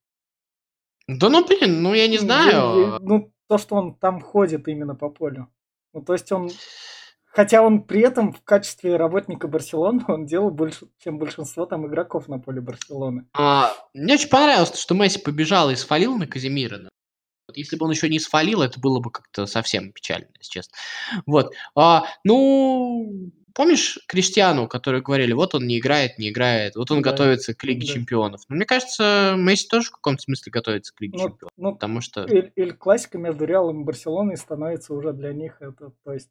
Да 1.08 1.30
ну 1.30 1.45
блин, 1.45 1.82
ну 1.82 1.93
я 1.93 2.08
не 2.08 2.17
знаю. 2.17 2.52
я- 2.52 2.88
я- 2.93 3.00
Ну, 3.00 3.32
то, 3.47 3.58
что 3.58 3.76
он 3.76 3.95
там 3.95 4.19
ходит 4.21 4.67
именно 4.67 4.93
по 4.93 5.10
полю. 5.10 5.47
Ну, 5.93 6.02
то 6.04 6.13
есть 6.13 6.32
он... 6.32 6.50
Хотя 7.38 7.62
он 7.62 7.84
при 7.84 8.02
этом 8.02 8.34
в 8.34 8.41
качестве 8.43 8.95
работника 8.95 9.47
Барселоны 9.47 10.04
он 10.08 10.26
делал 10.26 10.50
больше, 10.50 10.88
чем 10.97 11.19
большинство 11.19 11.67
там 11.67 11.86
игроков 11.86 12.28
на 12.28 12.39
поле 12.39 12.62
Барселоны. 12.62 13.28
А, 13.34 13.73
мне 13.93 14.15
очень 14.15 14.28
понравилось, 14.30 14.73
что 14.76 14.95
Месси 14.95 15.19
побежал 15.19 15.69
и 15.69 15.76
свалил 15.76 16.17
на 16.17 16.26
Казимира. 16.26 16.89
Вот 17.47 17.56
если 17.56 17.76
бы 17.76 17.86
он 17.86 17.91
еще 17.91 18.10
не 18.10 18.17
свалил, 18.19 18.63
это 18.63 18.80
было 18.80 19.00
бы 19.00 19.12
как-то 19.12 19.45
совсем 19.45 19.91
печально, 19.91 20.30
если 20.39 20.50
честно. 20.52 20.73
Вот. 21.28 21.54
А, 21.76 22.06
ну, 22.23 23.30
помнишь 23.54 24.00
Криштиану, 24.08 24.67
который 24.67 25.02
говорили, 25.04 25.34
вот 25.34 25.54
он 25.54 25.67
не 25.67 25.78
играет, 25.78 26.17
не 26.17 26.30
играет, 26.32 26.76
вот 26.76 26.89
он 26.89 27.04
Да. 27.04 27.12
готовится 27.12 27.54
к 27.54 27.63
Лиге 27.63 27.86
Да. 27.86 27.93
Чемпионов. 27.93 28.41
Ну, 28.50 28.56
мне 28.56 28.65
кажется, 28.65 29.36
Месси 29.38 29.67
тоже 29.67 29.89
в 29.89 29.91
каком-то 29.91 30.23
смысле 30.23 30.52
готовится 30.52 30.91
к 30.91 31.00
Лиге 31.02 31.19
Ну, 31.19 31.23
Чемпионов. 31.30 31.54
ну, 31.56 31.73
Потому 31.73 32.02
что... 32.02 32.26
Эль 32.28 32.73
классика 32.73 33.19
между 33.19 33.45
Реалом 33.45 33.82
и 33.82 33.86
Барселоной 33.86 34.38
становится 34.38 34.95
уже 34.95 35.13
для 35.13 35.34
них 35.34 35.58
это, 35.62 35.91
то 36.04 36.13
есть 36.13 36.30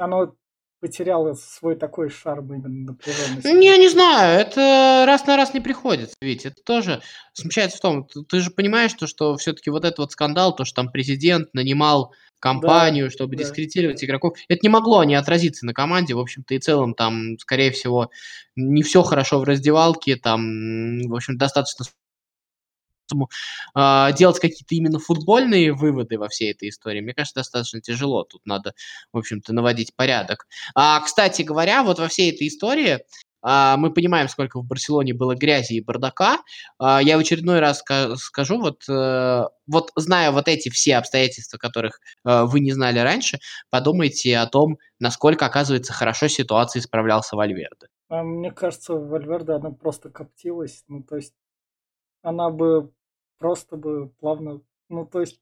оно 0.00 0.34
потеряло 0.80 1.34
свой 1.34 1.76
такой 1.76 2.08
шарм 2.08 2.54
именно 2.54 2.92
напряженности. 2.92 3.48
Не, 3.48 3.76
не 3.78 3.88
знаю, 3.88 4.40
это 4.40 5.04
раз 5.06 5.26
на 5.26 5.36
раз 5.36 5.52
не 5.52 5.60
приходится, 5.60 6.16
ведь 6.22 6.46
это 6.46 6.56
тоже 6.64 7.02
смущается 7.34 7.76
в 7.76 7.80
том, 7.82 8.06
ты, 8.06 8.22
ты 8.24 8.40
же 8.40 8.50
понимаешь, 8.50 8.94
то, 8.94 9.06
что 9.06 9.36
все-таки 9.36 9.68
вот 9.68 9.84
этот 9.84 9.98
вот 9.98 10.12
скандал, 10.12 10.56
то, 10.56 10.64
что 10.64 10.76
там 10.76 10.90
президент 10.90 11.52
нанимал 11.52 12.14
компанию, 12.38 13.10
чтобы 13.10 13.36
да. 13.36 13.44
дискредитировать 13.44 14.02
игроков, 14.02 14.38
это 14.48 14.60
не 14.62 14.70
могло 14.70 15.04
не 15.04 15.14
отразиться 15.14 15.66
на 15.66 15.74
команде, 15.74 16.14
в 16.14 16.18
общем-то 16.18 16.54
и 16.54 16.58
целом 16.58 16.94
там, 16.94 17.38
скорее 17.38 17.70
всего, 17.70 18.10
не 18.56 18.82
все 18.82 19.02
хорошо 19.02 19.38
в 19.38 19.44
раздевалке, 19.44 20.16
там, 20.16 21.00
в 21.02 21.14
общем, 21.14 21.36
достаточно 21.36 21.84
Поэтому 23.10 23.28
а, 23.74 24.12
делать 24.12 24.38
какие-то 24.38 24.74
именно 24.74 24.98
футбольные 24.98 25.72
выводы 25.72 26.18
во 26.18 26.28
всей 26.28 26.52
этой 26.52 26.68
истории, 26.68 27.00
мне 27.00 27.12
кажется, 27.12 27.40
достаточно 27.40 27.80
тяжело. 27.80 28.24
Тут 28.24 28.42
надо, 28.44 28.74
в 29.12 29.18
общем-то, 29.18 29.52
наводить 29.52 29.94
порядок. 29.96 30.46
А, 30.74 31.00
кстати 31.00 31.42
говоря, 31.42 31.82
вот 31.82 31.98
во 31.98 32.08
всей 32.08 32.32
этой 32.32 32.46
истории 32.46 33.00
а, 33.42 33.76
мы 33.76 33.92
понимаем, 33.92 34.28
сколько 34.28 34.60
в 34.60 34.64
Барселоне 34.64 35.14
было 35.14 35.34
грязи 35.34 35.74
и 35.74 35.80
бардака. 35.80 36.38
А, 36.78 37.02
я 37.02 37.16
в 37.16 37.20
очередной 37.20 37.58
раз 37.58 37.82
ска- 37.82 38.14
скажу, 38.16 38.60
вот, 38.60 38.84
э, 38.88 39.44
вот 39.66 39.90
зная 39.96 40.30
вот 40.30 40.46
эти 40.46 40.68
все 40.68 40.96
обстоятельства, 40.96 41.56
которых 41.56 42.00
э, 42.24 42.44
вы 42.44 42.60
не 42.60 42.72
знали 42.72 42.98
раньше, 42.98 43.38
подумайте 43.70 44.36
о 44.36 44.46
том, 44.46 44.78
насколько, 44.98 45.46
оказывается, 45.46 45.92
хорошо 45.92 46.28
с 46.28 46.32
ситуацией 46.32 46.82
справлялся 46.82 47.34
Вальверде. 47.34 47.88
Мне 48.08 48.50
кажется, 48.50 48.94
Вальверде 48.94 49.52
она 49.52 49.70
просто 49.70 50.10
коптилась. 50.10 50.84
Ну, 50.88 51.02
то 51.02 51.16
есть 51.16 51.32
она 52.22 52.50
бы 52.50 52.92
просто 53.40 53.76
бы 53.76 54.10
плавно... 54.20 54.60
Ну, 54.88 55.04
то 55.06 55.20
есть 55.20 55.40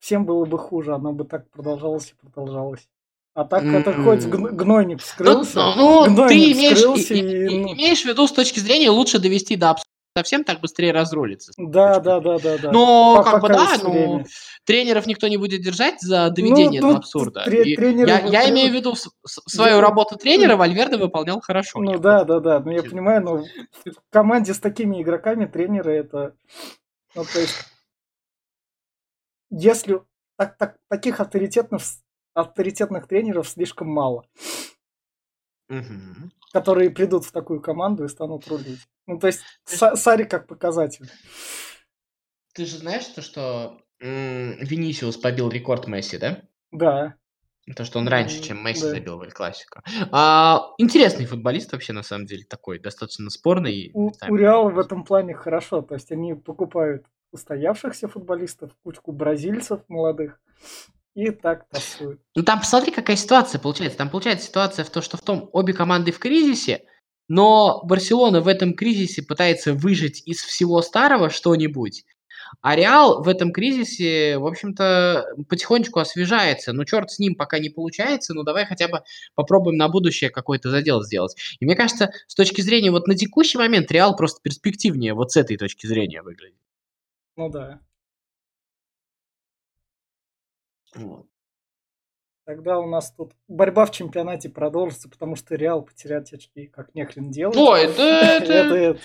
всем 0.00 0.24
было 0.24 0.44
бы 0.44 0.58
хуже, 0.58 0.94
она 0.94 1.12
бы 1.12 1.24
так 1.24 1.48
продолжалась 1.50 2.10
и 2.10 2.14
продолжалась. 2.26 2.88
А 3.34 3.44
так 3.44 3.64
это 3.64 3.92
хоть 3.92 4.24
гнойник 4.24 4.96
Ну, 4.98 5.02
вскрылся, 5.02 5.60
ну, 5.76 6.06
ну, 6.08 6.26
ты 6.26 6.52
имеешь, 6.52 6.78
вскрылся, 6.78 7.12
и- 7.14 7.20
и, 7.20 7.46
и- 7.54 7.58
ну, 7.58 7.74
имеешь 7.74 8.02
в 8.02 8.06
виду 8.06 8.26
с 8.26 8.32
точки 8.32 8.60
зрения 8.60 8.88
лучше 8.90 9.18
довести 9.18 9.56
до 9.56 9.70
абсурда 9.72 9.84
совсем, 10.16 10.44
так 10.44 10.60
быстрее 10.62 10.92
разрулится. 10.92 11.52
да, 11.58 12.00
да, 12.00 12.20
да, 12.20 12.38
да, 12.38 12.56
да. 12.56 12.72
Но, 12.72 13.16
По- 13.16 13.22
как 13.24 13.34
бы, 13.42 13.48
пока 13.48 13.54
да, 13.66 13.72
есть 13.72 13.84
ну, 13.84 14.24
тренеров 14.64 15.06
никто 15.06 15.28
не 15.28 15.36
будет 15.36 15.60
держать 15.60 16.00
за 16.00 16.30
доведение 16.30 16.80
Ну, 16.80 16.92
до 16.92 16.96
абсурда. 16.98 17.42
тре- 17.44 17.72
И 17.72 17.76
тренеры 17.76 18.08
я, 18.08 18.20
я 18.24 18.48
имею 18.50 18.70
в 18.70 18.74
виду 18.74 18.94
с- 18.94 19.10
с- 19.26 19.42
свою 19.46 19.74
Да. 19.76 19.80
работу 19.82 20.16
тренера 20.16 20.56
Вальверде 20.56 20.96
выполнял 20.96 21.38
хорошо. 21.42 21.80
Ну 21.80 21.92
Я 21.92 21.98
да, 21.98 22.24
да, 22.24 22.40
да, 22.40 22.60
ну 22.60 22.70
я 22.70 22.82
понимаю, 22.82 23.22
но 23.22 23.36
в 23.84 24.00
команде 24.08 24.54
с 24.54 24.58
такими 24.58 25.02
игроками 25.02 25.44
тренеры 25.44 25.92
это, 25.94 26.34
ну 27.16 27.24
то 27.24 27.40
есть, 27.40 27.56
если 29.50 30.02
так, 30.36 30.56
так, 30.58 30.76
таких 30.88 31.18
авторитетных, 31.20 31.82
авторитетных 32.34 33.08
тренеров 33.08 33.48
слишком 33.48 33.88
мало, 33.88 34.28
Мгм. 35.68 36.30
которые 36.52 36.90
придут 36.90 37.24
в 37.24 37.32
такую 37.32 37.60
команду 37.60 38.04
и 38.04 38.08
станут 38.08 38.46
рулить. 38.48 38.80
Ну 39.06 39.18
то 39.18 39.26
есть, 39.28 39.40
Са- 39.66 39.96
Сари 39.96 40.24
как 40.24 40.46
показатель. 40.46 41.10
Ты 42.52 42.66
же 42.66 42.78
знаешь 42.78 43.06
то, 43.06 43.22
что 43.22 43.80
м, 44.00 44.58
Винисиус 44.62 45.16
побил 45.16 45.48
рекорд 45.48 45.86
Месси, 45.86 46.18
да? 46.18 46.42
Да. 46.70 47.14
То, 47.74 47.84
что 47.84 47.98
он 47.98 48.06
раньше, 48.06 48.40
чем 48.42 48.64
Месси 48.64 48.82
да. 48.82 48.90
забил 48.90 49.18
в 49.18 49.22
Эль 49.22 49.32
Классико. 49.32 49.82
А, 50.12 50.70
интересный 50.78 51.26
футболист 51.26 51.72
вообще, 51.72 51.92
на 51.92 52.04
самом 52.04 52.26
деле, 52.26 52.44
такой, 52.44 52.78
достаточно 52.78 53.28
спорный. 53.28 53.90
У, 53.92 54.12
у 54.28 54.36
Реала 54.36 54.70
в 54.70 54.78
этом 54.78 55.02
плане 55.02 55.34
хорошо, 55.34 55.82
то 55.82 55.94
есть 55.94 56.12
они 56.12 56.34
покупают 56.34 57.06
устоявшихся 57.32 58.06
футболистов, 58.06 58.70
кучку 58.84 59.10
бразильцев 59.10 59.80
молодых 59.88 60.40
и 61.14 61.30
так 61.30 61.68
тасуют. 61.68 62.20
Ну 62.36 62.42
там 62.42 62.60
посмотри, 62.60 62.92
какая 62.92 63.16
ситуация 63.16 63.58
получается. 63.58 63.98
Там 63.98 64.10
получается 64.10 64.46
ситуация 64.46 64.84
в 64.84 64.90
том, 64.90 65.02
что 65.02 65.16
в 65.16 65.22
том 65.22 65.48
обе 65.52 65.72
команды 65.72 66.12
в 66.12 66.18
кризисе, 66.18 66.84
но 67.26 67.82
Барселона 67.84 68.40
в 68.40 68.48
этом 68.48 68.74
кризисе 68.74 69.22
пытается 69.22 69.72
выжить 69.72 70.22
из 70.26 70.42
всего 70.42 70.82
старого 70.82 71.30
что-нибудь. 71.30 72.04
А 72.60 72.76
Реал 72.76 73.22
в 73.22 73.28
этом 73.28 73.52
кризисе, 73.52 74.38
в 74.38 74.46
общем-то, 74.46 75.26
потихонечку 75.48 75.98
освежается. 76.00 76.72
Ну, 76.72 76.84
черт 76.84 77.10
с 77.10 77.18
ним, 77.18 77.34
пока 77.34 77.58
не 77.58 77.68
получается, 77.70 78.34
ну, 78.34 78.42
давай 78.42 78.66
хотя 78.66 78.88
бы 78.88 79.02
попробуем 79.34 79.76
на 79.76 79.88
будущее 79.88 80.30
какой-то 80.30 80.70
задел 80.70 81.02
сделать. 81.02 81.34
И 81.60 81.64
мне 81.64 81.74
кажется, 81.76 82.10
с 82.26 82.34
точки 82.34 82.60
зрения 82.60 82.90
вот 82.90 83.06
на 83.06 83.14
текущий 83.14 83.58
момент 83.58 83.90
Реал 83.92 84.16
просто 84.16 84.40
перспективнее 84.42 85.14
вот 85.14 85.32
с 85.32 85.36
этой 85.36 85.56
точки 85.56 85.86
зрения 85.86 86.22
выглядит. 86.22 86.58
Ну 87.36 87.48
да. 87.50 87.80
Вот. 90.94 91.26
Тогда 92.46 92.78
у 92.78 92.86
нас 92.86 93.10
тут 93.10 93.32
борьба 93.48 93.86
в 93.86 93.90
чемпионате 93.90 94.48
продолжится, 94.48 95.08
потому 95.08 95.34
что 95.34 95.56
Реал 95.56 95.82
потерять 95.82 96.32
очки 96.32 96.68
как 96.68 96.94
нехрен 96.94 97.30
делать. 97.32 97.56
Ой, 97.56 97.82
это, 97.86 98.02
Это- 98.02 98.52
это- 98.54 99.00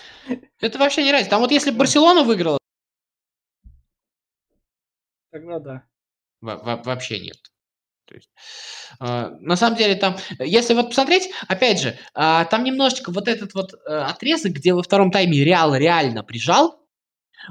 это 0.60 0.78
вообще 0.78 1.04
не 1.04 1.12
разница. 1.12 1.32
Там 1.32 1.42
вот 1.42 1.52
если 1.52 1.72
бы 1.72 1.78
Барселона 1.78 2.24
выиграла, 2.24 2.60
Тогда 5.32 5.60
да. 5.60 5.84
Во- 6.42 6.58
во- 6.58 6.82
вообще 6.84 7.20
нет. 7.20 7.38
То 8.06 8.16
есть, 8.16 8.30
э, 9.00 9.30
на 9.40 9.56
самом 9.56 9.78
деле 9.78 9.96
там, 9.96 10.18
если 10.40 10.74
вот 10.74 10.88
посмотреть, 10.90 11.30
опять 11.48 11.80
же, 11.82 11.98
а, 12.14 12.44
там 12.46 12.64
немножечко 12.66 13.12
вот 13.12 13.28
этот 13.30 13.54
вот 13.54 13.74
э, 13.74 13.78
отрезок, 13.90 14.52
где 14.54 14.74
во 14.74 14.84
втором 14.84 15.12
тайме 15.12 15.44
Реал 15.44 15.74
реально 15.76 16.24
прижал, 16.24 16.82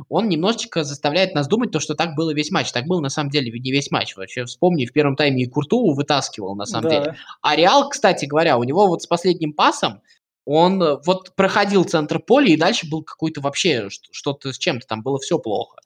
он 0.09 0.29
немножечко 0.29 0.85
заставляет 0.85 1.35
нас 1.35 1.49
думать, 1.49 1.73
то, 1.73 1.81
что 1.81 1.95
так 1.95 2.15
было 2.15 2.33
весь 2.35 2.51
матч. 2.51 2.71
Так 2.73 2.87
был 2.87 3.01
на 3.01 3.09
самом 3.09 3.31
деле 3.31 3.51
не 3.59 3.73
весь 3.73 3.91
матч. 3.91 4.17
Вообще, 4.17 4.45
вспомни, 4.45 4.87
в 4.87 4.93
первом 4.93 5.17
тайме 5.17 5.45
и 5.45 5.49
Куртуву 5.49 5.95
вытаскивал 5.95 6.55
на 6.57 6.67
самом 6.67 6.85
Да. 6.85 6.91
деле. 6.91 7.17
А 7.43 7.57
Реал, 7.57 7.89
кстати 7.89 8.27
говоря, 8.27 8.59
у 8.59 8.65
него 8.65 8.87
вот 8.87 9.03
с 9.03 9.07
последним 9.07 9.53
пасом 9.53 10.03
он 10.45 10.83
э, 10.83 10.99
вот 11.07 11.35
проходил 11.37 11.85
центр 11.85 12.19
поля, 12.21 12.49
и 12.53 12.57
дальше 12.57 12.89
был 12.89 13.03
какой-то 13.03 13.41
вообще 13.41 13.89
что-то 13.91 14.53
с 14.53 14.59
чем-то, 14.59 14.87
там 14.87 15.03
было 15.03 15.19
все 15.19 15.39
плохо. 15.39 15.79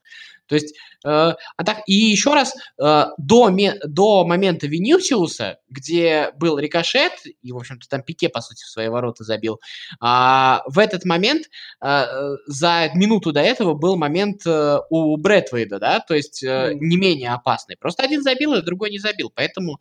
То 0.47 0.55
есть, 0.55 0.75
э, 0.75 0.79
а 1.05 1.65
так, 1.65 1.83
и 1.87 1.93
еще 1.93 2.33
раз, 2.35 2.55
э, 2.83 3.05
до, 3.19 3.51
до 3.85 4.25
момента 4.25 4.67
Винисиуса, 4.67 5.59
где 5.69 6.31
был 6.37 6.59
рикошет, 6.59 7.13
и, 7.43 7.53
в 7.53 7.57
общем-то, 7.57 7.89
там 7.89 8.03
Пике, 8.03 8.29
по 8.29 8.41
сути, 8.41 8.65
в 8.65 8.69
свои 8.69 8.89
ворота 8.89 9.25
забил, 9.25 9.61
а, 10.01 10.63
в 10.67 10.79
этот 10.79 11.05
момент, 11.05 11.47
э, 11.81 11.87
э, 11.87 12.37
за 12.47 12.91
минуту 12.95 13.33
до 13.33 13.41
этого 13.41 13.75
был 13.75 13.97
момент 13.97 14.43
э, 14.47 14.79
у 14.91 15.17
Брэдвейда, 15.17 15.79
да, 15.79 16.01
то 16.01 16.15
есть 16.15 16.43
э, 16.43 16.73
не 16.75 16.97
менее 16.97 17.33
опасный. 17.33 17.77
Просто 17.77 18.03
один 18.03 18.23
забил, 18.23 18.55
а 18.55 18.63
другой 18.63 18.91
не 18.91 18.99
забил. 18.99 19.33
Поэтому, 19.35 19.81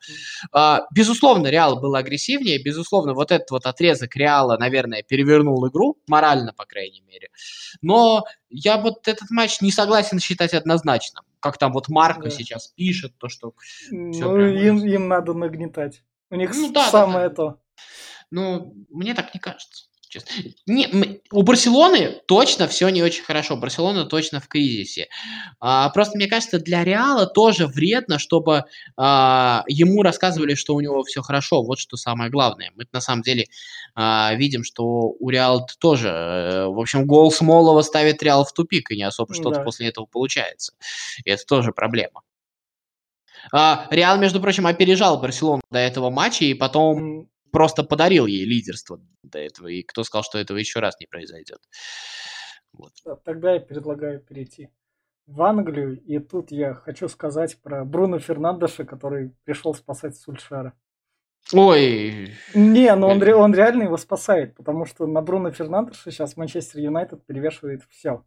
безусловно, 0.91 1.47
Реал 1.47 1.79
был 1.79 1.95
агрессивнее, 1.95 2.61
безусловно, 2.61 3.13
вот 3.13 3.31
этот 3.31 3.49
вот 3.51 3.65
отрезок 3.65 4.15
Реала, 4.15 4.57
наверное, 4.57 5.03
перевернул 5.03 5.67
игру, 5.67 5.97
морально, 6.07 6.53
по 6.53 6.65
крайней 6.65 7.01
мере. 7.01 7.29
Но 7.81 8.23
я 8.49 8.77
вот 8.77 9.07
этот 9.07 9.29
матч 9.29 9.61
не 9.61 9.71
согласен 9.71 10.19
считать 10.19 10.53
однозначным. 10.53 11.12
Как 11.43 11.57
там 11.57 11.73
вот 11.73 11.89
Марко 11.89 12.23
Да. 12.23 12.29
сейчас 12.29 12.69
пишет, 12.69 13.17
то, 13.17 13.27
что 13.27 13.53
Ну, 13.91 14.13
прям 14.33 14.47
им, 14.55 14.77
им 14.77 15.07
надо 15.09 15.33
нагнетать. 15.33 16.01
У 16.29 16.35
них 16.35 16.51
Ну 16.55 16.71
да, 16.71 16.85
да, 16.85 16.89
самое 16.89 17.27
да. 17.27 17.35
то. 17.35 17.61
Ну, 18.31 18.73
мне 18.89 19.13
так 19.13 19.33
не 19.33 19.41
кажется. 19.41 19.87
Честно. 20.13 20.29
Не, 20.67 21.19
у 21.31 21.41
Барселоны 21.41 22.21
точно 22.27 22.67
все 22.67 22.89
не 22.89 23.01
очень 23.01 23.23
хорошо. 23.23 23.57
Барселона 23.57 24.05
точно 24.05 24.39
в 24.39 24.47
кризисе. 24.47 25.07
А, 25.59 25.89
просто 25.89 26.17
мне 26.17 26.27
кажется, 26.27 26.59
для 26.59 26.83
Реала 26.83 27.25
тоже 27.25 27.65
вредно, 27.65 28.19
чтобы 28.19 28.65
а, 28.95 29.63
ему 29.67 30.03
рассказывали, 30.03 30.53
что 30.53 30.75
у 30.75 30.81
него 30.81 31.01
все 31.03 31.23
хорошо. 31.23 31.63
Вот 31.63 31.79
что 31.79 31.97
самое 31.97 32.29
главное. 32.29 32.71
Мы 32.75 32.85
на 32.91 33.01
самом 33.01 33.23
деле 33.23 33.47
а, 33.95 34.35
видим, 34.35 34.63
что 34.63 34.83
у 34.85 35.29
Реала 35.29 35.65
тоже, 35.79 36.09
э, 36.09 36.65
в 36.67 36.79
общем, 36.79 37.07
гол 37.07 37.31
Смолова 37.31 37.81
ставит 37.81 38.21
Реал 38.21 38.45
в 38.45 38.53
тупик, 38.53 38.91
и 38.91 38.95
не 38.95 39.03
особо 39.03 39.33
что-то 39.33 39.57
Да. 39.57 39.63
после 39.63 39.87
этого 39.87 40.05
получается. 40.05 40.73
И 41.25 41.29
это 41.31 41.43
тоже 41.45 41.71
проблема. 41.71 42.21
А, 43.51 43.87
Реал, 43.89 44.19
между 44.19 44.39
прочим, 44.39 44.67
опережал 44.67 45.19
Барселону 45.19 45.63
до 45.71 45.79
этого 45.79 46.11
матча, 46.11 46.45
и 46.45 46.53
потом 46.53 47.29
просто 47.53 47.83
подарил 47.83 48.25
ей 48.25 48.43
лидерство 48.45 48.99
до 49.21 49.39
этого. 49.39 49.67
И 49.67 49.83
кто 49.83 50.03
сказал, 50.03 50.23
что 50.23 50.39
этого 50.39 50.57
еще 50.57 50.79
раз 50.79 50.99
не 50.99 51.05
произойдет? 51.05 51.59
Вот. 52.73 52.91
да, 53.05 53.15
Тогда 53.15 53.53
я 53.53 53.59
предлагаю 53.61 54.19
перейти 54.19 54.69
в 55.27 55.41
Англию, 55.43 56.01
и 56.01 56.19
тут 56.19 56.51
я 56.51 56.73
хочу 56.73 57.07
сказать 57.07 57.61
про 57.61 57.85
Бруно 57.85 58.19
Фернандеша, 58.19 58.83
который 58.83 59.33
пришел 59.45 59.73
спасать 59.73 60.17
Сульшара. 60.17 60.73
Ой, 61.53 62.33
Не, 62.55 62.95
но 62.95 63.09
он, 63.09 63.21
ре- 63.21 63.35
он 63.35 63.53
реально 63.53 63.83
его 63.83 63.97
спасает, 63.97 64.55
потому 64.55 64.85
что 64.85 65.05
на 65.05 65.21
Бруно 65.21 65.51
Фернандеша 65.51 66.09
сейчас 66.11 66.35
Манчестер 66.37 66.79
Юнайтед 66.79 67.25
перевешивает 67.25 67.83
все. 67.89 68.25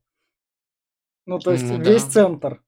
Ну, 1.26 1.38
то 1.38 1.50
есть 1.50 1.64
Ну 1.64 1.78
весь 1.82 2.04
да. 2.04 2.10
центр. 2.10 2.62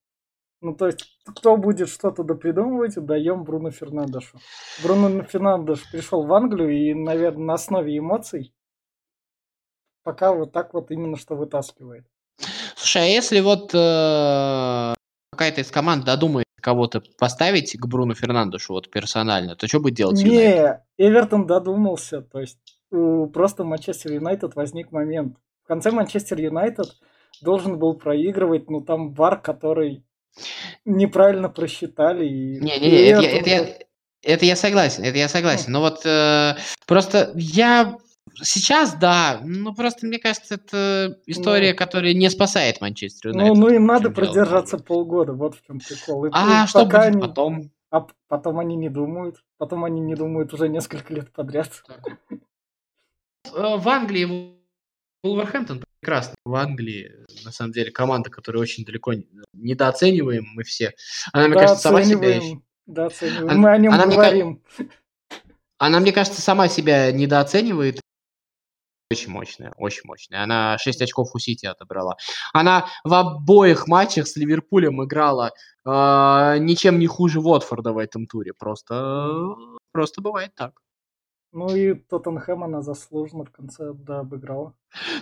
Ну, 0.61 0.75
то 0.75 0.87
есть, 0.87 1.19
кто 1.25 1.57
будет 1.57 1.89
что-то 1.89 2.25
допридумывать, 2.25 2.95
даем 2.97 3.45
Бруно 3.45 3.71
Фернандешу. 3.71 4.39
Бруно 4.83 5.23
Фернандеш 5.23 5.91
пришел 5.91 6.25
в 6.25 6.33
Англию 6.33 6.71
и, 6.71 6.95
наверное, 6.95 7.45
на 7.45 7.55
основе 7.55 7.97
эмоций 7.97 8.53
пока 10.09 10.33
вот 10.33 10.53
так 10.53 10.73
вот 10.73 10.91
именно 10.91 11.19
что 11.19 11.35
вытаскивает. 11.35 12.07
слушай, 12.77 13.03
а 13.03 13.05
если 13.05 13.41
вот 13.41 13.75
э, 13.75 14.95
какая-то 15.33 15.61
из 15.61 15.71
команд 15.71 16.07
додумает 16.07 16.47
кого-то 16.63 17.03
поставить 17.19 17.79
к 17.79 17.87
Бруну 17.87 18.15
Фернандешу 18.15 18.73
вот 18.73 18.91
персонально, 18.91 19.55
то 19.55 19.69
что 19.69 19.81
будет 19.81 19.97
делать 19.97 20.19
Юнайтед? 20.19 20.81
Не, 20.97 21.07
Эвертон 21.07 21.47
додумался. 21.47 22.23
То 22.23 22.41
есть 22.41 22.59
у 22.91 23.27
просто 23.27 23.65
Манчестер 23.65 24.13
Юнайтед 24.13 24.57
возник 24.57 24.93
момент. 24.93 25.37
В 25.65 25.69
конце 25.69 25.91
Манчестер 25.91 26.41
Юнайтед 26.41 26.87
должен 27.43 27.79
был 27.79 27.93
проигрывать, 27.93 28.71
ну 28.71 28.81
там 28.81 29.13
вар, 29.13 29.39
который 29.43 30.07
неправильно 30.85 31.49
просчитали. 31.49 32.27
и- 32.27 32.61
Не-не-не, 32.61 32.99
и 33.01 33.07
это, 33.07 33.23
я- 33.23 33.39
это 33.39 33.51
я, 33.51 33.79
это 34.23 34.45
я 34.47 34.57
согласен, 34.57 35.05
это 35.05 35.19
я 35.19 35.29
согласен. 35.29 35.73
Но 35.73 35.81
вот 35.81 36.05
э, 36.05 36.57
просто 36.87 37.33
я 37.35 37.97
сейчас, 38.43 38.95
да, 38.95 39.41
ну 39.43 39.75
просто 39.75 40.07
мне 40.07 40.19
кажется, 40.19 40.55
это 40.57 41.19
история, 41.27 41.75
которая 41.75 42.15
не 42.15 42.29
спасает 42.31 42.81
Манчестер 42.81 43.33
Ну, 43.33 43.41
Юнайтед. 43.41 43.59
ну 43.59 43.69
им 43.71 43.87
надо 43.87 44.03
дело, 44.05 44.13
продержаться 44.15 44.77
быть. 44.77 44.87
полгода, 44.87 45.33
вот 45.33 45.57
в 45.57 45.67
чем 45.67 45.81
прикол. 45.81 46.27
И 46.27 46.31
А 46.33 46.67
что 46.67 46.85
будет 46.85 46.95
они- 46.95 47.21
потом? 47.21 47.71
а 47.91 48.07
потом 48.29 48.59
они 48.59 48.77
не 48.77 48.91
думают. 48.91 49.43
Потом 49.57 49.83
они 49.85 50.01
не 50.01 50.15
думают 50.15 50.53
уже 50.53 50.69
несколько 50.69 51.13
лет 51.15 51.33
подряд. 51.33 51.83
Э, 52.31 53.77
В 53.77 53.89
Англии 53.89 54.55
Вулверхэмптон 55.25 55.83
прекрасный. 56.01 56.35
В 56.45 56.55
Англии, 56.55 57.13
на 57.45 57.53
самом 57.53 57.73
деле, 57.73 57.91
команда, 57.91 58.31
которая 58.31 58.63
очень 58.63 58.85
далеко 58.85 59.15
не- 59.15 59.27
недооцениваем 59.53 60.45
мы 60.55 60.63
все. 60.63 60.93
Она, 61.33 61.49
мне 61.49 61.57
кажется, 61.59 61.83
сама 61.83 62.03
себя... 62.03 62.41
Дооцениваем. 62.87 63.49
Она- 63.51 63.55
Мы 63.61 63.71
о 63.71 63.79
нем 63.79 63.93
она 63.93 64.07
мне 64.07 64.17
говорим. 64.17 64.63
Она, 65.79 66.01
мне 66.01 66.13
кажется, 66.13 66.41
сама 66.41 66.69
себя 66.69 67.13
недооценивает. 67.13 68.01
Очень 69.11 69.31
мощная, 69.31 69.73
очень 69.79 70.03
мощная. 70.05 70.43
Она 70.43 70.77
6 70.79 71.01
очков 71.03 71.31
у 71.35 71.39
Сити 71.39 71.65
отобрала. 71.65 72.17
Она 72.53 72.89
в 73.05 73.15
обоих 73.15 73.87
матчах 73.87 74.27
с 74.27 74.37
Ливерпулем 74.37 75.03
играла 75.03 75.53
э, 75.87 76.59
ничем 76.59 76.99
не 76.99 77.07
хуже 77.07 77.41
Уотфорда 77.41 77.93
в 77.93 77.99
этом 77.99 78.27
туре. 78.27 78.53
Просто, 78.53 79.55
просто 79.93 80.21
бывает 80.21 80.55
так. 80.55 80.73
Ну 81.53 81.75
и 81.75 81.95
Тоттенхэм 81.95 82.65
она 82.65 82.83
заслуженно 82.83 83.45
в 83.45 83.51
конце 83.51 83.93
да, 83.95 84.21
обыграла. 84.21 84.75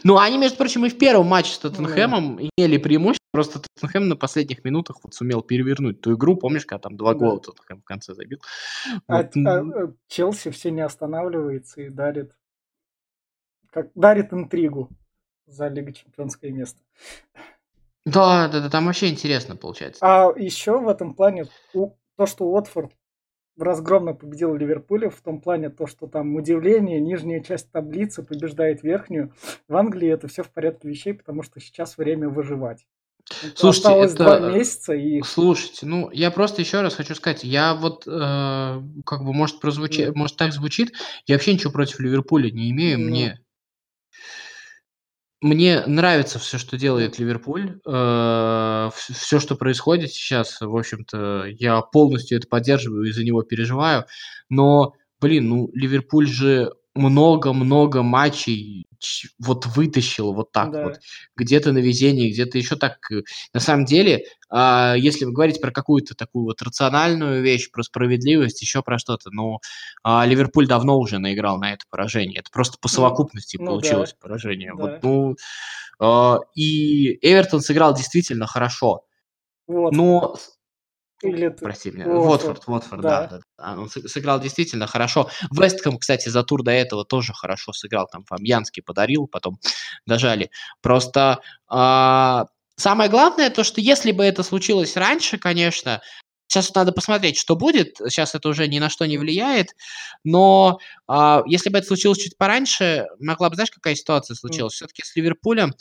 Ну, 0.02 0.18
они, 0.18 0.38
между 0.38 0.58
прочим, 0.58 0.84
и 0.84 0.88
в 0.88 0.98
первом 0.98 1.26
матче 1.26 1.52
с 1.54 1.58
Тоттенхэмом 1.58 2.40
имели 2.40 2.78
преимущество. 2.78 3.22
Просто 3.32 3.60
Тоттенхэм 3.60 4.08
на 4.08 4.16
последних 4.16 4.64
минутах 4.64 4.98
вот 5.02 5.14
сумел 5.14 5.42
перевернуть 5.42 6.00
ту 6.00 6.14
игру. 6.16 6.36
Помнишь, 6.36 6.64
когда 6.66 6.80
там 6.80 6.96
два 6.96 7.12
Да. 7.12 7.18
гола 7.20 7.40
Тоттенхэм 7.40 7.80
в 7.80 7.84
конце 7.84 8.14
забил? 8.14 8.40
А, 9.06 9.18
Вот, 9.18 9.36
а, 9.36 9.58
а, 9.60 9.92
Челси 10.08 10.50
все 10.50 10.70
не 10.70 10.80
останавливается 10.80 11.82
и 11.82 11.90
дарит, 11.90 12.32
как 13.70 13.90
дарит 13.94 14.32
интригу 14.32 14.90
за 15.46 15.68
Лигу 15.68 15.92
Чемпионское 15.92 16.50
место. 16.50 16.80
Да, 18.04 18.48
да, 18.48 18.60
да, 18.60 18.70
там 18.70 18.86
вообще 18.86 19.08
интересно 19.10 19.56
получается. 19.56 19.98
А 20.02 20.32
еще 20.36 20.78
в 20.80 20.88
этом 20.88 21.14
плане 21.14 21.46
у- 21.74 21.90
то, 22.16 22.26
что 22.26 22.44
Уотфорд 22.46 22.92
разгромно 23.58 24.12
победил 24.14 24.54
Ливерпуля, 24.54 25.10
в 25.10 25.20
том 25.20 25.40
плане 25.40 25.70
то, 25.70 25.86
что 25.86 26.06
там 26.06 26.34
удивление, 26.36 27.00
нижняя 27.00 27.40
часть 27.40 27.70
таблицы 27.72 28.22
побеждает 28.22 28.82
верхнюю. 28.82 29.32
В 29.68 29.76
Англии 29.76 30.08
это 30.10 30.28
все 30.28 30.42
в 30.42 30.50
порядке 30.50 30.88
вещей, 30.88 31.14
потому 31.14 31.42
что 31.42 31.60
сейчас 31.60 31.96
время 31.98 32.28
выживать. 32.28 32.86
Слушайте, 33.56 33.88
Осталось 33.88 34.14
это- 34.14 34.24
два 34.24 34.50
месяца 34.52 34.92
и 34.94 35.20
Слушайте, 35.22 35.84
ну 35.86 36.10
я 36.12 36.30
просто 36.30 36.62
еще 36.62 36.80
раз 36.80 36.94
хочу 36.94 37.14
сказать, 37.16 37.42
я 37.42 37.74
вот 37.74 38.06
э, 38.06 38.10
как 39.04 39.24
бы 39.24 39.32
может 39.32 39.58
прозвучит, 39.58 40.08
Ну. 40.08 40.14
может 40.14 40.36
так 40.36 40.52
звучит, 40.52 40.92
я 41.26 41.34
вообще 41.34 41.52
ничего 41.54 41.72
против 41.72 41.98
Ливерпуля 41.98 42.50
не 42.52 42.70
имею, 42.70 43.00
Ну. 43.00 43.06
мне 43.06 43.40
мне 45.42 45.84
нравится 45.86 46.38
все, 46.38 46.58
что 46.58 46.78
делает 46.78 47.18
Ливерпуль, 47.18 47.78
все, 47.84 49.38
что 49.40 49.54
происходит 49.56 50.10
сейчас, 50.12 50.60
в 50.60 50.74
общем-то, 50.74 51.44
я 51.58 51.80
полностью 51.82 52.38
это 52.38 52.48
поддерживаю 52.48 53.04
и 53.08 53.12
за 53.12 53.24
него 53.24 53.42
переживаю, 53.42 54.06
но, 54.48 54.94
блин, 55.20 55.48
ну 55.48 55.70
Ливерпуль 55.74 56.26
же 56.26 56.72
много-много 56.96 58.02
матчей 58.02 58.86
вот 59.38 59.66
вытащил 59.66 60.32
вот 60.32 60.52
так 60.52 60.72
Да. 60.72 60.84
вот 60.84 61.00
где-то 61.36 61.72
на 61.72 61.78
везении, 61.78 62.30
где-то 62.32 62.56
еще 62.58 62.76
так. 62.76 62.98
На 63.52 63.60
самом 63.60 63.84
деле, 63.84 64.24
а, 64.48 64.94
если 64.96 65.24
вы 65.26 65.32
говорите 65.32 65.60
про 65.60 65.70
какую-то 65.70 66.14
такую 66.14 66.44
вот 66.46 66.62
рациональную 66.62 67.42
вещь, 67.42 67.70
про 67.70 67.82
справедливость, 67.82 68.62
еще 68.62 68.82
про 68.82 68.98
что-то, 68.98 69.30
ну, 69.30 69.58
Ливерпуль 70.04 70.66
давно 70.66 70.98
уже 70.98 71.18
наиграл 71.18 71.58
на 71.58 71.72
это 71.74 71.84
поражение. 71.90 72.40
Это 72.40 72.50
просто 72.50 72.78
по 72.80 72.88
Ну, 72.88 72.94
совокупности 72.94 73.58
ну 73.58 73.66
получилось 73.66 74.12
да, 74.12 74.16
поражение. 74.20 74.72
да. 74.74 74.82
Вот, 74.82 75.02
ну, 75.02 75.36
а, 76.00 76.38
и 76.54 77.18
Эвертон 77.26 77.60
сыграл 77.60 77.94
действительно 77.94 78.46
хорошо. 78.46 79.02
вот. 79.66 79.92
Но 79.92 80.36
Или 81.22 81.48
Прости 81.48 81.90
меня. 81.90 82.08
Уотфорд, 82.08 82.64
Уотфорд, 82.66 83.00
да. 83.00 83.26
да. 83.26 83.40
да. 83.58 83.80
Он 83.80 83.86
сы- 83.86 84.06
сыграл 84.06 84.38
действительно 84.38 84.86
хорошо. 84.86 85.30
Вестхэм, 85.50 85.98
кстати, 85.98 86.28
за 86.28 86.42
тур 86.42 86.62
до 86.62 86.72
этого 86.72 87.04
тоже 87.04 87.32
хорошо 87.32 87.72
сыграл. 87.72 88.06
Там 88.06 88.24
Фабьянский 88.24 88.82
подарил, 88.82 89.26
потом 89.26 89.58
дожали. 90.06 90.50
Просто 90.82 91.40
а, 91.68 92.46
самое 92.76 93.08
главное 93.08 93.48
то, 93.48 93.64
что 93.64 93.80
если 93.80 94.12
бы 94.12 94.24
это 94.24 94.42
случилось 94.42 94.96
раньше, 94.96 95.38
конечно, 95.38 96.02
сейчас 96.48 96.74
надо 96.74 96.92
посмотреть, 96.92 97.38
что 97.38 97.56
будет. 97.56 97.96
Сейчас 97.96 98.34
это 98.34 98.48
уже 98.48 98.68
ни 98.68 98.78
на 98.78 98.90
что 98.90 99.06
не 99.06 99.18
влияет. 99.18 99.70
Но 100.22 100.78
а, 101.08 101.42
если 101.46 101.70
бы 101.70 101.78
это 101.78 101.86
случилось 101.86 102.18
чуть 102.18 102.36
пораньше, 102.36 103.06
могла 103.20 103.48
бы, 103.48 103.54
знаешь, 103.54 103.70
какая 103.70 103.94
ситуация 103.94 104.34
случилась? 104.34 104.74
Все-таки 104.74 105.02
с 105.02 105.16
Ливерпулем 105.16 105.70
а, 105.70 105.74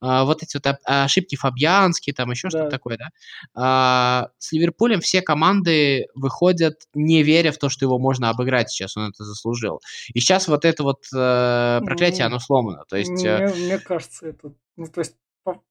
вот 0.00 0.42
эти 0.42 0.56
вот 0.56 0.78
ошибки 0.84 1.36
Фабьянски, 1.36 2.12
там 2.12 2.30
еще 2.30 2.48
что-то 2.48 2.64
Да. 2.64 2.70
такое, 2.70 2.98
да? 2.98 3.08
А, 3.54 4.28
с 4.38 4.52
Ливерпулем 4.52 5.00
все 5.00 5.22
команды 5.22 6.06
выходят, 6.14 6.82
не 6.94 7.22
веря 7.22 7.52
в 7.52 7.58
то, 7.58 7.68
что 7.68 7.84
его 7.84 7.98
можно 7.98 8.28
обыграть 8.30 8.70
сейчас, 8.70 8.96
он 8.96 9.10
это 9.10 9.24
заслужил. 9.24 9.80
И 10.14 10.20
сейчас 10.20 10.48
вот 10.48 10.64
это 10.64 10.82
вот 10.82 11.04
э, 11.14 11.80
проклятие, 11.84 12.24
Ну, 12.24 12.26
оно 12.26 12.38
сломано. 12.38 12.84
То 12.88 12.96
есть, 12.96 13.24
э, 13.24 13.38
мне, 13.38 13.54
мне 13.54 13.78
кажется, 13.78 14.28
это, 14.28 14.52
ну, 14.76 14.86
то 14.86 15.00
есть, 15.00 15.16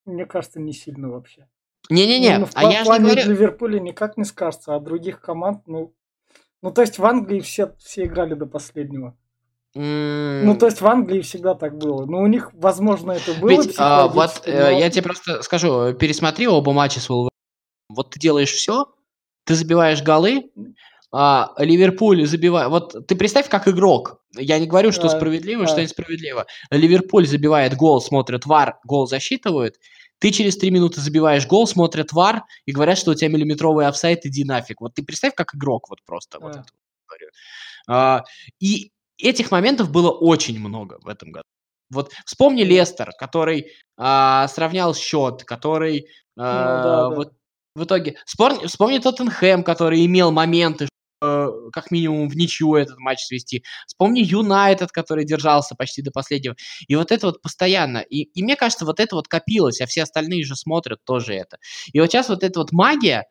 мне 0.06 0.26
кажется, 0.26 0.60
не 0.60 0.74
сильно 0.74 1.10
вообще. 1.10 1.48
не-не-не, 1.90 2.40
Ну, 2.40 2.46
в 2.46 2.52
а 2.56 2.72
я 2.72 2.84
же 2.84 3.00
говорю... 3.00 3.30
Ливерпуля 3.30 3.80
никак 3.80 4.18
не 4.18 4.24
скажется, 4.24 4.76
а 4.76 4.80
других 4.80 5.22
команд, 5.22 5.64
ну, 5.68 5.94
ну, 6.62 6.72
то 6.72 6.82
есть 6.82 6.98
в 6.98 7.06
Англии 7.06 7.42
все, 7.42 7.76
все 7.78 8.06
играли 8.06 8.34
до 8.34 8.48
последнего. 8.48 9.16
Ну, 9.76 10.56
то 10.58 10.68
есть 10.68 10.80
в 10.80 10.88
Англии 10.88 11.22
всегда 11.22 11.54
так 11.54 11.78
было. 11.78 12.06
Ну, 12.06 12.20
у 12.22 12.28
них, 12.28 12.50
возможно, 12.54 13.12
это 13.12 13.34
было 13.34 13.50
Ведь, 13.50 13.76
а, 13.78 14.08
вот 14.08 14.42
э, 14.46 14.72
но- 14.72 14.80
я 14.80 14.90
тебе 14.90 15.04
просто 15.04 15.42
скажу, 15.44 15.94
пересмотри 15.94 16.48
оба 16.48 16.72
матча 16.72 17.02
с 17.02 17.10
Вулверхэмптоном. 17.10 17.30
Вот 17.90 18.10
ты 18.12 18.20
делаешь 18.20 18.52
все, 18.52 18.88
ты 19.46 19.54
забиваешь 19.54 20.02
голы, 20.02 20.50
а, 21.12 21.54
Ливерпуль 21.58 22.26
забивает... 22.26 22.70
Вот 22.70 23.08
ты 23.08 23.16
представь, 23.16 23.50
как 23.50 23.68
игрок. 23.68 24.22
Я 24.34 24.60
не 24.60 24.66
говорю, 24.68 24.92
что 24.92 25.08
А, 25.08 25.10
справедливо, 25.10 25.64
а. 25.64 25.68
что 25.68 25.82
несправедливо. 25.82 26.46
Ливерпуль 26.72 27.28
забивает 27.28 27.76
гол, 27.76 28.02
смотрят 28.02 28.46
ВАР, 28.46 28.80
гол 28.86 29.08
засчитывают. 29.08 29.76
Ты 30.20 30.32
через 30.32 30.58
три 30.58 30.72
минуты 30.72 31.02
забиваешь 31.02 31.46
гол, 31.48 31.68
смотрят 31.68 32.14
ВАР 32.14 32.44
и 32.66 32.72
говорят, 32.72 32.98
что 32.98 33.12
у 33.12 33.14
тебя 33.14 33.30
миллиметровый 33.30 33.88
офсайд, 33.88 34.26
иди 34.26 34.46
нафиг. 34.46 34.80
Вот 34.82 34.94
ты 34.94 35.04
представь, 35.04 35.36
как 35.36 35.54
игрок 35.56 35.90
вот 35.90 36.00
просто. 36.06 36.40
Вот 36.40 36.56
А. 36.56 36.60
это 36.60 36.68
вот 36.72 37.08
говорю. 37.08 37.28
А, 37.88 38.24
и 38.60 38.92
этих 39.18 39.52
моментов 39.52 39.92
было 39.92 40.12
очень 40.12 40.60
много 40.60 41.00
в 41.02 41.08
этом 41.08 41.32
году. 41.32 41.44
Вот 41.92 42.12
вспомни 42.26 42.64
Лестер, 42.64 43.12
который 43.18 43.72
а, 43.98 44.48
сравнял 44.48 44.96
счет, 44.96 45.44
который 45.44 46.08
а, 46.38 46.78
Ну 46.78 46.84
да, 46.84 47.10
да. 47.10 47.16
вот 47.16 47.34
в 47.76 47.84
итоге 47.84 48.18
вспомни, 48.26 48.66
вспомни 48.66 49.00
Тоттенхэм, 49.00 49.64
который 49.64 50.06
имел 50.06 50.32
моменты, 50.32 50.88
э, 51.22 51.48
как 51.74 51.92
минимум 51.92 52.30
в 52.30 52.36
ничью 52.36 52.76
этот 52.76 52.98
матч 53.00 53.20
свести. 53.26 53.64
Вспомни 53.86 54.22
Юнайтед, 54.22 54.92
который 54.92 55.26
держался 55.26 55.76
почти 55.76 56.02
до 56.02 56.12
последнего. 56.12 56.56
И 56.88 56.96
вот 56.96 57.12
это 57.12 57.28
вот 57.28 57.42
постоянно. 57.42 58.00
И, 58.00 58.24
и 58.24 58.44
мне 58.44 58.56
кажется, 58.56 58.86
вот 58.86 59.00
это 59.00 59.16
вот 59.16 59.28
копилось, 59.28 59.82
а 59.82 59.86
все 59.88 60.04
остальные 60.04 60.44
же 60.46 60.56
смотрят 60.56 61.00
тоже 61.04 61.34
это. 61.34 61.58
И 61.92 62.00
вот 62.00 62.12
сейчас 62.12 62.30
вот 62.30 62.44
эта 62.44 62.60
вот 62.60 62.72
магия, 62.72 63.26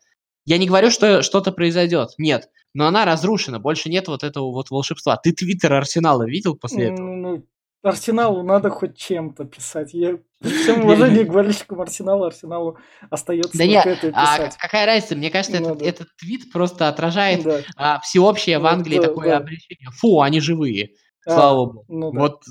я 0.47 0.59
не 0.59 0.67
говорю, 0.69 0.91
что 0.91 1.23
что-то 1.23 1.51
произойдет. 1.53 2.11
Нет. 2.19 2.49
Но 2.75 2.87
она 2.87 3.05
разрушена. 3.05 3.61
Больше 3.61 3.89
нет 3.89 4.09
вот 4.09 4.25
этого 4.25 4.51
вот 4.53 4.71
волшебства. 4.71 5.17
Ты 5.17 5.33
твиттер 5.33 5.73
Арсенала 5.73 6.25
видел 6.25 6.57
после 6.57 6.87
этого? 6.87 7.07
Ну, 7.07 7.15
ну, 7.17 7.47
Арсеналу 7.83 8.43
надо 8.43 8.71
хоть 8.71 8.97
чем-то 8.97 9.45
писать. 9.45 9.95
Я 9.95 10.19
при 10.41 10.49
всем 10.51 10.85
уважении 10.85 11.23
к 11.23 11.33
болельщикам 11.33 11.81
Арсенала, 11.81 12.27
Арсеналу 12.29 12.79
остается 13.11 13.57
Да 13.57 13.67
нет, 13.67 13.87
это 13.87 14.11
а 14.15 14.37
писать. 14.39 14.57
какая 14.59 14.87
разница? 14.87 15.15
Мне 15.17 15.31
кажется, 15.31 15.57
этот, 15.59 15.69
Надо. 15.69 15.85
этот 15.85 16.09
твит 16.17 16.51
просто 16.51 16.89
отражает 16.89 17.45
Да. 17.45 17.61
а, 17.77 18.01
всеобщее 18.01 18.59
в 18.59 18.63
Вот, 18.63 18.73
Англии 18.73 18.97
да, 18.99 19.03
такое 19.09 19.29
да. 19.31 19.37
обличение. 19.37 19.91
Фу, 20.01 20.21
они 20.23 20.41
живые. 20.41 20.95
А, 21.27 21.31
Слава 21.31 21.67
богу. 21.67 21.85
ну 21.89 22.11
да. 22.13 22.21
Вот, 22.21 22.43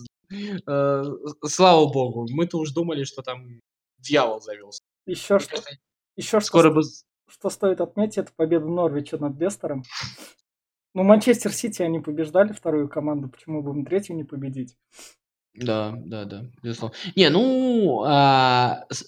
э, 0.68 1.04
слава 1.48 1.92
богу. 1.92 2.28
Мы-то 2.30 2.58
уж 2.60 2.72
думали, 2.72 3.04
что 3.04 3.22
там 3.24 3.60
дьявол 4.00 4.40
завелся. 4.40 4.82
Еще 5.06 5.34
Мне 5.36 5.40
что, 5.42 5.50
кажется, 5.50 5.78
еще 6.16 6.40
что, 6.40 6.48
Скоро 6.48 6.70
бы... 6.72 6.82
что 7.28 7.50
стоит 7.50 7.82
отметить, 7.82 8.18
это 8.18 8.32
победа 8.36 8.66
Норвича 8.66 9.18
над 9.18 9.40
Лестером. 9.40 9.84
Ну, 10.94 11.04
Манчестер 11.04 11.52
Сити 11.52 11.82
они 11.82 12.00
побеждали 12.00 12.54
вторую 12.54 12.88
команду, 12.88 13.28
почему 13.28 13.64
бы 13.64 13.72
им 13.72 13.86
третью 13.86 14.16
не 14.16 14.24
победить? 14.24 14.78
Да, 15.56 15.94
да, 15.98 16.26
да, 16.26 16.46
безусловно. 16.62 16.96
Не, 17.16 17.30
ну, 17.30 18.04
а, 18.06 18.86
с, 18.90 19.06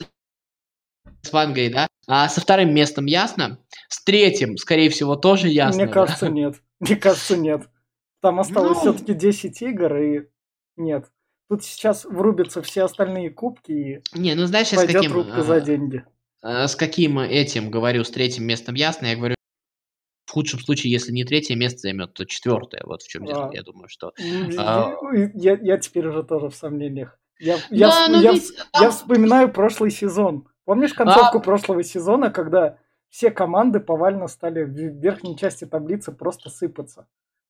с 1.22 1.34
Англией, 1.34 1.72
да. 1.72 1.88
А 2.07 2.30
со 2.30 2.41
вторым 2.41 2.74
местом 2.74 3.05
ясно. 3.05 3.59
С 3.89 4.03
третьим, 4.03 4.57
скорее 4.57 4.89
всего, 4.89 5.16
тоже 5.16 5.49
ясно. 5.49 5.84
Мне 5.84 5.88
да? 5.88 5.93
кажется, 5.93 6.30
нет. 6.30 6.61
Мне 6.80 6.95
кажется, 6.95 7.38
нет. 7.38 7.68
Там 8.22 8.39
осталось 8.39 8.78
Ну. 8.78 8.93
все-таки 8.93 9.13
10 9.13 9.61
игр, 9.61 9.95
и 9.97 10.22
нет. 10.78 11.11
Тут 11.49 11.63
сейчас 11.63 12.05
врубятся 12.05 12.61
все 12.61 12.84
остальные 12.84 13.30
кубки, 13.30 13.72
и 13.72 14.01
Не, 14.18 14.34
ну 14.36 14.45
знаешь, 14.47 14.70
я 14.70 14.80
с 14.80 14.82
пойдет 14.82 15.01
каким, 15.01 15.13
рубка 15.13 15.38
а, 15.38 15.43
за 15.43 15.61
деньги. 15.61 16.03
А, 16.48 16.68
с 16.68 16.76
каким 16.76 17.18
этим 17.20 17.72
говорю, 17.72 18.04
с 18.04 18.12
третьим 18.12 18.43
местом 18.46 18.76
ясно, 18.76 19.08
я 19.08 19.16
говорю, 19.16 19.36
в 20.28 20.32
худшем 20.32 20.60
случае, 20.60 20.91
если 20.91 21.12
не 21.12 21.24
третье 21.24 21.56
место 21.56 21.80
займет, 21.80 22.14
то 22.14 22.26
четвертое. 22.26 22.82
Вот 22.86 23.02
в 23.02 23.08
чем 23.08 23.26
дело. 23.26 23.48
А. 23.50 23.54
Я 23.54 23.64
думаю, 23.64 23.88
что. 23.89 24.12
М, 24.20 24.50
а- 24.58 24.91
и- 25.16 25.32
Я, 25.34 25.58
я 25.62 25.78
теперь 25.78 26.08
уже 26.08 26.24
тоже 26.24 26.50
в 26.50 26.56
сомнениях. 26.56 27.18
Я, 27.39 27.58
я, 27.72 27.88
Да, 27.89 28.06
вс- 28.08 28.12
ну 28.12 28.22
я 28.22 28.32
ведь 28.34 28.52
я 28.80 28.91
вспоминаю 28.91 29.52
прошлый 29.52 29.89
сезон. 29.91 30.48
Помнишь 30.66 30.93
концовку 30.93 31.39
прошлого 31.39 31.84
сезона, 31.84 32.30
когда 32.30 32.78
все 33.10 33.32
команды 33.32 33.80
повально 33.80 34.28
стали 34.28 34.64
в 34.64 34.70
верхней 34.70 35.38
части 35.38 35.66
таблицы 35.66 36.12
просто 36.12 36.50
сыпаться? 36.50 37.08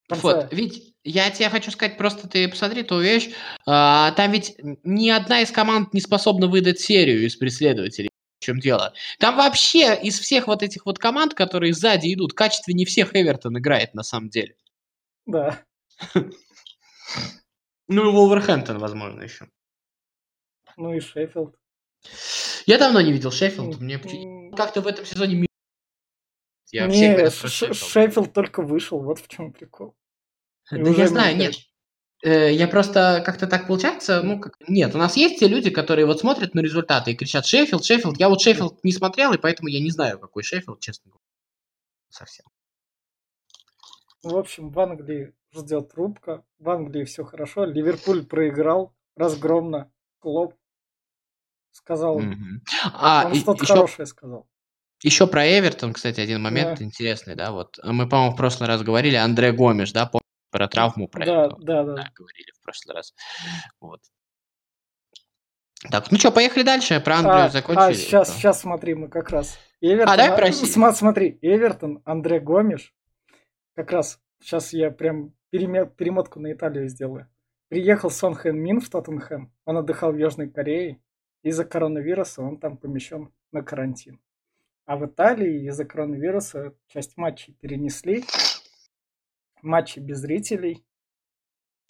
Вот, 0.10 0.48
ведь 0.52 0.94
я 1.04 1.32
тебе 1.32 1.50
хочу 1.50 1.72
сказать, 1.72 1.98
просто 1.98 2.28
ты 2.30 2.48
посмотри, 2.48 2.84
ты 2.84 2.94
увидишь, 2.94 3.30
а, 3.66 4.12
там 4.12 4.32
ведь 4.32 4.56
ни 4.84 5.10
одна 5.10 5.42
из 5.42 5.50
команд 5.52 5.94
не 5.94 6.00
способна 6.02 6.48
выдать 6.48 6.80
серию 6.80 7.26
из 7.26 7.36
преследователей. 7.36 8.10
В 8.46 8.48
чем 8.48 8.60
дело? 8.60 8.94
Там 9.18 9.38
вообще 9.38 10.00
из 10.00 10.20
всех 10.20 10.46
вот 10.46 10.62
этих 10.62 10.86
вот 10.86 11.00
команд, 11.00 11.34
которые 11.34 11.74
сзади 11.74 12.14
идут, 12.14 12.34
качественнее 12.34 12.86
всех 12.86 13.16
Эвертон 13.16 13.58
играет 13.58 13.96
на 13.96 14.04
самом 14.04 14.30
деле. 14.30 14.56
Да. 15.26 15.64
Ну 17.88 18.10
и 18.10 18.12
Волверхэмптон, 18.12 18.80
возможно, 18.80 19.22
еще. 19.22 19.48
Ну 20.76 20.94
и 20.94 21.00
Шеффилд. 21.00 21.56
Я 22.66 22.80
давно 22.80 23.00
не 23.00 23.14
видел 23.14 23.32
Шеффилд, 23.32 23.80
мне 23.80 24.00
как-то 24.56 24.82
в 24.82 24.88
этом 24.88 25.06
сезоне 25.06 25.46
я 26.72 26.88
Не, 26.88 27.30
Шеффилд. 27.30 28.34
Только 28.34 28.64
вышел, 28.64 29.00
вот 29.00 29.20
в 29.20 29.28
чем 29.28 29.54
прикол. 29.54 29.96
Да 30.72 30.90
я 30.90 31.08
знаю, 31.08 31.38
нет. 31.38 31.56
Э, 32.26 32.52
Я 32.52 32.68
просто 32.68 33.22
как-то 33.24 33.46
так 33.46 33.68
получается, 33.68 34.24
ну, 34.24 34.40
как... 34.40 34.56
нет, 34.68 34.96
у 34.96 34.98
нас 34.98 35.16
есть 35.16 35.40
те 35.40 35.48
люди, 35.48 35.70
которые 35.70 36.08
вот 36.08 36.20
смотрят 36.20 36.56
на 36.56 36.60
результаты 36.62 37.12
и 37.12 37.16
кричат 37.16 37.46
Шеффилд, 37.46 37.86
Шеффилд. 37.86 38.20
Я 38.20 38.30
вот 38.30 38.42
Шеффилд 38.42 38.84
не 38.84 38.92
смотрел, 38.92 39.34
и 39.34 39.38
поэтому 39.38 39.70
я 39.70 39.80
не 39.80 39.92
знаю, 39.92 40.18
какой 40.18 40.42
Шеффилд, 40.42 40.80
честно 40.80 41.12
говоря. 41.12 41.22
Совсем. 42.10 42.46
В 44.24 44.36
общем, 44.36 44.72
в 44.72 44.80
Англии 44.80 45.34
ждет 45.54 45.94
рубка. 45.94 46.44
В 46.58 46.68
Англии 46.72 47.04
все 47.04 47.24
хорошо. 47.26 47.66
Ливерпуль 47.66 48.26
проиграл 48.26 48.92
разгромно. 49.16 49.92
Клоп 50.20 50.56
сказал. 51.72 52.18
Мгм. 52.20 52.64
А, 52.94 53.28
Он 53.28 53.36
что-то 53.36 53.64
еще, 53.64 53.74
хорошее 53.74 54.06
сказал. 54.08 54.48
еще 55.04 55.28
про 55.28 55.46
Эвертон, 55.48 55.94
кстати, 55.94 56.22
один 56.22 56.42
момент 56.42 56.80
Да. 56.80 56.86
интересный, 56.86 57.36
да, 57.36 57.52
вот. 57.52 57.78
Мы, 57.84 58.10
по-моему, 58.10 58.34
в 58.34 58.38
прошлый 58.38 58.68
раз 58.68 58.82
говорили, 58.82 59.16
Андре 59.16 59.52
Гомеш, 59.52 59.92
да, 59.92 60.08
про 60.56 60.70
травму, 60.70 61.10
про 61.10 61.26
Да, 61.26 61.46
эту? 61.48 61.58
да, 61.58 61.84
да. 61.84 61.96
Да, 61.96 62.10
говорили 62.16 62.50
в 62.58 62.64
прошлый 62.64 62.96
раз. 62.96 63.14
Вот. 63.82 64.00
Так, 65.92 66.10
ну 66.12 66.18
что, 66.18 66.32
поехали 66.32 66.64
дальше. 66.64 67.00
Про 67.02 67.16
Англию 67.18 67.46
А, 67.46 67.50
закончили. 67.50 67.84
а, 67.84 67.94
сейчас, 67.94 68.30
Да. 68.30 68.34
сейчас 68.36 68.62
смотри, 68.62 68.96
мы 68.96 69.10
как 69.10 69.30
раз. 69.32 69.60
Эвертон, 69.82 70.16
давай 70.18 70.38
про 70.38 70.52
Сити. 70.54 70.78
сма- 70.78 70.94
смотри, 70.94 71.38
Эвертон, 71.42 72.02
Андре 72.06 72.40
Гомеш. 72.40 72.94
Как 73.76 73.92
раз 73.92 74.22
сейчас 74.42 74.72
я 74.72 74.92
прям 74.92 75.34
перемотку 75.52 76.40
на 76.40 76.54
Италию 76.54 76.88
сделаю. 76.88 77.28
Приехал 77.68 78.10
Сон 78.10 78.34
Хэн 78.36 78.56
Мин 78.58 78.80
в 78.80 78.90
Тоттенхэм. 78.90 79.52
Он 79.66 79.78
отдыхал 79.78 80.14
в 80.14 80.18
Южной 80.18 80.50
Корее. 80.50 81.02
Из-за 81.44 81.66
коронавируса 81.66 82.42
он 82.42 82.58
там 82.60 82.78
помещен 82.78 83.34
на 83.52 83.62
карантин. 83.62 84.22
А 84.86 84.96
в 84.96 85.06
Италии 85.06 85.68
из-за 85.68 85.84
коронавируса 85.84 86.74
часть 86.88 87.18
матчей 87.18 87.56
перенесли. 87.60 88.24
Матчи 89.62 90.00
без 90.00 90.20
зрителей. 90.20 90.84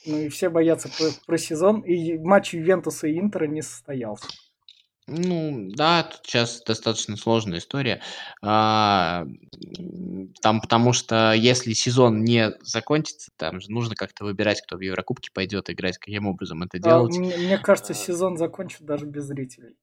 Ну 0.06 0.20
и 0.20 0.30
все 0.30 0.50
боятся 0.50 0.90
про, 0.90 1.10
про 1.26 1.38
сезон. 1.38 1.82
И 1.82 2.18
матч 2.18 2.54
Ювентуса 2.54 3.08
и 3.08 3.18
Интера 3.20 3.48
не 3.48 3.62
состоялся. 3.62 4.28
Ну, 5.08 5.70
да, 5.70 6.02
тут 6.04 6.22
сейчас 6.26 6.64
достаточно 6.64 7.16
сложная 7.16 7.60
история. 7.60 8.02
А, 8.42 9.26
Там, 10.42 10.62
потому 10.62 10.94
что 10.94 11.32
если 11.34 11.74
сезон 11.74 12.24
не 12.24 12.52
закончится, 12.62 13.30
там 13.38 13.62
же 13.62 13.70
нужно 13.72 13.94
как-то 13.96 14.26
выбирать, 14.26 14.62
кто 14.66 14.78
в 14.78 14.82
Еврокубке 14.82 15.30
пойдет 15.32 15.70
играть, 15.70 16.00
каким 16.00 16.26
образом 16.26 16.64
это 16.64 16.78
А, 16.78 16.82
делать. 16.82 17.16
мне, 17.18 17.38
мне 17.38 17.58
кажется, 17.60 17.94
А. 17.94 17.96
сезон 17.96 18.38
закончит 18.38 18.82
даже 18.82 19.06
без 19.06 19.26
зрителей. 19.26 19.76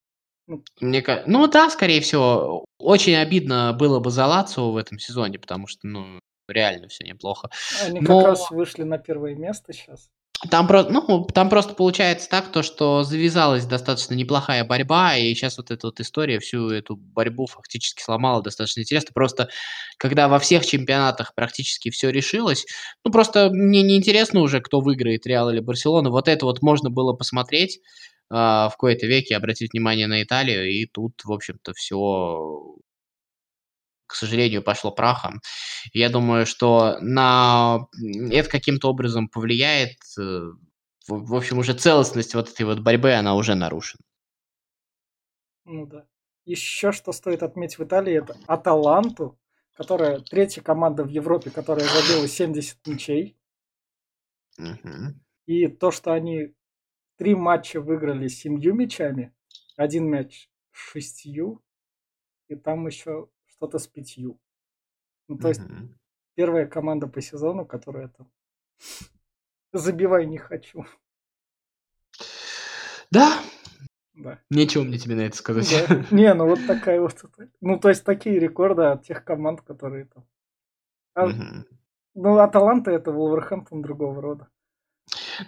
Мне 0.81 1.03
ка- 1.03 1.23
Ну 1.29 1.47
да, 1.47 1.71
скорее 1.71 2.01
всего. 2.01 2.65
Очень 2.79 3.15
обидно 3.15 3.73
было 3.79 4.01
бы 4.01 4.11
за 4.11 4.27
Лацио 4.27 4.73
в 4.73 4.77
этом 4.77 4.99
сезоне, 4.99 5.39
потому 5.39 5.69
что, 5.69 5.87
ну, 5.87 6.19
реально 6.53 6.89
все 6.89 7.05
неплохо. 7.05 7.51
Они 7.85 8.01
Но- 8.01 8.21
как 8.21 8.27
раз 8.29 8.51
вышли 8.51 8.83
на 8.83 8.99
первое 8.99 9.35
место 9.35 9.73
сейчас. 9.73 10.11
Там, 10.51 10.67
про... 10.67 10.83
ну, 10.83 11.25
там 11.33 11.49
просто 11.49 11.75
получается 11.75 12.29
так, 12.29 12.51
то, 12.51 12.65
что 12.65 13.05
завязалась 13.05 13.65
достаточно 13.65 14.15
неплохая 14.15 14.65
борьба, 14.65 15.17
и 15.17 15.33
сейчас 15.35 15.57
вот 15.57 15.71
эта 15.71 15.87
вот 15.87 16.01
история 16.01 16.41
всю 16.41 16.69
эту 16.71 16.97
борьбу 16.97 17.47
фактически 17.47 18.03
сломала 18.03 18.43
достаточно 18.43 18.81
интересно. 18.81 19.11
Просто 19.15 19.51
когда 19.99 20.27
во 20.27 20.41
всех 20.41 20.67
чемпионатах 20.67 21.35
практически 21.37 21.91
все 21.91 22.11
решилось, 22.11 22.67
ну, 23.05 23.13
просто 23.13 23.51
мне 23.51 23.83
не 23.83 23.97
интересно 23.97 24.41
уже, 24.41 24.61
кто 24.61 24.81
выиграет, 24.81 25.27
Реал 25.27 25.51
или 25.51 25.61
Барселона. 25.61 26.11
Вот 26.11 26.27
это 26.27 26.45
вот 26.45 26.61
можно 26.61 26.91
было 26.91 27.13
посмотреть 27.13 27.79
а, 28.29 28.69
в 28.69 28.77
кои-то 28.77 29.07
веке, 29.07 29.37
обратить 29.37 29.73
внимание 29.73 30.09
на 30.09 30.25
Италию, 30.25 30.69
и 30.69 30.87
тут, 30.87 31.13
в 31.25 31.33
общем-то, 31.33 31.73
все 31.75 32.75
к 34.13 34.17
сожалению, 34.17 34.63
пошло 34.63 34.91
прахом. 34.93 35.41
Я 35.93 36.09
думаю, 36.11 36.47
что 36.47 36.99
на 37.01 37.87
это 38.31 38.49
каким-то 38.49 38.91
образом 38.91 39.29
повлияет. 39.29 39.97
э, 40.19 40.43
В 41.09 41.35
общем, 41.35 41.59
уже 41.59 41.75
целостность 41.75 42.35
вот 42.35 42.51
этой 42.51 42.67
вот 42.67 42.81
борьбы, 42.81 43.13
она 43.15 43.35
уже 43.35 43.55
нарушена. 43.55 44.03
Ну 45.65 45.87
да. 45.87 46.07
Еще 46.45 46.93
что 46.93 47.13
стоит 47.13 47.43
отметить 47.43 47.79
в 47.79 47.85
Италии, 47.85 48.15
это 48.15 48.37
Аталанту, 48.47 49.39
которая 49.75 50.21
третья 50.21 50.61
команда 50.63 51.05
в 51.05 51.09
Европе, 51.09 51.51
которая 51.51 51.87
забила 51.89 52.27
70 52.29 52.87
мячей. 52.87 53.37
Мгм. 54.59 55.21
И 55.47 55.69
то, 55.69 55.91
что 55.91 56.13
они 56.13 56.55
три 57.17 57.35
матча 57.35 57.81
выиграли 57.81 58.29
семью 58.29 58.75
мячами, 58.75 59.35
один 59.77 60.09
мяч 60.09 60.51
шестью, 60.71 61.63
и 62.49 62.57
там 62.57 62.87
еще 62.87 63.29
что-то 63.63 63.79
с 63.79 63.87
пятью. 63.87 64.41
Ну, 65.29 65.39
то 65.39 65.47
есть 65.47 65.61
Мгм. 65.61 65.97
первая 66.35 66.67
команда 66.67 67.07
по 67.07 67.21
сезону, 67.21 67.65
которая 67.65 68.09
там 68.09 68.29
забивай 69.73 70.27
не 70.27 70.37
хочу. 70.39 70.85
Да, 73.13 73.41
Да. 74.15 74.41
нечего 74.51 74.83
мне 74.83 74.99
тебе 74.99 75.15
на 75.15 75.21
это 75.21 75.37
сказать. 75.37 75.71
Да. 75.89 76.07
Не, 76.11 76.35
ну 76.35 76.47
вот 76.49 76.67
такая 76.67 77.01
вот. 77.01 77.25
Ну, 77.61 77.79
то 77.79 77.89
есть 77.89 78.05
такие 78.05 78.41
рекорды 78.41 78.83
от 78.83 79.05
тех 79.05 79.25
команд, 79.25 79.61
которые 79.61 80.07
там. 80.07 80.27
А, 81.15 81.27
Мгм. 81.29 81.65
Ну, 82.15 82.39
Аталанта 82.39 82.91
это 82.91 83.13
Волверхэмптон 83.13 83.81
другого 83.81 84.21
рода. 84.21 84.49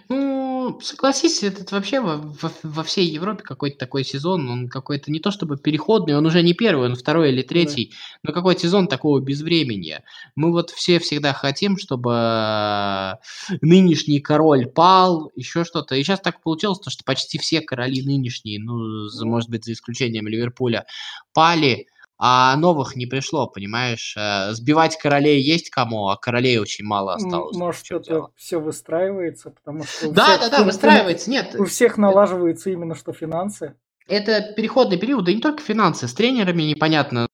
Ну, 0.09 0.79
согласись, 0.81 1.43
этот 1.43 1.71
вообще 1.71 1.99
во, 1.99 2.17
во- 2.17 2.51
во 2.63 2.83
всей 2.83 3.05
Европе 3.07 3.43
какой-то 3.43 3.77
такой 3.77 4.03
сезон, 4.03 4.49
он 4.49 4.67
какой-то 4.67 5.11
не 5.11 5.19
то 5.19 5.31
чтобы 5.31 5.57
переходный, 5.57 6.17
он 6.17 6.25
уже 6.25 6.41
не 6.41 6.53
первый, 6.53 6.89
он 6.89 6.95
второй 6.95 7.29
или 7.31 7.41
третий, 7.41 7.93
но 8.23 8.33
какой-то 8.33 8.61
сезон 8.61 8.87
такого 8.87 9.19
безвременья. 9.19 10.03
Мы 10.35 10.51
вот 10.51 10.71
все 10.71 10.99
всегда 10.99 11.33
хотим, 11.33 11.77
чтобы 11.77 13.19
нынешний 13.61 14.19
король 14.19 14.65
пал, 14.67 15.31
еще 15.35 15.63
что-то. 15.63 15.95
И 15.95 16.03
сейчас 16.03 16.19
так 16.21 16.41
получилось, 16.41 16.79
то, 16.79 16.89
что 16.89 17.03
почти 17.03 17.37
все 17.37 17.61
короли 17.61 18.01
нынешние, 18.01 18.59
ну, 18.59 19.07
за- 19.07 19.25
может 19.25 19.49
быть, 19.49 19.65
за 19.65 19.73
исключением 19.73 20.27
Ливерпуля, 20.27 20.85
пали. 21.33 21.87
А 22.17 22.55
новых 22.55 22.95
не 22.95 23.05
пришло, 23.05 23.47
понимаешь? 23.47 24.15
Э, 24.17 24.53
Сбивать 24.53 24.97
королей 24.97 25.41
есть 25.41 25.69
кому, 25.69 26.07
а 26.09 26.17
королей 26.17 26.57
очень 26.57 26.85
мало 26.85 27.15
осталось. 27.15 27.57
Может, 27.57 27.85
это 27.91 27.99
дело. 28.03 28.31
все 28.35 28.59
выстраивается, 28.59 29.51
потому 29.51 29.83
что 29.83 30.11
Да, 30.11 30.37
всех 30.37 30.39
да, 30.51 30.57
да, 30.57 30.63
выстраивается. 30.63 31.29
Нет, 31.29 31.55
у 31.59 31.65
всех 31.65 31.97
налаживается 31.97 32.69
именно 32.69 32.95
что 32.95 33.11
финансы. 33.13 33.75
это 34.07 34.53
переходный 34.55 34.97
период, 34.97 35.25
да 35.25 35.33
не 35.33 35.41
только 35.41 35.61
финансы, 35.61 36.07
с 36.07 36.13
тренерами 36.13 36.63
непонятно 36.63 37.27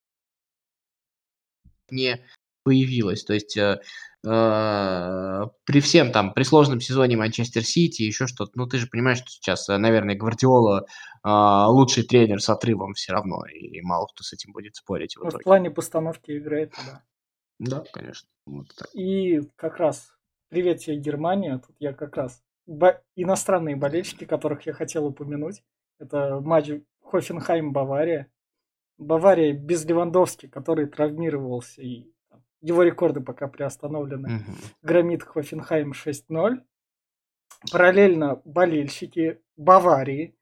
не 1.89 2.19
появилось. 2.63 3.23
То 3.23 3.33
есть 3.33 3.57
э, 3.57 3.81
э, 4.25 5.41
при 5.65 5.79
всем 5.79 6.11
там, 6.11 6.33
при 6.33 6.43
сложном 6.43 6.79
сезоне 6.79 7.17
Манчестер 7.17 7.63
Сити, 7.63 8.03
еще 8.03 8.27
что-то, 8.27 8.51
ну 8.55 8.67
ты 8.67 8.77
же 8.77 8.87
понимаешь, 8.87 9.19
что 9.19 9.29
сейчас, 9.29 9.69
э, 9.69 9.77
наверное, 9.77 10.15
Гвардиола 10.15 10.85
э, 11.23 11.65
лучший 11.67 12.03
тренер 12.03 12.41
с 12.41 12.49
отрывом 12.49 12.93
все 12.93 13.13
равно, 13.13 13.45
и 13.45 13.81
мало 13.81 14.07
кто 14.07 14.23
с 14.23 14.33
этим 14.33 14.53
будет 14.53 14.75
спорить 14.75 15.15
в 15.15 15.23
Ну, 15.23 15.29
в 15.29 15.43
плане 15.43 15.71
постановки 15.71 16.31
игры 16.31 16.63
это 16.63 16.77
да. 16.85 17.03
Да, 17.59 17.83
конечно. 17.93 18.27
Вот 18.45 18.67
так. 18.75 18.89
И 18.93 19.41
как 19.55 19.77
раз, 19.77 20.15
привет 20.49 20.79
тебе, 20.79 20.97
Германия, 20.97 21.59
тут 21.59 21.75
я 21.79 21.93
как 21.93 22.17
раз, 22.17 22.41
бо- 22.65 23.01
иностранные 23.15 23.75
болельщики, 23.75 24.25
которых 24.25 24.65
я 24.65 24.73
хотел 24.73 25.05
упомянуть, 25.05 25.61
это 25.99 26.39
матч 26.41 26.71
Хофенхайм-Бавария. 27.03 28.27
Бавария 28.97 29.53
без 29.53 29.85
Левандовски, 29.85 30.47
который 30.47 30.87
травмировался, 30.87 31.81
и 31.81 32.11
его 32.61 32.83
рекорды 32.83 33.21
пока 33.21 33.47
приостановлены. 33.47 34.29
Мгм. 34.29 34.55
громит 34.81 35.23
Хофенхайм 35.23 35.93
6-0. 35.93 36.63
Параллельно 37.71 38.41
болельщики 38.45 39.39
Баварии 39.55 40.35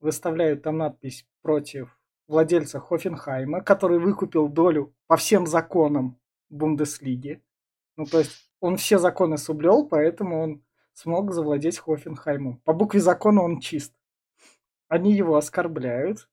выставляют 0.00 0.62
там 0.62 0.78
надпись 0.78 1.26
против 1.42 1.98
владельца 2.26 2.80
Хофенхайма, 2.80 3.60
который 3.60 3.98
выкупил 3.98 4.48
долю 4.48 4.94
по 5.06 5.16
всем 5.16 5.46
законам 5.46 6.18
Бундеслиги. 6.48 7.42
Ну, 7.96 8.06
то 8.06 8.18
есть 8.18 8.50
он 8.60 8.76
все 8.76 8.98
законы 8.98 9.36
соблюл, 9.36 9.88
поэтому 9.88 10.40
он 10.42 10.64
смог 10.94 11.32
завладеть 11.32 11.78
Хофенхаймом. 11.78 12.58
По 12.60 12.72
букве 12.72 13.00
закона 13.00 13.42
он 13.42 13.60
чист. 13.60 13.94
Они 14.88 15.12
его 15.12 15.36
оскорбляют. 15.36 16.28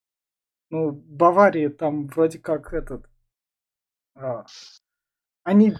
Ну, 0.70 0.92
Баварии 0.92 1.68
там 1.68 2.08
вроде 2.08 2.40
как 2.40 2.74
этот... 2.74 3.10
а, 4.16 4.46
они 5.44 5.76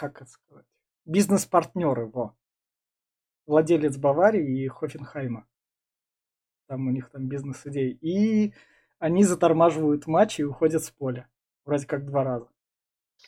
как 0.00 0.22
это 0.22 0.30
сказать, 0.30 0.64
бизнес-партнеры, 1.04 2.06
во. 2.06 2.34
Владелец 3.46 3.98
Баварии 3.98 4.62
и 4.64 4.68
Хофенхайма. 4.68 5.46
Там 6.68 6.86
у 6.86 6.90
них 6.90 7.10
там 7.10 7.28
бизнес-идеи. 7.28 7.98
И 8.00 8.54
они 8.98 9.24
затормаживают 9.24 10.06
матч 10.06 10.40
и 10.40 10.44
уходят 10.44 10.82
с 10.82 10.90
поля. 10.90 11.28
Вроде 11.66 11.86
как 11.86 12.06
два 12.06 12.24
раза. 12.24 12.48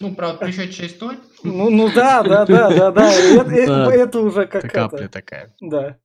Ну, 0.01 0.15
правда, 0.15 0.39
при 0.39 0.53
счете 0.53 0.87
6-0. 0.87 1.19
Ну, 1.43 1.69
ну 1.69 1.93
да, 1.93 2.23
да, 2.23 2.47
да, 2.47 2.71
да, 2.71 2.91
да. 2.93 3.13
Это, 3.35 3.51
э- 3.55 3.67
Да. 3.67 3.95
это 3.95 4.21
уже 4.21 4.47
как 4.47 4.71
капля 4.73 5.09
такая. 5.09 5.55
Да. 5.61 5.99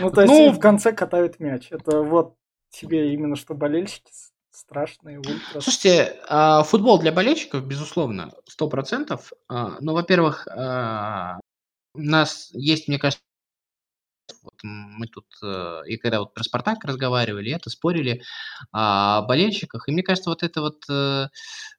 Ну, 0.00 0.10
то 0.10 0.22
есть 0.22 0.32
Ну, 0.32 0.50
в 0.52 0.58
конце 0.58 0.92
катают 0.92 1.40
мяч. 1.40 1.70
Это 1.70 2.00
вот 2.00 2.38
тебе 2.70 3.12
именно 3.12 3.36
что 3.36 3.54
болельщики 3.54 4.10
страшные, 4.54 5.18
ультра. 5.18 5.60
Слушайте, 5.60 6.20
а, 6.28 6.62
футбол 6.62 6.98
для 7.00 7.12
болельщиков, 7.12 7.66
безусловно, 7.66 8.32
100%. 8.46 9.32
А, 9.48 9.76
Ну, 9.80 9.92
во-первых, 9.92 10.46
а, 10.48 11.38
у 11.94 12.00
нас 12.00 12.50
есть, 12.52 12.88
мне 12.88 12.98
кажется, 12.98 13.22
вот 14.42 14.54
мы 14.62 15.06
тут, 15.06 15.26
э, 15.42 15.82
и 15.86 15.96
когда 15.96 16.20
вот 16.20 16.34
про 16.34 16.42
Спартак 16.44 16.84
разговаривали, 16.84 17.52
это 17.52 17.70
спорили 17.70 18.22
о 18.72 19.22
болельщиках, 19.22 19.88
и 19.88 19.92
мне 19.92 20.02
кажется, 20.02 20.30
вот 20.30 20.42
это 20.42 20.60
вот 20.60 20.82
э, 20.88 21.28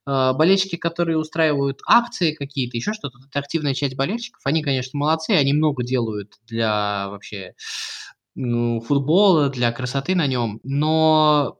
болельщики, 0.05 0.75
которые 0.75 1.17
устраивают 1.17 1.81
акции 1.87 2.33
какие-то, 2.33 2.77
еще 2.77 2.93
что-то, 2.93 3.17
это 3.27 3.39
активная 3.39 3.73
часть 3.73 3.95
болельщиков, 3.95 4.41
они, 4.45 4.63
конечно, 4.63 4.97
молодцы, 4.97 5.31
они 5.31 5.53
много 5.53 5.83
делают 5.83 6.33
для 6.47 7.09
вообще 7.09 7.55
ну, 8.35 8.81
футбола, 8.81 9.49
для 9.49 9.71
красоты 9.71 10.15
на 10.15 10.27
нем, 10.27 10.59
но 10.63 11.59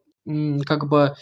как 0.65 0.87
бы, 0.87 1.15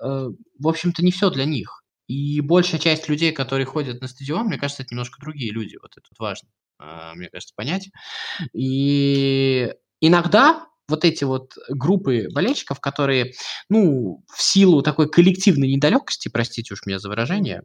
э, 0.00 0.28
в 0.58 0.68
общем-то, 0.68 1.04
не 1.04 1.10
все 1.12 1.30
для 1.30 1.44
них. 1.44 1.82
И 2.06 2.40
большая 2.40 2.80
часть 2.80 3.08
людей, 3.08 3.32
которые 3.32 3.66
ходят 3.66 4.00
на 4.00 4.08
стадион, 4.08 4.46
мне 4.46 4.58
кажется, 4.58 4.82
это 4.82 4.94
немножко 4.94 5.20
другие 5.20 5.52
люди. 5.52 5.76
Вот 5.80 5.92
это 5.96 6.06
важно, 6.18 6.48
а, 6.78 7.14
мне 7.14 7.28
кажется, 7.30 7.54
понять. 7.56 7.90
И 8.52 9.72
иногда 10.00 10.66
вот 10.88 11.04
эти 11.04 11.24
вот 11.24 11.54
группы 11.70 12.28
болельщиков, 12.32 12.80
которые, 12.80 13.32
ну, 13.70 14.22
в 14.32 14.42
силу 14.42 14.82
такой 14.82 15.08
коллективной 15.08 15.68
недалекости, 15.68 16.28
простите 16.28 16.74
уж 16.74 16.84
меня 16.84 16.98
за 16.98 17.08
выражение, 17.08 17.62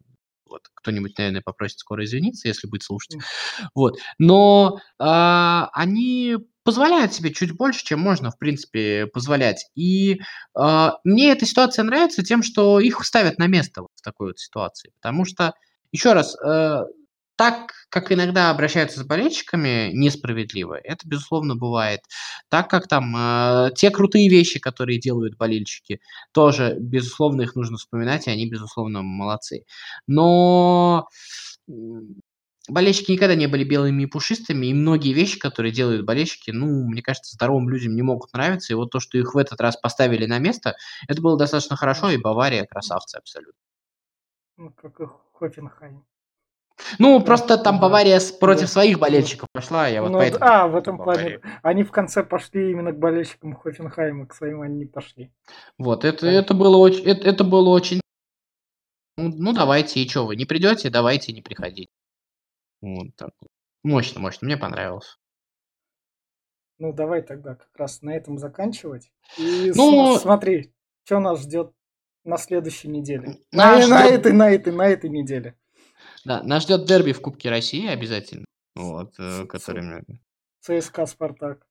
вот, 0.50 0.64
кто-нибудь, 0.74 1.18
наверное, 1.18 1.42
попросит 1.42 1.80
скоро 1.80 2.04
извиниться, 2.04 2.48
если 2.48 2.68
будет 2.68 2.84
слушать. 2.84 3.16
Вот. 3.76 4.00
Но 4.18 4.80
а, 5.00 5.70
они 5.74 6.38
позволяют 6.64 7.14
себе 7.14 7.34
чуть 7.34 7.54
больше, 7.54 7.84
чем 7.84 8.00
можно, 8.00 8.32
в 8.32 8.38
принципе, 8.38 9.08
позволять. 9.08 9.66
И 9.76 10.22
а, 10.56 10.98
мне 11.04 11.32
эта 11.32 11.46
ситуация 11.46 11.84
нравится 11.84 12.24
тем, 12.24 12.44
что 12.44 12.80
их 12.80 13.04
ставят 13.06 13.38
на 13.40 13.48
место 13.48 13.82
вот 13.82 13.92
в 13.96 14.02
такой 14.02 14.28
вот 14.28 14.40
ситуации. 14.40 14.92
Потому 15.02 15.26
что, 15.26 15.54
еще 15.92 16.14
раз, 16.14 16.36
э, 16.46 16.84
так, 17.40 17.72
как 17.88 18.12
иногда 18.12 18.50
обращаются 18.52 19.00
с 19.00 19.04
болельщиками 19.06 19.92
несправедливо, 19.94 20.78
это, 20.84 21.08
безусловно, 21.08 21.56
бывает. 21.56 22.02
Так 22.50 22.70
как 22.70 22.90
там 22.90 23.16
э, 23.16 23.72
те 23.78 23.92
крутые 23.92 24.28
вещи, 24.30 24.60
которые 24.60 25.00
делают 25.00 25.38
болельщики, 25.38 26.02
тоже, 26.34 26.76
безусловно, 26.78 27.44
их 27.44 27.56
нужно 27.56 27.78
вспоминать, 27.78 28.28
и 28.28 28.30
они, 28.30 28.46
безусловно, 28.50 29.04
молодцы. 29.04 29.64
Но 30.06 31.08
болельщики 32.68 33.14
никогда 33.14 33.36
не 33.36 33.48
были 33.48 33.64
белыми 33.64 34.04
и 34.04 34.06
пушистыми, 34.06 34.66
и 34.66 34.74
многие 34.74 35.14
вещи, 35.14 35.40
которые 35.40 35.72
делают 35.72 36.06
болельщики, 36.06 36.52
ну, 36.52 36.86
мне 36.90 37.02
кажется, 37.02 37.36
здоровым 37.36 37.70
людям 37.70 37.96
не 37.96 38.02
могут 38.02 38.34
нравиться, 38.34 38.74
и 38.74 38.76
вот 38.76 38.92
то, 38.92 39.00
что 39.00 39.18
их 39.18 39.34
в 39.34 39.38
этот 39.38 39.62
раз 39.62 39.78
поставили 39.78 40.26
на 40.26 40.40
место, 40.40 40.76
это 41.08 41.22
было 41.22 41.38
достаточно 41.38 41.78
хорошо, 41.78 42.10
и 42.10 42.18
Бавария 42.18 42.66
красавцы 42.66 43.16
абсолютно. 43.16 43.54
Ну, 44.58 44.72
как 44.74 45.00
и 45.00 45.06
Хофенхайм. 45.34 46.04
Ну, 46.98 47.22
просто 47.24 47.58
там 47.58 47.80
Бавария 47.80 48.20
с- 48.20 48.32
против 48.32 48.62
да. 48.62 48.68
своих 48.68 49.00
болельщиков 49.00 49.48
пошла, 49.52 49.88
я 49.88 50.02
вот 50.02 50.12
Ну, 50.12 50.18
поэтому... 50.18 50.46
а, 50.46 50.68
в 50.68 50.76
этом 50.76 50.98
плане. 50.98 51.42
Они 51.62 51.84
в 51.84 51.92
конце 51.92 52.24
пошли 52.24 52.72
именно 52.72 52.92
к 52.94 52.98
болельщикам 53.00 53.56
Хофенхайма, 53.56 54.26
к 54.28 54.34
своим 54.34 54.62
они 54.62 54.78
не 54.80 54.86
пошли. 54.86 55.32
Вот, 55.78 56.06
это, 56.06 56.22
Да. 56.26 56.32
это, 56.32 56.54
было 56.54 56.78
очень, 56.78 57.04
это, 57.06 57.28
это 57.28 57.44
было 57.44 57.70
очень... 57.70 58.00
Ну, 59.18 59.30
ну, 59.36 59.54
давайте, 59.54 60.00
и 60.00 60.08
что, 60.08 60.26
вы 60.26 60.36
не 60.38 60.46
придете, 60.46 60.90
давайте, 60.90 61.34
не 61.34 61.42
приходите. 61.42 61.90
Вот 62.82 63.08
так. 63.18 63.32
Мощно, 63.84 64.22
мощно, 64.22 64.46
мне 64.46 64.56
понравилось. 64.58 65.18
Ну, 66.78 66.94
давай 66.94 67.22
тогда 67.22 67.56
как 67.56 67.70
раз 67.76 68.02
на 68.02 68.12
этом 68.16 68.38
заканчивать. 68.38 69.12
И 69.38 69.72
Ну- 69.76 70.14
см- 70.16 70.22
смотри, 70.22 70.74
что 71.04 71.20
нас 71.20 71.42
ждет 71.42 71.74
на 72.24 72.38
следующей 72.38 72.88
неделе. 72.88 73.38
На, 73.52 73.76
на 73.76 73.82
ждет- 74.08 74.12
этой, 74.20 74.32
на 74.32 74.50
этой, 74.50 74.72
на 74.74 74.88
этой 74.88 75.10
неделе. 75.10 75.56
Да, 76.26 76.44
нас 76.44 76.64
ждет 76.64 76.86
дерби 76.86 77.12
в 77.12 77.22
Кубке 77.22 77.50
России 77.50 77.88
обязательно. 77.88 78.46
Вот, 78.76 79.14
э, 79.20 79.46
который... 79.46 79.82
мне- 79.82 80.20
ЦСКА 80.62 81.06
Спартак. 81.06 81.66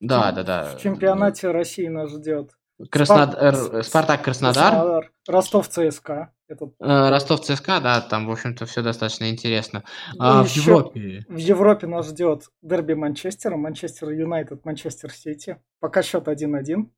Да, 0.00 0.32
да, 0.32 0.42
да. 0.42 0.76
В 0.76 0.80
чемпионате 0.80 1.50
России 1.50 1.86
нас 1.88 2.10
ждет 2.10 2.52
Краснодар, 2.90 3.54
Спар- 3.54 3.82
Спартак 3.82 4.24
Краснодар, 4.24 5.12
Ростов 5.28 5.68
ЦСКА. 5.68 6.32
Это 6.48 6.66
э, 6.80 7.08
Ростов 7.10 7.40
ЦСКА, 7.40 7.80
да, 7.80 8.00
там, 8.02 8.26
в 8.26 8.30
общем-то, 8.32 8.66
все 8.66 8.82
достаточно 8.82 9.30
интересно. 9.30 9.84
А 10.18 10.42
в 10.42 10.48
Европе... 10.48 11.24
В 11.28 11.36
Европе 11.36 11.86
нас 11.86 12.08
ждет 12.08 12.48
дерби 12.62 12.92
Манчестера, 12.94 13.56
Манчестер 13.56 14.10
Юнайтед, 14.10 14.64
Манчестер 14.64 15.10
Сити. 15.12 15.58
Пока 15.80 16.02
счет 16.02 16.28
1-1. 16.28 16.90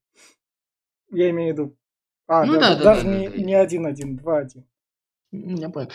Я 1.13 1.31
имею 1.31 1.55
в 1.55 1.59
виду... 1.59 1.77
А, 2.27 2.45
Ну 2.45 2.55
даже, 2.55 2.61
да, 2.61 2.75
да, 2.77 2.85
даже 2.85 3.05
да, 3.05 3.15
не, 3.19 3.29
да. 3.29 3.37
не 3.37 3.55
1-1, 3.55 4.19
2-1. 4.21 4.65
Я 5.59 5.69
понял. 5.69 5.91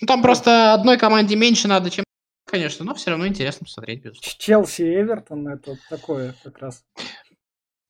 Ну, 0.00 0.06
там 0.06 0.22
просто 0.22 0.74
одной 0.74 0.98
команде 0.98 1.36
меньше 1.36 1.68
надо, 1.68 1.90
чем 1.90 2.04
конечно, 2.46 2.84
но 2.84 2.94
все 2.94 3.10
равно 3.10 3.26
интересно 3.26 3.64
посмотреть, 3.64 4.02
безусловно. 4.02 4.38
Челси 4.38 4.82
и 4.82 5.00
Эвертон 5.00 5.48
это 5.48 5.76
такое 5.88 6.34
как 6.44 6.58
раз. 6.58 6.84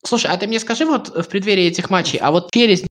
Слушай, 0.05 0.30
а 0.32 0.36
ты 0.36 0.46
мне 0.46 0.61
скажи 0.61 0.84
вот 0.84 1.09
в 1.09 1.28
преддверии 1.28 1.64
этих 1.64 1.90
матчей, 1.90 2.18
а 2.18 2.30
вот 2.30 2.53
через 2.53 2.84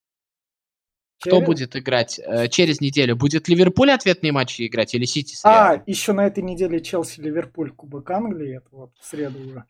кто 1.22 1.36
Через- 1.38 1.45
будет 1.45 1.76
играть 1.76 2.20
э, 2.20 2.47
через 2.47 2.82
неделю? 2.82 3.16
Будет 3.16 3.47
Ливерпуль 3.47 3.91
ответные 3.91 4.32
матчи 4.32 4.66
играть 4.66 4.95
или 4.95 5.05
Сити 5.05 5.38
А, 5.43 5.82
еще 5.86 6.14
на 6.14 6.26
этой 6.26 6.43
неделе 6.43 6.80
Челси-Ливерпуль 6.80 7.70
Кубок 7.70 8.09
Англии. 8.09 8.57
Это 8.57 8.68
вот 8.72 8.91
в 8.99 9.05
среду 9.05 9.39
уже. 9.39 9.64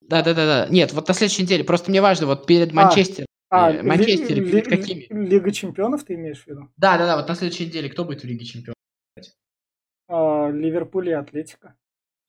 Да, 0.00 0.22
да, 0.22 0.34
да, 0.34 0.46
да. 0.46 0.66
Нет, 0.70 0.92
вот 0.92 1.06
на 1.06 1.14
следующей 1.14 1.42
неделе. 1.44 1.62
Просто 1.62 1.90
мне 1.90 2.00
важно, 2.02 2.26
вот 2.26 2.46
перед 2.46 2.72
А, 2.72 2.74
Манчестером. 2.74 3.27
А, 3.50 3.72
Э, 3.72 3.82
Манчестер 3.82 4.36
ли- 4.36 4.50
перед 4.50 4.66
ли- 4.66 4.76
какими? 4.76 5.06
Лига 5.10 5.50
чемпионов 5.52 6.04
ты 6.04 6.14
имеешь 6.14 6.42
в 6.42 6.46
виду? 6.46 6.68
Да, 6.76 6.98
да, 6.98 7.06
да, 7.06 7.16
вот 7.16 7.28
на 7.28 7.34
следующей 7.34 7.66
неделе 7.66 7.88
кто 7.88 8.04
будет 8.04 8.22
в 8.22 8.24
Лиге 8.24 8.44
Чемпионов? 8.44 8.74
А, 10.08 10.50
Ливерпуль 10.50 11.08
и 11.10 11.12
Атлетика. 11.12 11.74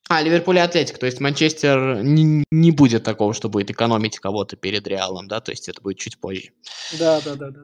А, 0.10 0.22
Ливерпуль 0.22 0.58
и 0.58 0.62
Атлетик. 0.62 0.98
То 0.98 1.06
есть 1.06 1.20
Манчестер 1.20 2.02
не, 2.04 2.44
не 2.52 2.72
будет 2.72 3.04
такого, 3.04 3.34
что 3.34 3.48
будет 3.50 3.70
экономить 3.70 4.20
кого-то 4.20 4.56
перед 4.56 4.88
Реалом, 4.88 5.28
да? 5.28 5.40
То 5.40 5.52
есть 5.52 5.70
это 5.70 5.82
будет 5.82 5.98
чуть 5.98 6.20
позже. 6.20 6.52
Да, 6.98 7.20
да, 7.24 7.36
да, 7.36 7.52
да. 7.52 7.64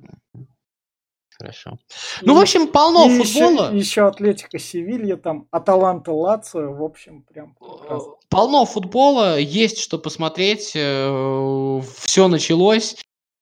Хорошо. 1.38 1.78
Ну, 2.22 2.34
в 2.36 2.40
общем, 2.40 2.68
полно 2.70 3.08
и 3.10 3.18
футбола. 3.22 3.68
Еще, 3.74 3.78
еще 3.78 4.08
Атлетика 4.08 4.58
Севилья, 4.58 5.18
там 5.18 5.48
Аталанта 5.52 6.14
Лацио, 6.14 6.72
в 6.74 6.82
общем, 6.82 7.24
прям 7.24 7.56
прекрасно. 7.56 8.14
Полно 8.30 8.66
футбола, 8.66 9.38
есть 9.38 9.80
что 9.80 9.98
посмотреть. 10.00 10.68
Все 10.70 12.28
началось, 12.30 12.96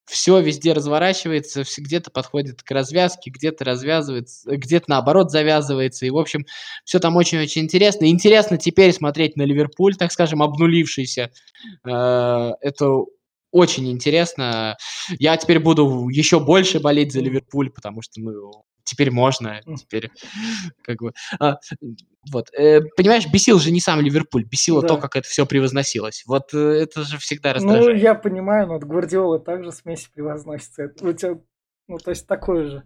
все 0.06 0.40
везде 0.40 0.72
разворачивается, 0.72 1.64
где-то 1.78 2.10
подходит 2.10 2.62
к 2.62 2.70
развязке, 2.70 3.30
где-то 3.30 3.64
развязывается, 3.64 4.56
где-то 4.56 4.86
наоборот 4.88 5.30
завязывается. 5.30 6.06
И, 6.06 6.10
в 6.10 6.18
общем, 6.18 6.46
все 6.84 6.98
там 6.98 7.16
очень-очень 7.16 7.62
интересно. 7.62 8.06
Интересно 8.06 8.58
теперь 8.58 8.92
смотреть 8.92 9.36
на 9.36 9.42
Ливерпуль, 9.42 9.96
так 9.96 10.12
скажем, 10.12 10.42
обнулившийся. 10.42 11.30
Э, 11.86 12.50
Это 12.60 13.04
очень 13.50 13.90
интересно. 13.90 14.76
Я 15.18 15.36
теперь 15.36 15.60
буду 15.60 16.08
еще 16.08 16.40
больше 16.40 16.80
болеть 16.80 17.12
за. 17.12 17.20
Ливерпуль, 17.20 17.70
потому 17.70 18.02
что, 18.02 18.20
ну, 18.20 18.64
теперь 18.84 19.10
можно, 19.10 19.60
теперь 19.78 20.10
как 20.82 20.98
бы... 21.00 21.12
а, 21.40 21.56
вот, 22.32 22.50
э, 22.54 22.80
понимаешь, 22.96 23.26
бесил 23.26 23.58
же 23.58 23.70
не 23.70 23.80
сам 23.80 24.00
Ливерпуль, 24.00 24.44
бесило 24.44 24.82
то, 24.82 24.94
Да. 24.96 25.00
как 25.00 25.16
это 25.16 25.28
все 25.28 25.46
превозносилось. 25.46 26.24
Вот 26.26 26.54
э, 26.54 26.58
это 26.58 27.02
же 27.04 27.18
всегда 27.18 27.50
Ну, 27.50 27.54
раздражает. 27.56 28.02
я 28.02 28.14
понимаю, 28.14 28.66
но 28.68 28.74
от 28.76 28.84
Гвардиолы 28.84 29.40
также 29.40 29.72
смесь 29.72 30.08
превозносится. 30.14 30.84
Это 30.84 31.06
у 31.06 31.12
тебя, 31.12 31.38
ну, 31.88 31.98
то 31.98 32.10
есть 32.10 32.26
такое 32.26 32.64
же. 32.70 32.82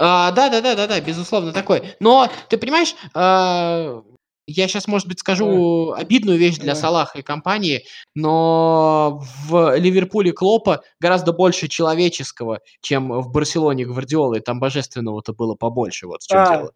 А, 0.00 0.30
да, 0.30 0.48
да, 0.48 0.60
да, 0.60 0.76
да, 0.76 0.86
да, 0.86 1.00
безусловно, 1.00 1.52
такой. 1.52 1.96
Но 1.98 2.30
ты 2.48 2.56
понимаешь, 2.58 2.94
а, 3.14 4.02
я 4.48 4.66
сейчас, 4.66 4.88
может 4.88 5.06
быть, 5.06 5.20
скажу 5.20 5.92
обидную 5.92 6.38
вещь 6.38 6.56
для 6.56 6.74
Да. 6.74 6.80
Салаха 6.80 7.18
и 7.18 7.22
компании, 7.22 7.84
но 8.14 9.22
в 9.46 9.76
Ливерпуле 9.76 10.32
Клопа 10.32 10.82
гораздо 11.00 11.32
больше 11.32 11.68
человеческого, 11.68 12.60
чем 12.80 13.20
в 13.20 13.30
Барселоне 13.30 13.84
Гвардиолы. 13.84 14.40
Там 14.40 14.58
божественного-то 14.58 15.34
было 15.34 15.54
побольше, 15.54 16.06
вот 16.06 16.22
в 16.22 16.28
чем 16.28 16.38
А, 16.38 16.56
дело. 16.56 16.72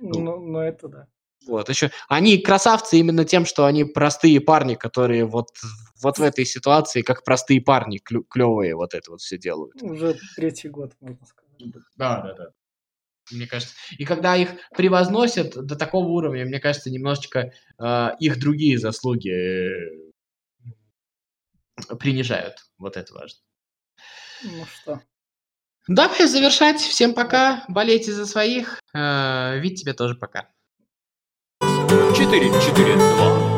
Ну. 0.00 0.20
ну, 0.20 0.40
ну, 0.40 0.58
это 0.60 0.88
да. 0.88 1.06
Вот, 1.46 1.68
еще 1.68 1.90
они 2.08 2.38
красавцы 2.38 2.98
именно 2.98 3.24
тем, 3.24 3.44
что 3.44 3.66
они 3.66 3.84
простые 3.84 4.40
парни, 4.40 4.74
которые 4.74 5.24
вот, 5.24 5.48
вот 6.02 6.18
в 6.18 6.22
этой 6.22 6.44
ситуации, 6.44 7.02
как 7.02 7.24
простые 7.24 7.60
парни, 7.60 7.98
клевые 7.98 8.74
вот 8.74 8.94
это 8.94 9.12
вот 9.12 9.20
все 9.20 9.38
делают. 9.38 9.80
Уже 9.82 10.16
третий 10.34 10.68
год, 10.68 10.92
можно 11.00 11.24
сказать. 11.24 11.46
Да, 11.96 12.20
да, 12.20 12.34
да. 12.34 12.46
Мне 13.30 13.46
кажется. 13.46 13.74
И 13.98 14.04
когда 14.04 14.36
их 14.36 14.50
превозносят 14.76 15.54
до 15.54 15.76
такого 15.76 16.06
уровня, 16.06 16.44
мне 16.44 16.60
кажется, 16.60 16.90
немножечко 16.90 17.52
э, 17.78 18.08
их 18.20 18.38
другие 18.38 18.78
заслуги 18.78 19.30
э, 19.30 20.12
принижают. 21.98 22.66
Вот 22.78 22.96
это 22.96 23.12
важно. 23.14 23.40
Ну 24.44 24.64
что, 24.66 25.02
Давай 25.88 26.26
завершать. 26.26 26.80
Всем 26.80 27.14
пока. 27.14 27.64
Болейте 27.68 28.12
за 28.12 28.26
своих. 28.26 28.80
Э, 28.92 29.58
Вить, 29.58 29.80
тебе 29.80 29.92
тоже 29.92 30.16
пока. 30.16 30.48
4-4-2. 31.62 33.55